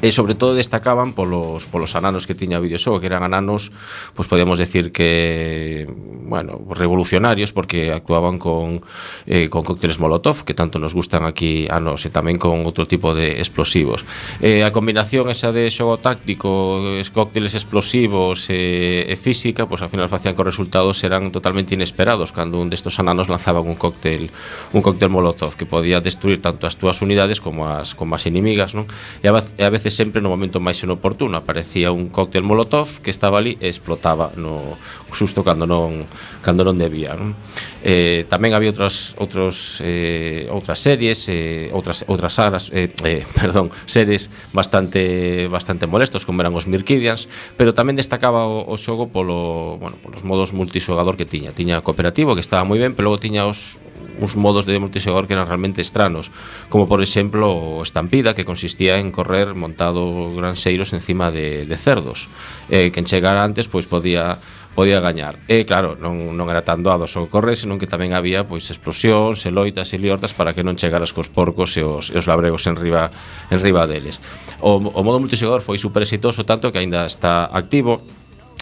E 0.06 0.14
sobre 0.14 0.38
todo 0.38 0.54
destacaban 0.54 1.18
polos, 1.18 1.66
polos 1.66 1.98
ananos 1.98 2.30
que 2.30 2.38
tiña 2.38 2.62
o 2.94 3.02
que 3.02 3.10
eran 3.10 3.26
ananos, 3.26 3.74
pois 4.14 4.30
podemos 4.30 4.62
decir 4.62 4.94
que, 4.94 5.90
bueno, 6.30 6.62
revolucionarios, 6.70 7.50
porque 7.50 7.90
actuaban 7.90 8.38
con, 8.38 8.86
eh, 9.26 9.50
con 9.50 9.66
cócteles 9.66 9.98
Molotov, 9.98 10.46
que 10.46 10.54
tanto 10.54 10.78
nos 10.78 10.94
gustan 10.94 11.26
aquí 11.26 11.66
a 11.74 11.82
nos, 11.82 12.06
e 12.06 12.14
tamén 12.14 12.38
con 12.38 12.62
outro 12.70 12.86
tipo 12.86 13.18
de 13.18 13.42
explosivos. 13.42 14.06
Eh, 14.46 14.62
a 14.62 14.70
combinación 14.70 15.26
esa 15.34 15.50
de 15.50 15.74
xogo 15.74 15.98
táctico, 15.98 16.86
es- 17.02 17.10
cócteles 17.10 17.58
explosivos 17.58 18.46
e, 18.54 19.10
e 19.10 19.16
física, 19.18 19.66
pois 19.66 19.82
ao 19.82 19.90
final 19.90 20.06
facían 20.06 20.38
que 20.38 20.44
os 20.46 20.50
resultados 20.54 21.02
eran 21.02 21.34
totalmente 21.34 21.74
inesperados 21.74 22.30
cando 22.30 22.62
un 22.62 22.70
destos 22.70 23.02
ananos 23.02 23.26
lanzaban 23.26 23.66
un 23.66 23.74
cóctel 23.80 24.30
un 24.70 24.86
cóctel 24.86 25.10
Molotov 25.10 25.58
que 25.58 25.66
podía 25.66 25.98
destruir 25.98 26.46
tanto 26.46 26.70
as 26.70 26.78
túas 26.78 27.02
unidades 27.02 27.42
como 27.42 27.66
as 27.66 27.98
como 27.98 28.14
as 28.14 28.28
inimigas, 28.30 28.78
non? 28.78 28.86
E 29.24 29.32
a, 29.32 29.34
a 29.40 29.70
veces 29.74 29.95
sempre 29.96 30.20
no 30.20 30.28
momento 30.28 30.60
máis 30.60 30.84
inoportuno 30.84 31.40
aparecía 31.40 31.96
un 31.96 32.12
cóctel 32.12 32.44
molotov 32.44 33.00
que 33.00 33.10
estaba 33.10 33.40
ali 33.40 33.56
e 33.64 33.72
explotaba 33.72 34.36
no 34.36 34.76
susto 35.16 35.48
cando 35.48 35.64
non 35.64 36.04
cando 36.44 36.68
non 36.68 36.76
debía 36.76 37.16
non? 37.16 37.32
Eh, 37.80 38.28
tamén 38.28 38.52
había 38.52 38.70
outras 38.76 39.16
outros 39.16 39.80
eh, 39.80 40.52
outras 40.52 40.84
series 40.84 41.32
eh, 41.32 41.72
outras 41.72 42.04
outras 42.12 42.36
sagas 42.36 42.68
eh, 42.76 42.92
eh, 43.08 43.24
perdón 43.40 43.72
series 43.88 44.28
bastante 44.52 45.48
bastante 45.48 45.88
molestos 45.88 46.28
como 46.28 46.44
eran 46.44 46.52
os 46.52 46.68
Mirkidians 46.68 47.32
pero 47.56 47.72
tamén 47.72 47.96
destacaba 47.96 48.44
o, 48.44 48.68
o 48.68 48.76
xogo 48.76 49.08
polo 49.08 49.80
bueno, 49.80 49.96
polos 50.04 50.28
modos 50.28 50.52
multixogador 50.52 51.16
que 51.16 51.24
tiña 51.24 51.56
tiña 51.56 51.80
cooperativo 51.80 52.36
que 52.36 52.44
estaba 52.44 52.68
moi 52.68 52.78
ben 52.78 52.92
pero 52.92 53.08
logo 53.08 53.24
tiña 53.24 53.48
os 53.48 53.80
uns 54.20 54.36
modos 54.36 54.66
de 54.66 54.80
multixogador 54.80 55.28
que 55.28 55.34
eran 55.34 55.48
realmente 55.48 55.82
estranos, 55.82 56.32
como 56.70 56.88
por 56.88 57.02
exemplo 57.02 57.82
Estampida, 57.84 58.34
que 58.34 58.46
consistía 58.46 59.00
en 59.00 59.12
correr 59.12 59.56
montado 59.56 60.32
granseiros 60.36 60.94
encima 60.94 61.32
de, 61.32 61.66
de 61.66 61.78
cerdos. 61.78 62.30
Eh, 62.70 62.92
quen 62.94 63.06
chegara 63.06 63.44
antes 63.44 63.68
pois 63.68 63.88
podía 63.88 64.40
podía 64.76 65.00
gañar. 65.00 65.40
E 65.48 65.64
claro, 65.64 65.96
non, 65.96 66.36
non 66.36 66.52
era 66.52 66.68
tan 66.68 66.84
doado 66.84 67.08
só 67.08 67.24
correr, 67.32 67.56
senón 67.56 67.80
que 67.80 67.88
tamén 67.88 68.12
había 68.12 68.44
pois 68.44 68.68
explosións, 68.68 69.48
e 69.48 69.50
loitas 69.50 69.96
e 69.96 69.98
liortas 69.98 70.36
para 70.36 70.52
que 70.52 70.68
non 70.68 70.76
chegaras 70.76 71.16
cos 71.16 71.32
porcos 71.32 71.80
e 71.80 71.82
os, 71.82 72.12
e 72.12 72.20
os 72.20 72.28
labregos 72.28 72.68
en 72.68 72.76
riba, 72.76 73.08
en 73.48 73.58
riba 73.64 73.88
deles. 73.88 74.20
O, 74.60 74.78
o 74.84 75.02
modo 75.02 75.24
multixogador 75.24 75.64
foi 75.64 75.80
super 75.80 76.04
exitoso 76.04 76.44
tanto 76.44 76.76
que 76.76 76.84
aínda 76.84 77.08
está 77.08 77.48
activo 77.48 78.04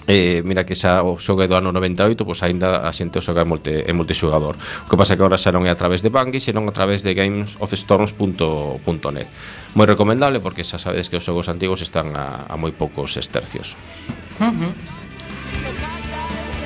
Eh, 0.08 0.42
mira 0.44 0.68
que 0.68 0.76
xa 0.76 1.00
o 1.00 1.16
xogue 1.16 1.48
do 1.48 1.56
ano 1.56 1.72
98 1.72 2.28
pois 2.28 2.44
aínda 2.44 2.84
a 2.84 2.92
xente 2.92 3.20
o 3.20 3.22
xoga 3.24 3.48
en, 3.48 3.50
multi, 3.50 3.72
en 3.72 3.96
multixugador. 3.96 4.60
O 4.60 4.88
que 4.92 5.00
pasa 5.00 5.16
que 5.16 5.24
agora 5.24 5.40
xa 5.40 5.56
non 5.56 5.64
é 5.64 5.72
a 5.72 5.80
través 5.80 6.04
de 6.04 6.12
Bungie 6.12 6.44
senón 6.44 6.68
a 6.68 6.76
través 6.76 7.08
de 7.08 7.16
gamesofstorms.net 7.16 9.28
moi 9.74 9.88
recomendable 9.88 10.44
porque 10.44 10.68
xa 10.68 10.76
sabedes 10.76 11.08
que 11.08 11.16
os 11.16 11.24
xogos 11.24 11.48
antigos 11.48 11.80
están 11.80 12.12
a, 12.20 12.52
a 12.52 12.60
moi 12.60 12.76
poucos 12.76 13.16
estercios. 13.16 13.80
Uh-huh. 14.44 14.76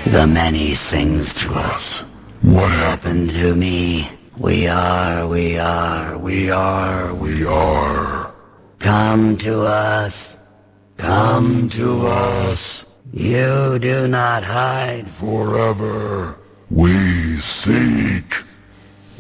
The 0.10 0.26
many 0.26 0.74
sings 0.74 1.38
to 1.44 1.54
us. 1.54 2.02
What 2.42 2.72
happened 2.90 3.30
to 3.38 3.54
me? 3.54 4.10
We 4.38 4.68
are, 4.68 5.28
we 5.28 5.58
are, 5.58 6.18
we 6.18 6.50
are, 6.50 7.14
we 7.14 7.46
are. 7.46 8.34
Come 8.80 9.38
to 9.38 9.66
us. 9.66 10.38
Come 10.98 11.70
to 11.70 12.08
us. 12.08 12.87
You 13.14 13.80
do 13.80 14.08
not 14.08 14.44
hide 14.44 15.10
forever. 15.10 16.38
We 16.70 16.94
seek. 17.40 18.44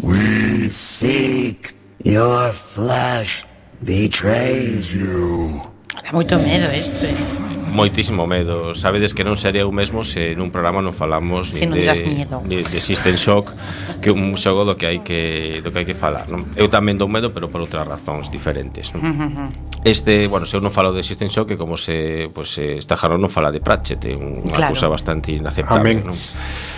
We 0.01 0.67
seek. 0.69 1.73
Your 2.03 2.51
flesh 2.51 3.45
betrays 3.83 4.93
you. 4.93 5.66
Dá 6.03 6.11
moito 6.13 6.37
medo 6.39 6.67
isto, 6.73 7.05
eh? 7.05 7.47
moitísimo 7.77 8.27
medo. 8.27 8.73
Sabedes 8.73 9.13
que 9.13 9.23
non 9.23 9.37
sería 9.37 9.67
o 9.67 9.71
mesmo 9.71 10.03
se 10.03 10.33
nun 10.33 10.49
programa 10.49 10.81
non 10.81 10.95
falamos 10.95 11.53
se 11.53 11.67
non 11.67 11.77
de, 11.77 11.85
miedo. 12.09 12.41
de, 12.41 12.63
de 12.63 12.79
System 12.81 13.15
Shock, 13.19 13.53
que 14.01 14.09
un 14.09 14.33
xogo 14.39 14.65
do 14.65 14.73
que 14.79 14.87
hai 14.87 14.99
que 15.05 15.61
do 15.61 15.69
que 15.69 15.83
hai 15.83 15.87
que 15.87 15.93
falar, 15.93 16.25
non? 16.31 16.47
Eu 16.57 16.71
tamén 16.71 16.97
dou 16.97 17.05
medo, 17.11 17.29
pero 17.35 17.51
por 17.51 17.61
outras 17.61 17.85
razóns 17.85 18.33
diferentes, 18.33 18.91
non? 18.95 19.53
Este, 19.85 20.27
bueno, 20.27 20.49
se 20.49 20.57
eu 20.57 20.61
non 20.63 20.73
falo 20.73 20.91
de 20.91 21.05
System 21.05 21.29
Shock, 21.29 21.55
que 21.55 21.57
como 21.59 21.77
se 21.77 22.27
pues 22.33 22.57
eh, 22.57 22.81
esta 22.81 22.97
jarón 22.97 23.21
non 23.21 23.31
fala 23.31 23.53
de 23.53 23.61
Pratchett, 23.61 24.01
é 24.09 24.15
unha 24.17 24.57
claro. 24.57 24.73
cousa 24.73 24.89
bastante 24.89 25.35
inaceptable, 25.35 26.01
Amén. 26.01 26.07
non? 26.07 26.17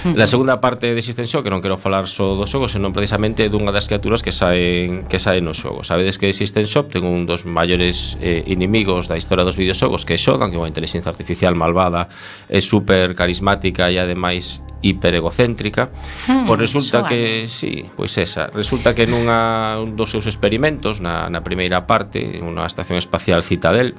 Uh. 0.05 0.15
La 0.15 0.28
segunda 0.28 0.63
parte 0.63 0.95
de 0.95 1.01
System 1.03 1.28
Shock, 1.28 1.43
que 1.47 1.51
non 1.51 1.59
quero 1.59 1.76
falar 1.76 2.07
só 2.07 2.36
do 2.36 2.47
xogo, 2.47 2.72
senón 2.72 2.95
precisamente 2.95 3.47
dunha 3.51 3.72
das 3.76 3.88
criaturas 3.88 4.24
que 4.24 4.32
saen 4.32 5.03
que 5.07 5.20
saen 5.20 5.43
no 5.43 5.51
xogo. 5.55 5.84
Sabedes 5.84 6.15
que 6.15 6.32
System 6.32 6.63
Shock 6.63 6.93
ten 6.95 7.03
un 7.03 7.28
dos 7.28 7.43
maiores 7.43 8.15
eh, 8.24 8.47
inimigos 8.47 9.09
da 9.10 9.18
historia 9.18 9.43
dos 9.43 9.57
videoxogos 9.57 10.05
que 10.05 10.16
xogan 10.22 10.53
que 10.53 10.57
é 10.57 10.62
unha 10.62 10.70
inteligencia 10.70 11.10
artificial 11.10 11.57
malvada 11.57 12.07
e 12.45 12.62
super 12.62 13.18
carismática 13.18 13.89
e 13.89 13.97
ademais 13.97 14.62
hiperegocéntrica, 14.80 15.91
hmm, 16.30 16.45
pois 16.47 16.60
resulta 16.60 17.03
que 17.03 17.49
si, 17.51 17.84
sí, 17.84 17.91
pois 17.97 18.16
esa, 18.16 18.47
resulta 18.53 18.95
que 18.95 19.03
nunha 19.10 19.76
un 19.82 19.99
dos 19.99 20.14
seus 20.14 20.30
experimentos 20.30 21.03
na 21.03 21.28
na 21.28 21.41
primeira 21.43 21.84
parte, 21.84 22.39
nunha 22.39 22.64
estación 22.64 22.95
espacial 22.95 23.43
Citadel, 23.43 23.97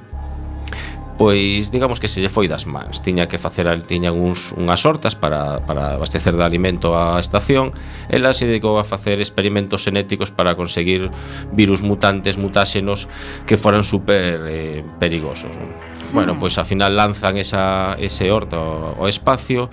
pois 1.21 1.69
digamos 1.69 1.99
que 1.99 2.09
se 2.09 2.17
lle 2.17 2.33
foi 2.33 2.49
das 2.49 2.65
mans. 2.65 3.05
Tiña 3.05 3.29
que 3.29 3.37
facer 3.37 3.69
tiñan 3.85 4.17
uns 4.17 4.57
unhas 4.57 4.81
hortas 4.89 5.13
para 5.13 5.61
para 5.69 5.93
abastecer 5.93 6.33
de 6.33 6.41
alimento 6.41 6.97
a 6.97 7.21
estación. 7.21 7.77
Ela 8.09 8.33
se 8.33 8.49
dedicou 8.49 8.81
a 8.81 8.83
facer 8.83 9.21
experimentos 9.21 9.85
genéticos 9.85 10.33
para 10.33 10.57
conseguir 10.57 11.13
virus 11.53 11.85
mutantes, 11.85 12.41
mutáxenos 12.41 13.05
que 13.45 13.53
foran 13.53 13.85
super 13.85 14.49
eh, 14.49 14.81
perigosos. 14.97 15.61
Non? 15.61 15.69
Bueno, 16.09 16.33
mm. 16.33 16.39
pois 16.41 16.57
ao 16.57 16.65
final 16.65 16.97
lanzan 16.97 17.37
esa 17.37 17.93
ese 18.01 18.33
horto 18.33 18.97
ao 18.97 19.05
espacio 19.05 19.69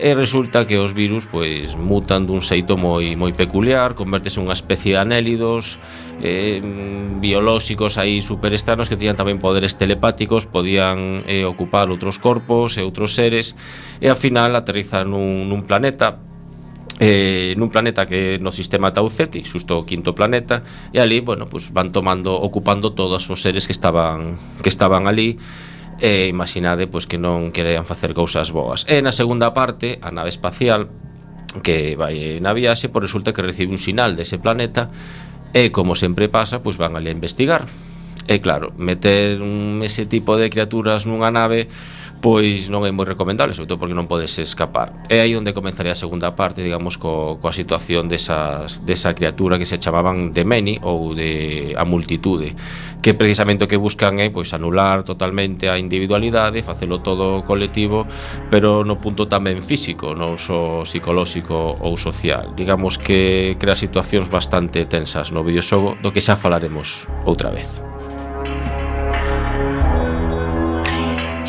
e 0.00 0.14
resulta 0.16 0.64
que 0.64 0.80
os 0.80 0.96
virus 0.96 1.28
pois 1.28 1.76
mutan 1.76 2.24
dun 2.24 2.40
xeito 2.40 2.80
moi 2.80 3.12
moi 3.20 3.36
peculiar, 3.36 3.92
convértese 3.92 4.40
unha 4.40 4.56
especie 4.56 4.96
de 4.96 5.00
anélidos 5.04 5.76
eh, 6.24 6.64
biolóxicos 7.20 8.00
aí 8.00 8.24
superestanos 8.24 8.88
que 8.88 8.96
tiñan 8.96 9.20
tamén 9.20 9.36
poderes 9.36 9.76
telepáticos, 9.76 10.48
podían 10.48 11.20
eh, 11.28 11.44
ocupar 11.44 11.92
outros 11.92 12.16
corpos 12.16 12.80
e 12.80 12.82
outros 12.82 13.12
seres 13.12 13.52
e 14.00 14.08
ao 14.08 14.16
final 14.16 14.56
aterrizan 14.56 15.12
nun, 15.12 15.52
nun 15.52 15.68
planeta 15.68 16.16
eh, 16.96 17.52
nun 17.60 17.68
planeta 17.68 18.08
que 18.08 18.40
no 18.40 18.52
sistema 18.52 18.92
Tau 18.96 19.08
Ceti, 19.12 19.44
xusto 19.44 19.80
o 19.80 19.86
quinto 19.88 20.12
planeta, 20.12 20.64
e 20.92 21.00
ali, 21.00 21.24
bueno, 21.24 21.48
pues 21.48 21.72
van 21.72 21.92
tomando, 21.92 22.36
ocupando 22.36 22.92
todos 22.92 23.24
os 23.28 23.40
seres 23.40 23.64
que 23.64 23.72
estaban 23.72 24.40
que 24.64 24.72
estaban 24.72 25.08
ali 25.08 25.40
e 26.00 26.32
imaginade 26.32 26.88
pois, 26.88 27.04
que 27.04 27.20
non 27.20 27.52
querían 27.52 27.84
facer 27.84 28.16
cousas 28.16 28.50
boas. 28.50 28.88
E 28.88 29.04
na 29.04 29.12
segunda 29.12 29.52
parte, 29.52 30.00
a 30.00 30.08
nave 30.08 30.32
espacial 30.32 30.88
que 31.62 31.94
vai 31.94 32.40
na 32.40 32.56
viaxe, 32.56 32.88
pois 32.88 33.06
resulta 33.06 33.36
que 33.36 33.44
recibe 33.44 33.70
un 33.70 33.78
sinal 33.78 34.16
dese 34.16 34.40
planeta 34.40 34.88
e 35.52 35.68
como 35.68 35.92
sempre 35.92 36.32
pasa, 36.32 36.64
pois 36.64 36.80
van 36.80 36.96
ali 36.96 37.12
a 37.12 37.16
investigar. 37.16 37.68
E 38.30 38.38
claro, 38.40 38.72
meter 38.78 39.42
un, 39.42 39.84
ese 39.84 40.06
tipo 40.06 40.38
de 40.40 40.48
criaturas 40.48 41.04
nunha 41.04 41.28
nave 41.28 41.68
pois 42.20 42.68
non 42.68 42.84
é 42.84 42.92
moi 42.92 43.08
recomendable, 43.08 43.56
sobre 43.56 43.68
todo 43.68 43.80
porque 43.80 43.96
non 43.96 44.04
podes 44.04 44.36
escapar. 44.36 44.92
É 45.08 45.24
aí 45.24 45.32
onde 45.32 45.56
comenzaría 45.56 45.96
a 45.96 45.98
segunda 45.98 46.36
parte, 46.36 46.60
digamos, 46.60 47.00
co, 47.00 47.40
coa 47.40 47.52
situación 47.56 48.12
desas, 48.12 48.84
desa 48.84 49.16
criatura 49.16 49.56
que 49.56 49.64
se 49.64 49.80
chamaban 49.80 50.36
de 50.36 50.44
Meni 50.44 50.76
ou 50.84 51.16
de 51.16 51.72
a 51.80 51.88
multitude, 51.88 52.52
que 53.00 53.16
precisamente 53.16 53.64
o 53.64 53.68
que 53.68 53.80
buscan 53.80 54.20
é 54.20 54.28
pois 54.28 54.52
anular 54.52 55.02
totalmente 55.02 55.72
a 55.72 55.80
individualidade, 55.80 56.60
facelo 56.60 57.00
todo 57.00 57.40
colectivo, 57.48 58.04
pero 58.52 58.84
no 58.84 59.00
punto 59.00 59.24
tamén 59.24 59.64
físico, 59.64 60.12
non 60.12 60.36
só 60.36 60.84
psicolóxico 60.84 61.80
ou 61.80 61.96
social. 61.96 62.52
Digamos 62.52 63.00
que 63.00 63.56
crea 63.56 63.74
situacións 63.74 64.28
bastante 64.28 64.84
tensas 64.84 65.32
no 65.32 65.40
videoxogo, 65.40 65.96
do 66.04 66.12
que 66.12 66.20
xa 66.20 66.36
falaremos 66.36 67.08
outra 67.24 67.48
vez. 67.48 67.80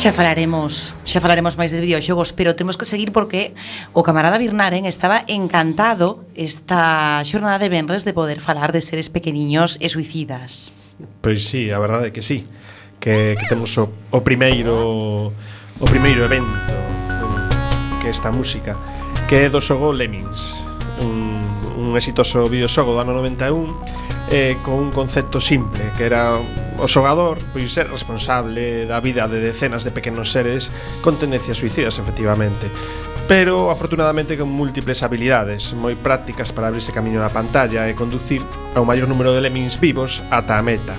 Xa 0.02 0.10
falaremos, 0.10 0.98
xa 1.06 1.22
falaremos 1.22 1.54
máis 1.54 1.70
de 1.70 1.78
videoxogos, 1.78 2.34
pero 2.34 2.58
temos 2.58 2.74
que 2.74 2.82
seguir 2.82 3.14
porque 3.14 3.54
o 3.94 4.02
camarada 4.02 4.34
Birnaren 4.34 4.82
estaba 4.82 5.22
encantado 5.30 6.26
esta 6.34 7.22
xornada 7.22 7.62
de 7.62 7.70
Benres 7.70 8.02
de 8.02 8.10
poder 8.10 8.42
falar 8.42 8.74
de 8.74 8.82
seres 8.82 9.14
pequeniños 9.14 9.78
e 9.78 9.86
suicidas. 9.86 10.74
Pois 11.22 11.46
sí, 11.46 11.70
a 11.70 11.78
verdade 11.78 12.10
é 12.10 12.12
que 12.18 12.18
sí, 12.18 12.42
que, 12.98 13.38
que 13.38 13.46
temos 13.46 13.78
o, 13.78 13.94
o 14.10 14.26
primeiro 14.26 15.30
o 15.78 15.86
primeiro 15.86 16.26
evento 16.26 16.50
que 18.02 18.10
esta 18.10 18.34
música, 18.34 18.74
que 19.30 19.46
é 19.46 19.46
do 19.46 19.62
xogo 19.62 19.94
Lemmings, 19.94 20.66
un, 20.98 21.46
un 21.78 21.94
exitoso 21.94 22.42
videoxogo 22.50 22.90
do 22.90 23.06
ano 23.06 23.14
91 23.14 23.70
eh, 24.30 24.56
con 24.62 24.74
un 24.74 24.90
concepto 24.90 25.40
simple 25.40 25.82
que 25.96 26.04
era 26.04 26.38
o 26.78 26.86
xogador 26.86 27.38
pois 27.52 27.68
ser 27.72 27.90
responsable 27.90 28.86
da 28.86 29.02
vida 29.02 29.26
de 29.26 29.42
decenas 29.42 29.82
de 29.82 29.90
pequenos 29.90 30.30
seres 30.30 30.70
con 31.02 31.18
tendencias 31.18 31.58
suicidas 31.58 31.98
efectivamente. 31.98 32.70
Pero 33.28 33.70
afortunadamente 33.70 34.36
con 34.36 34.50
múltiples 34.50 35.02
habilidades 35.02 35.74
moi 35.74 35.94
prácticas 35.94 36.50
para 36.50 36.70
abrirse 36.70 36.94
camiño 36.94 37.22
na 37.22 37.30
pantalla 37.30 37.86
e 37.86 37.98
conducir 37.98 38.42
ao 38.74 38.86
maior 38.86 39.06
número 39.06 39.34
de 39.34 39.42
lemmings 39.42 39.78
vivos 39.78 40.22
ata 40.30 40.58
a 40.58 40.62
meta. 40.62 40.94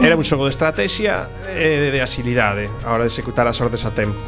Era 0.00 0.16
un 0.16 0.24
xogo 0.24 0.48
de 0.48 0.52
estrategia 0.56 1.28
e 1.52 1.92
de 1.92 2.00
asilidade 2.00 2.66
a 2.84 2.96
hora 2.96 3.04
de 3.04 3.12
executar 3.12 3.44
as 3.44 3.60
ordes 3.60 3.84
a 3.84 3.92
tempo. 3.92 4.18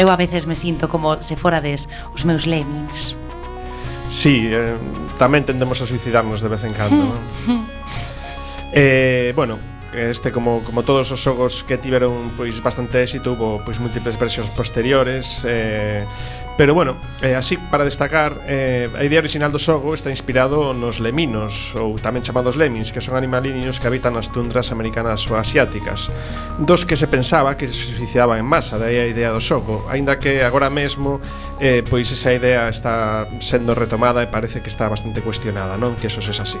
Eu 0.00 0.08
a 0.08 0.16
veces 0.16 0.48
me 0.48 0.56
sinto 0.56 0.88
como 0.88 1.20
se 1.20 1.36
forades 1.36 1.88
os 2.16 2.24
meus 2.24 2.48
lemmings. 2.48 3.19
Sí, 4.10 4.50
eh, 4.50 4.74
tamén 5.22 5.46
tendemos 5.46 5.78
a 5.78 5.86
suicidarnos 5.86 6.42
de 6.42 6.50
vez 6.50 6.66
en 6.66 6.74
cando. 6.74 7.14
eh, 8.74 9.30
bueno, 9.38 9.54
este 9.94 10.34
como, 10.34 10.66
como 10.66 10.82
todos 10.82 11.14
os 11.14 11.22
xogos 11.22 11.62
que 11.62 11.78
tiveron 11.78 12.34
pois 12.34 12.58
bastante 12.58 13.06
éxito, 13.06 13.38
hubo 13.38 13.62
pois 13.62 13.78
múltiples 13.78 14.18
versións 14.18 14.50
posteriores, 14.50 15.46
eh, 15.46 16.02
Pero 16.60 16.74
bueno, 16.74 16.94
eh, 17.22 17.34
así 17.34 17.56
para 17.56 17.84
destacar, 17.84 18.36
eh, 18.46 18.90
a 18.92 19.02
idea 19.02 19.18
original 19.18 19.48
do 19.48 19.56
xogo 19.56 19.96
está 19.96 20.12
inspirado 20.12 20.76
nos 20.76 21.00
leminos, 21.00 21.72
ou 21.72 21.96
tamén 21.96 22.20
chamados 22.20 22.60
lemmings, 22.60 22.92
que 22.92 23.00
son 23.00 23.16
animaliños 23.16 23.80
que 23.80 23.88
habitan 23.88 24.12
as 24.20 24.28
tundras 24.28 24.68
americanas 24.68 25.24
ou 25.32 25.40
asiáticas, 25.40 26.12
dos 26.60 26.84
que 26.84 27.00
se 27.00 27.08
pensaba 27.08 27.56
que 27.56 27.64
se 27.64 27.96
suicidaban 27.96 28.36
en 28.36 28.44
masa, 28.44 28.76
daí 28.76 29.00
a 29.00 29.08
idea 29.08 29.32
do 29.32 29.40
xogo, 29.40 29.88
aínda 29.88 30.20
que 30.20 30.44
agora 30.44 30.68
mesmo 30.68 31.24
eh, 31.64 31.80
pois 31.80 32.12
esa 32.12 32.28
idea 32.28 32.68
está 32.68 33.24
sendo 33.40 33.72
retomada 33.72 34.20
e 34.20 34.28
parece 34.28 34.60
que 34.60 34.68
está 34.68 34.84
bastante 34.84 35.24
cuestionada, 35.24 35.80
non? 35.80 35.96
Que 35.96 36.12
eso 36.12 36.20
sexa 36.20 36.44
es 36.44 36.60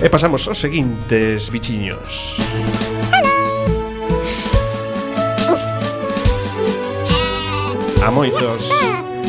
E 0.00 0.08
pasamos 0.08 0.48
aos 0.48 0.56
seguintes 0.56 1.52
bichiños. 1.52 2.40
Música 2.40 3.15
a 8.06 8.10
moitos 8.10 8.70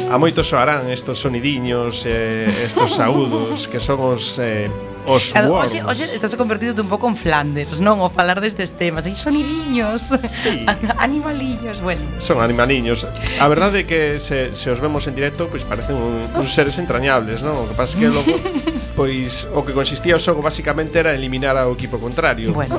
a 0.08 0.16
moitos 0.22 0.48
soarán 0.54 0.88
estos 0.94 1.18
sonidiños, 1.18 2.06
eh, 2.06 2.46
estos 2.64 2.94
saúdos 2.94 3.68
que 3.68 3.82
son 3.82 3.98
os 4.00 4.38
eh, 4.38 4.70
os 5.08 5.32
claro, 5.32 5.58
worms. 5.58 5.74
Oxe, 5.74 6.06
oxe 6.06 6.14
estás 6.14 6.36
convertido 6.38 6.78
un 6.84 6.90
pouco 6.92 7.10
en 7.10 7.18
Flanders, 7.18 7.82
non? 7.82 7.98
O 8.06 8.08
falar 8.14 8.38
destes 8.38 8.78
temas, 8.78 9.10
aí 9.10 9.18
sonidiños, 9.18 10.14
sí. 10.14 10.62
animaliños, 11.02 11.82
bueno. 11.82 12.06
Son 12.22 12.38
animaliños. 12.38 13.10
A 13.42 13.48
verdade 13.50 13.82
é 13.82 13.86
que 13.90 14.22
se, 14.22 14.54
se 14.54 14.68
os 14.70 14.78
vemos 14.78 15.10
en 15.10 15.18
directo, 15.18 15.50
pois 15.50 15.66
parecen 15.66 15.98
un, 15.98 16.30
uns 16.30 16.52
seres 16.54 16.78
entrañables, 16.78 17.42
non? 17.42 17.58
O 17.58 17.66
que 17.66 17.74
pasa 17.74 17.98
que 17.98 18.14
logo 18.14 18.30
pois 19.00 19.50
o 19.58 19.66
que 19.66 19.74
consistía 19.74 20.14
o 20.14 20.22
xogo 20.22 20.46
basicamente 20.46 21.02
era 21.02 21.18
eliminar 21.18 21.58
ao 21.58 21.74
equipo 21.74 21.98
contrario. 21.98 22.54
Bueno 22.54 22.78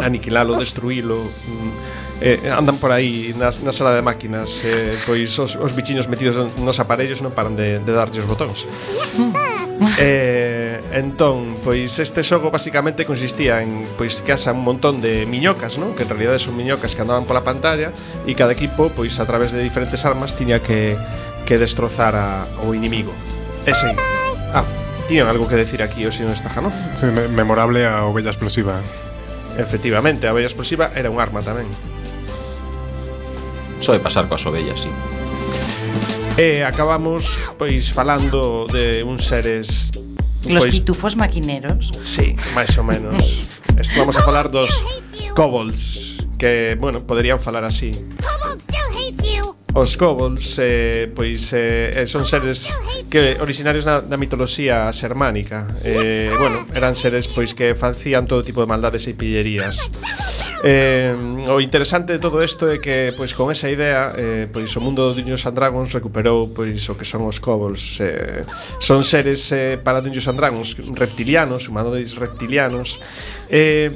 aniquilalo, 0.00 0.56
destruílo 0.58 1.24
mm, 1.24 1.70
eh, 2.22 2.40
eh, 2.44 2.50
andan 2.50 2.78
por 2.78 2.94
aí 2.94 3.34
nas, 3.34 3.60
na 3.66 3.74
sala 3.74 3.92
de 3.98 4.02
máquinas 4.02 4.62
eh, 4.62 4.94
pois 5.04 5.34
os, 5.42 5.58
os 5.58 5.72
bichiños 5.74 6.06
metidos 6.06 6.38
nos 6.38 6.78
aparellos 6.78 7.18
non 7.18 7.34
paran 7.34 7.58
de, 7.58 7.82
de 7.82 7.92
darlle 7.92 8.22
os 8.22 8.28
botóns. 8.30 8.64
Eh, 9.98 10.78
entón, 10.94 11.58
pois 11.66 11.98
este 11.98 12.22
xogo 12.22 12.54
basicamente 12.54 13.02
consistía 13.02 13.58
en 13.66 13.82
pois 13.98 14.22
que 14.22 14.30
asa 14.30 14.54
un 14.54 14.62
montón 14.62 15.02
de 15.02 15.26
miñocas 15.26 15.82
non? 15.82 15.98
que 15.98 16.06
en 16.06 16.10
realidade 16.14 16.38
son 16.38 16.54
miñocas 16.54 16.94
que 16.94 17.02
andaban 17.02 17.26
pola 17.26 17.42
pantalla 17.42 17.90
e 18.22 18.32
cada 18.38 18.54
equipo 18.54 18.94
pois 18.94 19.18
a 19.18 19.26
través 19.26 19.50
de 19.50 19.58
diferentes 19.58 20.06
armas 20.06 20.38
tiña 20.38 20.62
que, 20.62 20.94
que 21.42 21.58
destrozar 21.58 22.14
a, 22.14 22.46
o 22.62 22.70
inimigo. 22.70 23.10
Ese. 23.66 23.90
Ah, 24.54 24.62
tiñan 25.10 25.26
algo 25.26 25.50
que 25.50 25.58
decir 25.58 25.82
aquí 25.82 26.06
o 26.06 26.14
señor 26.14 26.38
Stajanov 26.38 26.72
sí, 26.94 27.10
me 27.10 27.26
memorable 27.26 27.82
a 27.82 28.06
ovella 28.06 28.30
explosiva 28.30 28.78
eh. 28.78 29.11
Efectivamente, 29.58 30.26
a 30.26 30.30
abella 30.30 30.46
explosiva 30.46 30.90
era 30.96 31.10
un 31.10 31.20
arma 31.20 31.44
tamén. 31.44 31.68
Soe 33.82 33.98
pasar 33.98 34.30
coas 34.30 34.46
ovellas, 34.46 34.86
sí. 34.86 34.92
E 36.40 36.64
acabamos 36.64 37.36
pois 37.60 37.92
falando 37.92 38.64
de 38.72 39.04
uns 39.04 39.28
seres 39.28 39.92
Los 40.48 40.64
pois, 40.64 40.74
pitufos 40.74 41.14
maquineros. 41.14 41.92
Sí, 41.92 42.34
máis 42.56 42.72
ou 42.80 42.84
menos. 42.84 43.20
Estamos 43.78 44.16
a 44.16 44.22
falar 44.24 44.50
dos 44.50 44.70
kobolds 45.36 46.18
que, 46.38 46.76
bueno, 46.80 47.06
poderían 47.06 47.38
falar 47.38 47.64
así. 47.64 47.92
Os 49.74 49.96
kobolds 49.96 50.60
eh, 50.60 51.08
pois 51.16 51.48
eh, 51.56 51.88
eh, 51.96 52.06
son 52.06 52.28
seres 52.28 52.68
que 53.08 53.40
originarios 53.40 53.88
na, 53.88 54.04
da 54.04 54.20
mitoloxía 54.20 54.92
xermánica. 54.92 55.64
Eh, 55.80 56.28
bueno, 56.36 56.68
eran 56.76 56.92
seres 56.92 57.24
pois 57.24 57.56
que 57.56 57.72
facían 57.72 58.28
todo 58.28 58.44
tipo 58.44 58.60
de 58.60 58.68
maldades 58.68 59.08
e 59.08 59.16
pillerías. 59.16 59.80
Eh, 60.60 61.16
o 61.48 61.56
interesante 61.58 62.12
de 62.12 62.20
todo 62.20 62.44
isto 62.44 62.68
é 62.68 62.76
que 62.78 63.16
pois 63.16 63.32
con 63.32 63.48
esa 63.48 63.72
idea, 63.72 64.12
eh, 64.12 64.44
pois 64.44 64.68
o 64.76 64.80
mundo 64.84 65.08
de 65.08 65.24
Dungeons 65.24 65.48
and 65.48 65.56
Dragons 65.56 65.88
recuperou 65.88 66.52
pois 66.52 66.76
o 66.86 66.94
que 66.94 67.08
son 67.08 67.24
os 67.24 67.40
kobolds. 67.40 67.96
Eh, 68.04 68.44
son 68.76 69.00
seres 69.00 69.48
eh, 69.56 69.80
para 69.80 70.04
Dungeons 70.04 70.28
and 70.28 70.36
Dragons 70.36 70.76
reptilianos, 71.00 71.72
humanoides 71.72 72.20
reptilianos 72.20 73.00
Eh, 73.54 73.92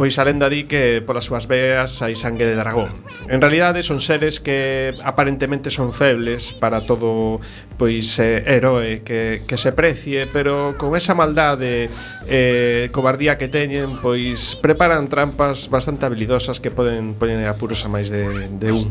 pois 0.00 0.16
a 0.16 0.24
lenda 0.24 0.48
di 0.48 0.64
que 0.64 1.04
polas 1.04 1.28
súas 1.28 1.44
veas 1.44 2.00
hai 2.00 2.16
sangue 2.16 2.48
de 2.48 2.56
dragón. 2.56 2.88
En 3.28 3.36
realidade 3.44 3.84
son 3.84 4.00
seres 4.00 4.40
que 4.40 4.96
aparentemente 5.04 5.68
son 5.68 5.92
febles 5.92 6.56
para 6.56 6.88
todo 6.88 7.36
pois 7.76 8.16
eh, 8.16 8.40
heroe 8.48 9.04
que, 9.04 9.44
que 9.44 9.60
se 9.60 9.76
precie, 9.76 10.24
pero 10.24 10.80
con 10.80 10.96
esa 10.96 11.12
maldade 11.12 11.92
eh, 12.24 12.88
cobardía 12.96 13.36
que 13.36 13.52
teñen, 13.52 14.00
pois 14.00 14.56
preparan 14.56 15.12
trampas 15.12 15.68
bastante 15.68 16.08
habilidosas 16.08 16.56
que 16.56 16.72
poden 16.72 17.12
poñer 17.12 17.44
apuros 17.44 17.84
a 17.84 17.92
máis 17.92 18.08
de, 18.08 18.24
de 18.56 18.72
un. 18.72 18.88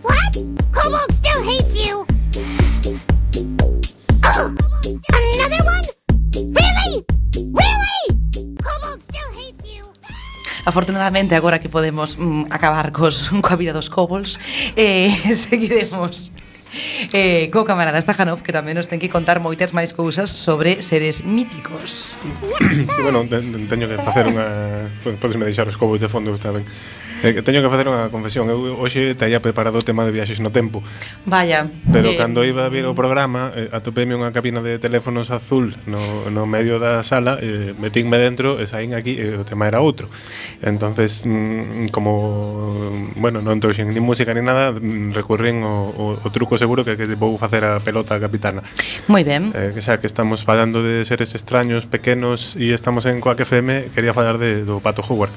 What? 0.00 0.32
Kobold 0.72 1.12
still 1.20 1.44
hates 1.44 1.76
you! 1.76 2.08
Another 5.12 5.60
one? 5.60 6.01
Afortunadamente, 10.64 11.34
agora 11.34 11.58
que 11.58 11.68
podemos 11.68 12.16
mm, 12.18 12.46
acabar 12.50 12.92
cos, 12.92 13.30
coa 13.44 13.58
vida 13.58 13.74
dos 13.74 13.90
kobolds, 13.90 14.38
eh, 14.78 15.10
seguiremos 15.34 16.30
eh, 17.12 17.50
co 17.52 17.66
camarada 17.66 18.00
Stajanov 18.00 18.40
que 18.46 18.54
tamén 18.54 18.78
nos 18.78 18.86
ten 18.86 19.02
que 19.02 19.10
contar 19.10 19.42
moitas 19.42 19.74
máis 19.74 19.90
cousas 19.90 20.30
sobre 20.30 20.80
seres 20.80 21.26
míticos. 21.26 22.14
bueno, 23.02 23.26
teño 23.28 23.90
que 23.90 23.98
facer 24.00 24.30
unha... 24.30 24.88
Podes 25.18 25.36
me 25.36 25.44
deixar 25.44 25.66
os 25.66 25.76
kobolds 25.76 26.00
de 26.00 26.08
fondo, 26.08 26.30
está 26.30 26.54
ben. 26.54 26.64
Eh, 27.22 27.42
teño 27.42 27.62
que 27.62 27.70
facer 27.70 27.86
unha 27.86 28.10
confesión. 28.10 28.50
Eu 28.50 28.82
hoxe 28.82 29.14
teía 29.14 29.38
preparado 29.38 29.78
o 29.78 29.84
tema 29.84 30.02
de 30.02 30.10
viaxes 30.10 30.42
no 30.42 30.50
tempo. 30.50 30.82
Vaya. 31.22 31.70
Pero 31.94 32.10
eh... 32.10 32.18
cando 32.18 32.42
iba 32.42 32.66
a 32.66 32.70
vir 32.70 32.82
o 32.82 32.98
programa, 32.98 33.54
eh, 33.54 33.70
atopeme 33.70 34.18
unha 34.18 34.34
cabina 34.34 34.58
de 34.58 34.82
teléfonos 34.82 35.30
azul 35.30 35.70
no, 35.86 36.02
no 36.34 36.50
medio 36.50 36.82
da 36.82 37.06
sala, 37.06 37.38
eh, 37.38 37.78
metínme 37.78 38.18
dentro 38.18 38.58
e 38.58 38.66
saín 38.66 38.98
aquí 38.98 39.14
e 39.14 39.38
eh, 39.38 39.40
o 39.40 39.46
tema 39.46 39.70
era 39.70 39.78
outro. 39.78 40.10
Entonces, 40.66 41.22
mm, 41.22 41.94
como 41.94 42.90
bueno, 43.14 43.38
non 43.38 43.62
trouxen 43.62 43.94
ni 43.94 44.02
música 44.02 44.34
ni 44.34 44.42
nada, 44.42 44.74
mm, 44.74 45.14
recurren 45.14 45.62
o, 45.62 45.94
o, 45.94 46.04
o 46.18 46.28
truco 46.34 46.58
seguro 46.58 46.82
que, 46.82 46.98
que 46.98 47.06
vou 47.14 47.38
facer 47.38 47.62
a 47.62 47.78
pelota 47.78 48.18
capitana. 48.18 48.66
Moi 49.06 49.22
ben. 49.22 49.54
Eh, 49.54 49.70
que 49.70 49.78
xa 49.78 50.02
que 50.02 50.10
estamos 50.10 50.42
falando 50.42 50.82
de 50.82 51.06
seres 51.06 51.38
extraños, 51.38 51.86
pequenos 51.86 52.58
e 52.58 52.74
estamos 52.74 53.06
en 53.06 53.22
Coac 53.22 53.46
FM, 53.46 53.94
quería 53.94 54.10
falar 54.10 54.42
de, 54.42 54.66
do 54.66 54.82
Pato 54.82 55.06
Howard. 55.06 55.30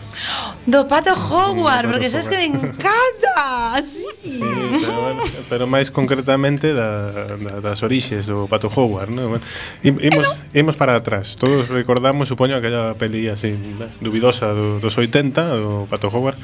Do 0.65 0.89
Pato 0.89 1.13
Howard 1.13 1.74
contar, 1.75 1.91
porque 1.91 2.09
sabes 2.09 2.29
que 2.29 2.37
me 2.37 2.45
encanta. 2.45 3.81
Sí. 3.83 4.05
sí 4.21 4.39
pero, 4.41 5.01
bueno, 5.01 5.23
pero 5.49 5.63
máis 5.67 5.91
concretamente 5.91 6.71
da, 6.71 7.35
da, 7.35 7.59
das 7.59 7.83
orixes 7.83 8.25
do 8.25 8.47
Pato 8.47 8.71
Howard, 8.71 9.11
¿no? 9.11 9.35
Bueno, 9.35 9.43
imos, 9.83 10.31
imos 10.55 10.75
para 10.79 10.95
atrás. 10.95 11.35
Todos 11.35 11.67
recordamos, 11.69 12.27
supoño, 12.27 12.55
aquella 12.55 12.95
peli 12.95 13.27
así 13.27 13.51
eh, 13.51 13.89
dubidosa 13.99 14.55
do, 14.55 14.79
dos 14.79 14.95
80 14.95 15.59
do 15.59 15.87
Pato 15.91 16.07
Howard 16.07 16.39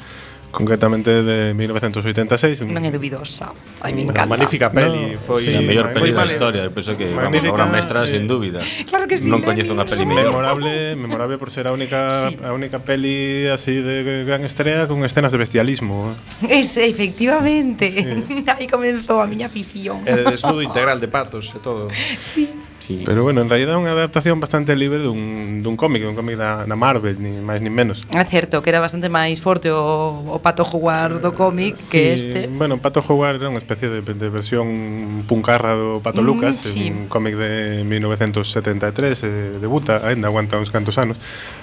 concretamente 0.52 1.24
de 1.24 1.54
1986. 1.56 2.68
Non 2.68 2.84
é 2.84 2.92
dubidosa. 2.92 3.56
Ai, 3.82 3.96
me 3.96 4.04
encanta. 4.06 4.28
Una 4.28 4.38
magnífica 4.38 4.70
peli, 4.70 5.16
no, 5.16 5.24
foi 5.24 5.48
sí, 5.48 5.56
a 5.56 5.64
mellor 5.64 5.96
peli 5.96 6.12
da 6.12 6.28
historia, 6.28 6.68
eu 6.68 6.72
penso 6.76 6.94
que 7.00 7.08
magnífica, 7.10 7.56
vamos, 7.56 7.66
obra 7.66 7.66
mestra 7.72 8.04
eh, 8.04 8.12
sin 8.12 8.28
dúbida. 8.28 8.60
Claro 8.86 9.08
que 9.08 9.18
sí. 9.18 9.32
Non 9.32 9.42
coñezo 9.42 9.72
unha 9.72 9.88
peli 9.88 10.06
mellor. 10.06 10.36
Memorable, 10.36 11.00
memorable 11.00 11.36
por 11.40 11.50
ser 11.50 11.66
a 11.66 11.74
única 11.74 12.12
sí. 12.12 12.36
a 12.44 12.52
única 12.52 12.84
peli 12.84 13.48
así 13.48 13.80
de 13.80 14.28
gran 14.28 14.44
estrela 14.44 14.86
con 14.86 15.02
escenas 15.08 15.32
de 15.32 15.40
bestialismo. 15.40 16.14
Es 16.44 16.76
efectivamente. 16.78 17.88
Sí. 17.90 18.46
Aí 18.54 18.68
comenzou 18.68 19.24
a 19.24 19.26
miña 19.26 19.48
afición. 19.48 20.04
de 20.04 20.28
desnudo 20.28 20.62
integral 20.62 21.00
de 21.00 21.08
patos 21.08 21.50
e 21.56 21.60
todo. 21.64 21.88
Sí 22.20 22.52
así. 22.96 23.04
Pero 23.06 23.24
bueno, 23.24 23.42
en 23.42 23.50
realidad 23.50 23.76
é 23.76 23.80
unha 23.80 23.94
adaptación 23.94 24.40
bastante 24.40 24.76
libre 24.76 25.00
dun, 25.00 25.64
dun 25.64 25.76
cómic, 25.80 26.04
dun 26.04 26.16
cómic 26.16 26.36
da, 26.38 26.68
da 26.68 26.76
Marvel, 26.76 27.18
ni 27.20 27.40
máis 27.40 27.62
ni 27.64 27.72
menos. 27.72 28.04
É 28.12 28.24
certo, 28.26 28.62
que 28.62 28.70
era 28.70 28.80
bastante 28.80 29.08
máis 29.08 29.40
forte 29.40 29.72
o, 29.72 30.24
o 30.28 30.38
Pato 30.40 30.64
Howard 30.68 31.24
do 31.24 31.32
cómic 31.34 31.76
sí, 31.78 31.90
que 31.92 32.02
este. 32.14 32.40
Bueno, 32.48 32.78
Pato 32.78 33.00
Howard 33.02 33.42
era 33.42 33.50
unha 33.50 33.62
especie 33.62 33.90
de, 33.90 34.02
de 34.04 34.28
versión 34.28 35.24
puncarra 35.26 35.74
do 35.76 36.04
Pato 36.04 36.22
mm, 36.22 36.28
Lucas, 36.28 36.56
sí. 36.60 36.92
un 36.92 37.08
cómic 37.08 37.36
de 37.38 37.84
1973, 37.88 39.24
eh, 39.24 39.28
debuta, 39.62 40.04
ainda 40.04 40.28
aguanta 40.28 40.60
uns 40.60 40.72
cantos 40.72 40.98
anos. 41.00 41.18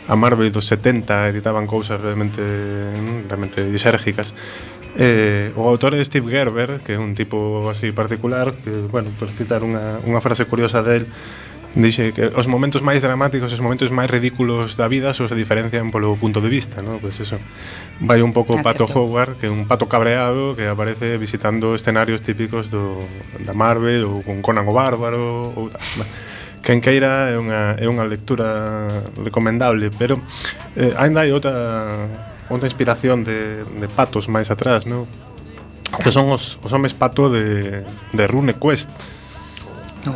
A 0.09 0.16
Marvel 0.16 0.49
dos 0.49 0.64
70 0.64 1.29
editaban 1.29 1.68
cousas 1.68 2.01
realmente 2.01 2.41
mm, 2.41 3.29
realmente 3.29 3.64
disérgicas 3.68 4.33
Eh, 4.99 5.55
o 5.55 5.70
autor 5.70 5.94
é 5.94 6.03
Steve 6.03 6.26
Gerber, 6.26 6.82
que 6.82 6.94
é 6.94 6.99
un 6.99 7.14
tipo 7.14 7.70
así 7.70 7.94
particular, 7.94 8.51
que, 8.51 8.90
bueno, 8.90 9.14
por 9.14 9.30
citar 9.30 9.62
unha, 9.62 10.03
unha 10.03 10.18
frase 10.18 10.42
curiosa 10.42 10.82
del, 10.82 11.07
dixe 11.78 12.11
que 12.11 12.34
os 12.34 12.51
momentos 12.51 12.82
máis 12.82 12.99
dramáticos, 13.07 13.55
os 13.55 13.62
momentos 13.62 13.94
máis 13.94 14.11
ridículos 14.11 14.74
da 14.74 14.90
vida 14.90 15.14
só 15.14 15.30
se 15.30 15.38
diferencian 15.38 15.94
polo 15.94 16.18
punto 16.18 16.42
de 16.42 16.51
vista, 16.51 16.82
¿no? 16.82 16.99
Pois 16.99 17.14
pues 17.14 17.30
eso. 17.30 17.38
Vai 18.03 18.26
un 18.26 18.34
pouco 18.34 18.59
Pato 18.59 18.90
Howard, 18.90 19.38
que 19.38 19.46
é 19.46 19.53
un 19.55 19.70
pato 19.70 19.86
cabreado 19.86 20.59
que 20.59 20.66
aparece 20.66 21.14
visitando 21.14 21.78
escenarios 21.78 22.18
típicos 22.26 22.66
do, 22.66 22.99
da 23.38 23.55
Marvel 23.55 24.03
ou 24.03 24.26
con 24.26 24.42
Conan 24.42 24.66
o 24.66 24.74
Bárbaro 24.74 25.55
ou 25.55 25.70
tal. 25.70 25.78
Quen 26.59 26.82
queira 26.82 27.30
é 27.30 27.38
unha, 27.38 27.78
é 27.78 27.86
unha 27.86 28.03
lectura 28.03 28.90
recomendable, 29.14 29.94
pero 29.94 30.18
eh, 30.74 30.90
ainda 30.99 31.22
hai 31.22 31.30
outra 31.30 31.55
outra 32.49 32.68
inspiración 32.68 33.24
de, 33.24 33.64
de 33.64 33.88
patos 33.88 34.28
máis 34.28 34.49
atrás, 34.49 34.88
non? 34.88 35.05
Que 36.01 36.12
son 36.12 36.28
os, 36.32 36.61
os 36.64 36.70
homes 36.72 36.92
pato 36.92 37.28
de, 37.28 37.84
de 38.12 38.24
Rune 38.28 38.57
Quest. 38.57 38.88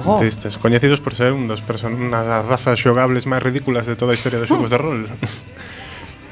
Oh. 0.06 0.20
Destes, 0.20 0.56
coñecidos 0.56 1.00
por 1.00 1.12
ser 1.12 1.32
un 1.36 1.48
dos 1.48 1.60
personas 1.60 2.24
das 2.24 2.44
razas 2.46 2.80
xogables 2.80 3.28
máis 3.28 3.44
ridículas 3.44 3.84
de 3.84 3.96
toda 3.96 4.12
a 4.12 4.16
historia 4.16 4.40
dos 4.40 4.48
xogos 4.48 4.72
de 4.72 4.78
rol. 4.80 5.08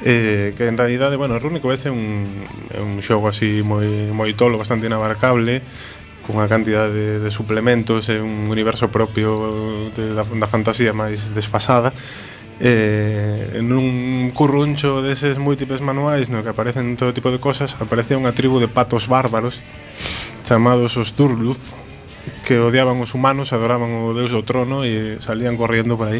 eh, 0.05 0.53
que 0.57 0.65
en 0.65 0.77
realidade, 0.77 1.17
bueno, 1.17 1.37
Rune 1.37 1.61
Quest 1.61 1.85
é 1.85 1.91
un, 1.93 2.25
é 2.73 2.81
un 2.81 3.01
xogo 3.05 3.29
así 3.29 3.61
moi, 3.61 4.09
moi 4.09 4.33
tolo, 4.33 4.57
bastante 4.57 4.89
inabarcable, 4.89 5.61
cunha 6.25 6.49
cantidade 6.49 6.93
de, 6.93 7.07
de 7.21 7.29
suplementos 7.29 8.09
e 8.09 8.21
un 8.21 8.49
universo 8.49 8.89
propio 8.89 9.89
de, 9.93 10.13
da, 10.13 10.23
da 10.25 10.47
fantasía 10.49 10.93
máis 10.93 11.33
desfasada 11.33 11.93
eh, 12.61 13.59
nun 13.65 14.29
curruncho 14.37 15.01
deses 15.01 15.41
múltiples 15.41 15.81
manuais 15.81 16.29
no 16.29 16.45
que 16.45 16.53
aparecen 16.53 16.93
todo 16.93 17.09
tipo 17.11 17.33
de 17.33 17.41
cosas 17.41 17.73
aparece 17.81 18.13
unha 18.13 18.37
tribu 18.37 18.61
de 18.61 18.69
patos 18.69 19.09
bárbaros 19.09 19.57
chamados 20.45 20.93
os 21.01 21.17
Durluth 21.17 21.90
que 22.51 22.59
odiaban 22.59 22.99
os 22.99 23.15
humanos, 23.15 23.55
adoraban 23.55 23.95
o 24.03 24.11
deus 24.11 24.35
do 24.35 24.43
trono 24.43 24.83
e 24.83 25.15
salían 25.23 25.55
corriendo 25.55 25.95
por 25.95 26.11
aí 26.11 26.19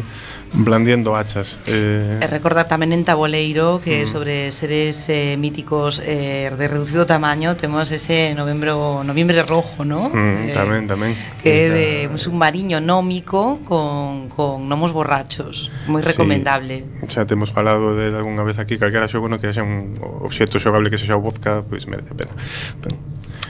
blandiendo 0.56 1.12
hachas. 1.12 1.60
Eh... 1.68 2.24
E 2.24 2.26
recorda 2.26 2.64
tamén 2.64 2.96
en 2.96 3.04
Taboleiro 3.04 3.84
que 3.84 4.04
mm. 4.04 4.08
sobre 4.08 4.48
seres 4.48 5.12
eh, 5.12 5.36
míticos 5.36 6.00
eh, 6.00 6.48
de 6.48 6.66
reducido 6.72 7.04
tamaño 7.04 7.52
temos 7.60 7.92
ese 7.92 8.32
novembro, 8.32 9.04
noviembre 9.04 9.44
rojo, 9.44 9.84
¿no? 9.84 10.08
Mm, 10.08 10.48
eh, 10.48 10.56
tamén, 10.56 10.88
tamén. 10.88 11.12
Que 11.44 11.52
é 11.52 11.66
de 11.68 11.88
un 12.08 12.16
submarino 12.16 12.80
nómico 12.80 13.60
con, 13.68 14.32
con 14.32 14.64
nomos 14.72 14.96
borrachos, 14.96 15.68
moi 15.84 16.00
recomendable. 16.00 16.88
Sí. 17.04 17.12
Xa 17.12 17.28
temos 17.28 17.52
falado 17.52 17.92
de 17.92 18.08
algunha 18.08 18.40
vez 18.40 18.56
aquí, 18.56 18.80
calquera 18.80 19.04
xogo 19.04 19.28
no 19.28 19.36
que 19.36 19.52
haxa 19.52 19.60
un 19.60 20.00
obxecto 20.00 20.56
xogable 20.56 20.88
que 20.88 20.96
sexa 20.96 21.12
o 21.12 21.20
vodka, 21.20 21.60
pois 21.60 21.84
pues, 21.84 21.92
merece 21.92 22.08
a 22.08 22.16
pena. 22.16 22.32
Pero... 22.80 22.96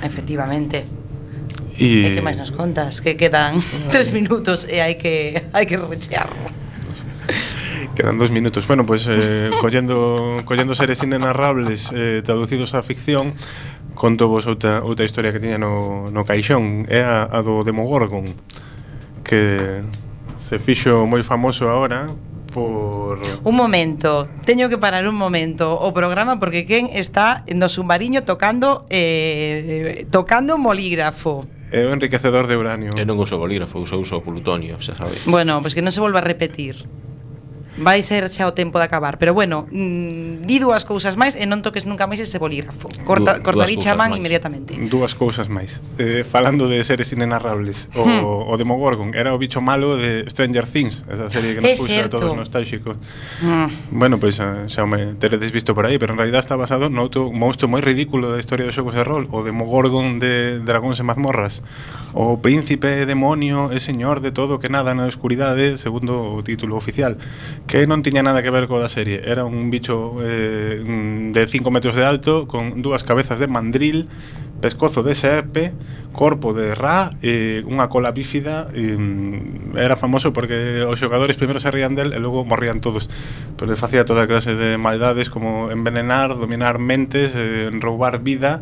Efectivamente. 0.02 0.82
E, 1.78 2.06
e 2.06 2.10
que 2.12 2.20
máis 2.20 2.36
nos 2.36 2.52
contas? 2.52 3.00
Que 3.00 3.16
quedan 3.16 3.60
tres 3.94 4.12
minutos 4.12 4.68
e 4.68 4.80
hai 4.80 4.96
que 5.00 5.40
hai 5.52 5.64
que 5.64 5.76
rechearlo. 5.76 6.48
Quedan 7.94 8.16
dos 8.16 8.32
minutos. 8.32 8.66
Bueno, 8.66 8.86
pois 8.86 9.04
pues, 9.04 9.18
eh, 9.18 9.50
collendo, 9.60 10.40
collendo 10.48 10.74
seres 10.74 11.02
inenarrables 11.02 11.92
eh, 11.92 12.24
traducidos 12.24 12.72
á 12.72 12.80
ficción, 12.80 13.36
conto 13.92 14.28
vos 14.28 14.48
outra, 14.48 14.80
outra 14.80 15.04
historia 15.04 15.32
que 15.32 15.40
tiña 15.40 15.60
no, 15.60 16.08
no 16.08 16.24
caixón. 16.24 16.88
É 16.88 17.04
a, 17.04 17.28
a 17.28 17.44
do 17.44 17.60
Demogorgon, 17.64 18.24
que 19.24 19.84
se 20.40 20.56
fixo 20.58 21.04
moi 21.04 21.20
famoso 21.20 21.68
agora 21.68 22.08
por... 22.52 23.20
Un 23.44 23.56
momento, 23.56 24.28
teño 24.44 24.68
que 24.68 24.76
parar 24.76 25.08
un 25.08 25.16
momento 25.16 25.72
o 25.72 25.92
programa 25.92 26.36
porque 26.38 26.64
quen 26.68 26.92
está 26.92 27.44
no 27.48 27.68
submarino 27.68 28.22
tocando 28.24 28.86
eh, 28.90 30.06
tocando 30.10 30.56
un 30.56 30.62
molígrafo 30.62 31.48
é 31.72 31.88
o 31.88 31.90
enriquecedor 31.90 32.46
de 32.46 32.54
uranio. 32.54 32.92
Eu 32.92 33.08
non 33.08 33.16
uso 33.16 33.40
bolígrafo, 33.40 33.80
uso 33.80 33.96
uso 33.96 34.20
plutonio, 34.20 34.76
xa 34.76 34.92
sabe. 34.92 35.16
Bueno, 35.24 35.58
pois 35.58 35.72
pues 35.72 35.80
que 35.80 35.82
non 35.82 35.90
se 35.90 36.04
volva 36.04 36.20
a 36.20 36.24
repetir 36.24 36.76
vai 37.82 38.00
ser 38.02 38.26
xa 38.30 38.46
o 38.46 38.54
tempo 38.54 38.78
de 38.78 38.86
acabar, 38.86 39.18
pero 39.18 39.34
bueno, 39.34 39.66
mm, 39.70 40.46
di 40.46 40.56
dúas 40.58 40.86
cousas 40.86 41.18
máis 41.18 41.34
e 41.34 41.44
non 41.44 41.60
toques 41.60 41.84
nunca 41.84 42.06
máis 42.06 42.22
ese 42.22 42.38
bolígrafo. 42.38 42.88
Corta, 43.04 43.38
du, 43.38 43.44
corta 43.44 43.66
man 43.98 44.14
máis. 44.14 44.18
inmediatamente. 44.18 44.78
Dúas 44.88 45.14
cousas 45.18 45.50
máis. 45.50 45.82
Eh, 45.98 46.24
falando 46.24 46.70
de 46.70 46.82
seres 46.86 47.10
inenarrables, 47.12 47.90
o, 47.94 48.06
hmm. 48.06 48.50
o 48.50 48.54
Demogorgon 48.56 49.12
era 49.14 49.34
o 49.34 49.38
bicho 49.38 49.60
malo 49.60 49.98
de 49.98 50.24
Stranger 50.30 50.66
Things, 50.66 51.04
esa 51.10 51.28
serie 51.28 51.54
que 51.54 51.60
nos 51.60 51.78
puxo 51.78 52.00
a 52.00 52.08
todos 52.08 52.36
nostálxicos. 52.36 52.96
Mm. 53.42 53.98
Bueno, 53.98 54.18
pois 54.18 54.38
pues, 54.38 54.72
xa 54.72 54.86
me 54.86 55.14
teredes 55.18 55.52
visto 55.52 55.74
por 55.74 55.86
aí, 55.86 55.98
pero 55.98 56.12
en 56.14 56.18
realidad 56.18 56.40
está 56.40 56.56
basado 56.56 56.88
noutro 56.88 57.32
monstro 57.32 57.66
moi 57.66 57.82
ridículo 57.82 58.30
da 58.30 58.38
historia 58.38 58.68
dos 58.68 58.76
xogos 58.76 58.94
de 58.94 59.02
rol, 59.02 59.26
o 59.34 59.42
Demogorgon 59.42 60.22
de 60.22 60.62
Dragóns 60.62 61.00
e 61.00 61.04
Mazmorras. 61.04 61.64
O 62.12 62.38
príncipe, 62.38 63.08
demonio 63.08 63.72
e 63.72 63.80
señor 63.80 64.20
de 64.20 64.30
todo 64.30 64.60
que 64.60 64.68
nada 64.68 64.92
na 64.92 65.08
escuridade, 65.08 65.80
segundo 65.80 66.36
o 66.36 66.44
título 66.44 66.76
oficial 66.76 67.16
que 67.72 67.86
non 67.88 68.04
tiña 68.04 68.20
nada 68.20 68.44
que 68.44 68.52
ver 68.52 68.68
co 68.68 68.76
da 68.76 68.92
serie. 68.92 69.24
Era 69.24 69.48
un 69.48 69.72
bicho 69.72 70.20
eh, 70.20 70.76
de 70.84 71.42
5 71.48 71.72
metros 71.72 71.96
de 71.96 72.04
alto, 72.04 72.44
con 72.44 72.84
dúas 72.84 73.00
cabezas 73.00 73.40
de 73.40 73.48
mandril, 73.48 74.12
pescozo 74.60 75.00
de 75.00 75.16
serpe, 75.16 75.72
corpo 76.12 76.52
de 76.52 76.76
ra, 76.76 77.16
e 77.24 77.64
unha 77.64 77.88
cola 77.88 78.12
bífida. 78.12 78.68
E, 78.76 78.92
mm, 78.92 79.80
era 79.80 79.96
famoso 79.96 80.36
porque 80.36 80.84
os 80.84 81.00
xogadores 81.00 81.40
primeiro 81.40 81.64
se 81.64 81.72
rían 81.72 81.96
del 81.96 82.12
e 82.12 82.20
logo 82.20 82.44
morrían 82.44 82.84
todos. 82.84 83.08
Pero 83.56 83.72
facía 83.80 84.04
toda 84.04 84.28
clase 84.28 84.52
de 84.52 84.76
maldades 84.76 85.32
como 85.32 85.72
envenenar, 85.72 86.36
dominar 86.36 86.76
mentes, 86.76 87.32
eh, 87.32 87.72
roubar 87.72 88.20
vida 88.20 88.60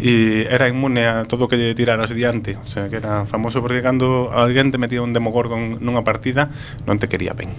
e 0.00 0.48
era 0.48 0.66
inmune 0.66 1.04
a 1.04 1.22
todo 1.28 1.44
o 1.44 1.48
que 1.48 1.60
lle 1.60 1.76
tiraras 1.76 2.10
diante, 2.16 2.56
o 2.56 2.66
sea, 2.66 2.88
que 2.88 2.96
era 2.96 3.28
famoso 3.28 3.60
porque 3.60 3.84
cando 3.84 4.32
alguén 4.32 4.72
te 4.72 4.80
metía 4.80 5.04
un 5.04 5.12
demogorgon 5.12 5.78
nunha 5.84 6.02
partida, 6.02 6.48
non 6.88 6.96
te 6.96 7.06
quería 7.06 7.36
ben. 7.36 7.52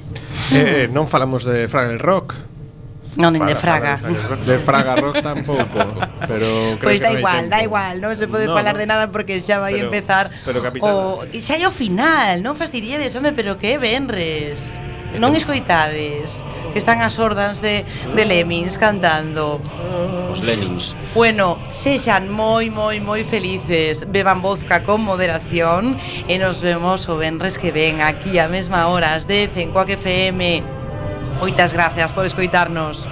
Eh, 0.50 0.86
eh 0.86 0.86
non 0.90 1.06
falamos 1.06 1.46
de 1.46 1.70
Fraggle 1.70 2.02
Rock. 2.02 2.36
Non, 3.20 3.36
nin 3.36 3.44
de 3.44 3.60
Fraga. 3.60 4.00
De 4.48 4.56
Fraga 4.56 4.96
Rock 4.96 5.20
tampouco, 5.20 5.84
pero 6.32 6.80
Pois 6.80 6.98
pues 6.98 7.00
da 7.04 7.12
igual, 7.12 7.52
da 7.52 7.60
igual, 7.60 8.00
non 8.00 8.16
se 8.16 8.32
pode 8.32 8.48
no, 8.48 8.56
falar 8.56 8.80
de 8.80 8.88
nada 8.88 9.12
porque 9.12 9.44
xa 9.44 9.60
vai 9.60 9.76
pero, 9.76 9.92
empezar 9.92 10.32
pero 10.48 10.64
capitana. 10.64 10.96
o 10.96 11.28
xa 11.28 11.60
é 11.60 11.68
o 11.68 11.74
final, 11.76 12.40
non 12.40 12.56
fastidiedes 12.56 13.12
home, 13.20 13.36
pero 13.36 13.60
que 13.60 13.76
venres. 13.76 14.80
Non 15.20 15.36
escoitades 15.36 16.40
que 16.72 16.80
están 16.80 17.04
as 17.04 17.20
ordas 17.20 17.60
de, 17.60 17.84
de 18.16 18.24
Lemmings 18.24 18.80
cantando. 18.80 19.60
Os 20.32 20.40
Lemmings. 20.40 20.96
Bueno, 21.12 21.60
sexan 21.70 22.32
moi, 22.32 22.72
moi, 22.72 23.04
moi 23.04 23.28
felices. 23.28 24.08
Beban 24.08 24.40
vodka 24.40 24.88
con 24.88 25.04
moderación 25.04 26.00
e 26.32 26.40
nos 26.40 26.64
vemos 26.64 27.12
o 27.12 27.20
venres 27.20 27.60
que 27.60 27.76
ven 27.76 28.00
aquí 28.00 28.40
a 28.40 28.48
mesma 28.48 28.88
hora, 28.88 29.20
as 29.20 29.28
10 29.28 29.58
en 29.60 29.68
Coac 29.76 29.92
FM. 30.00 30.64
Moitas 31.44 31.76
gracias 31.76 32.16
por 32.16 32.24
escoitarnos. 32.24 33.10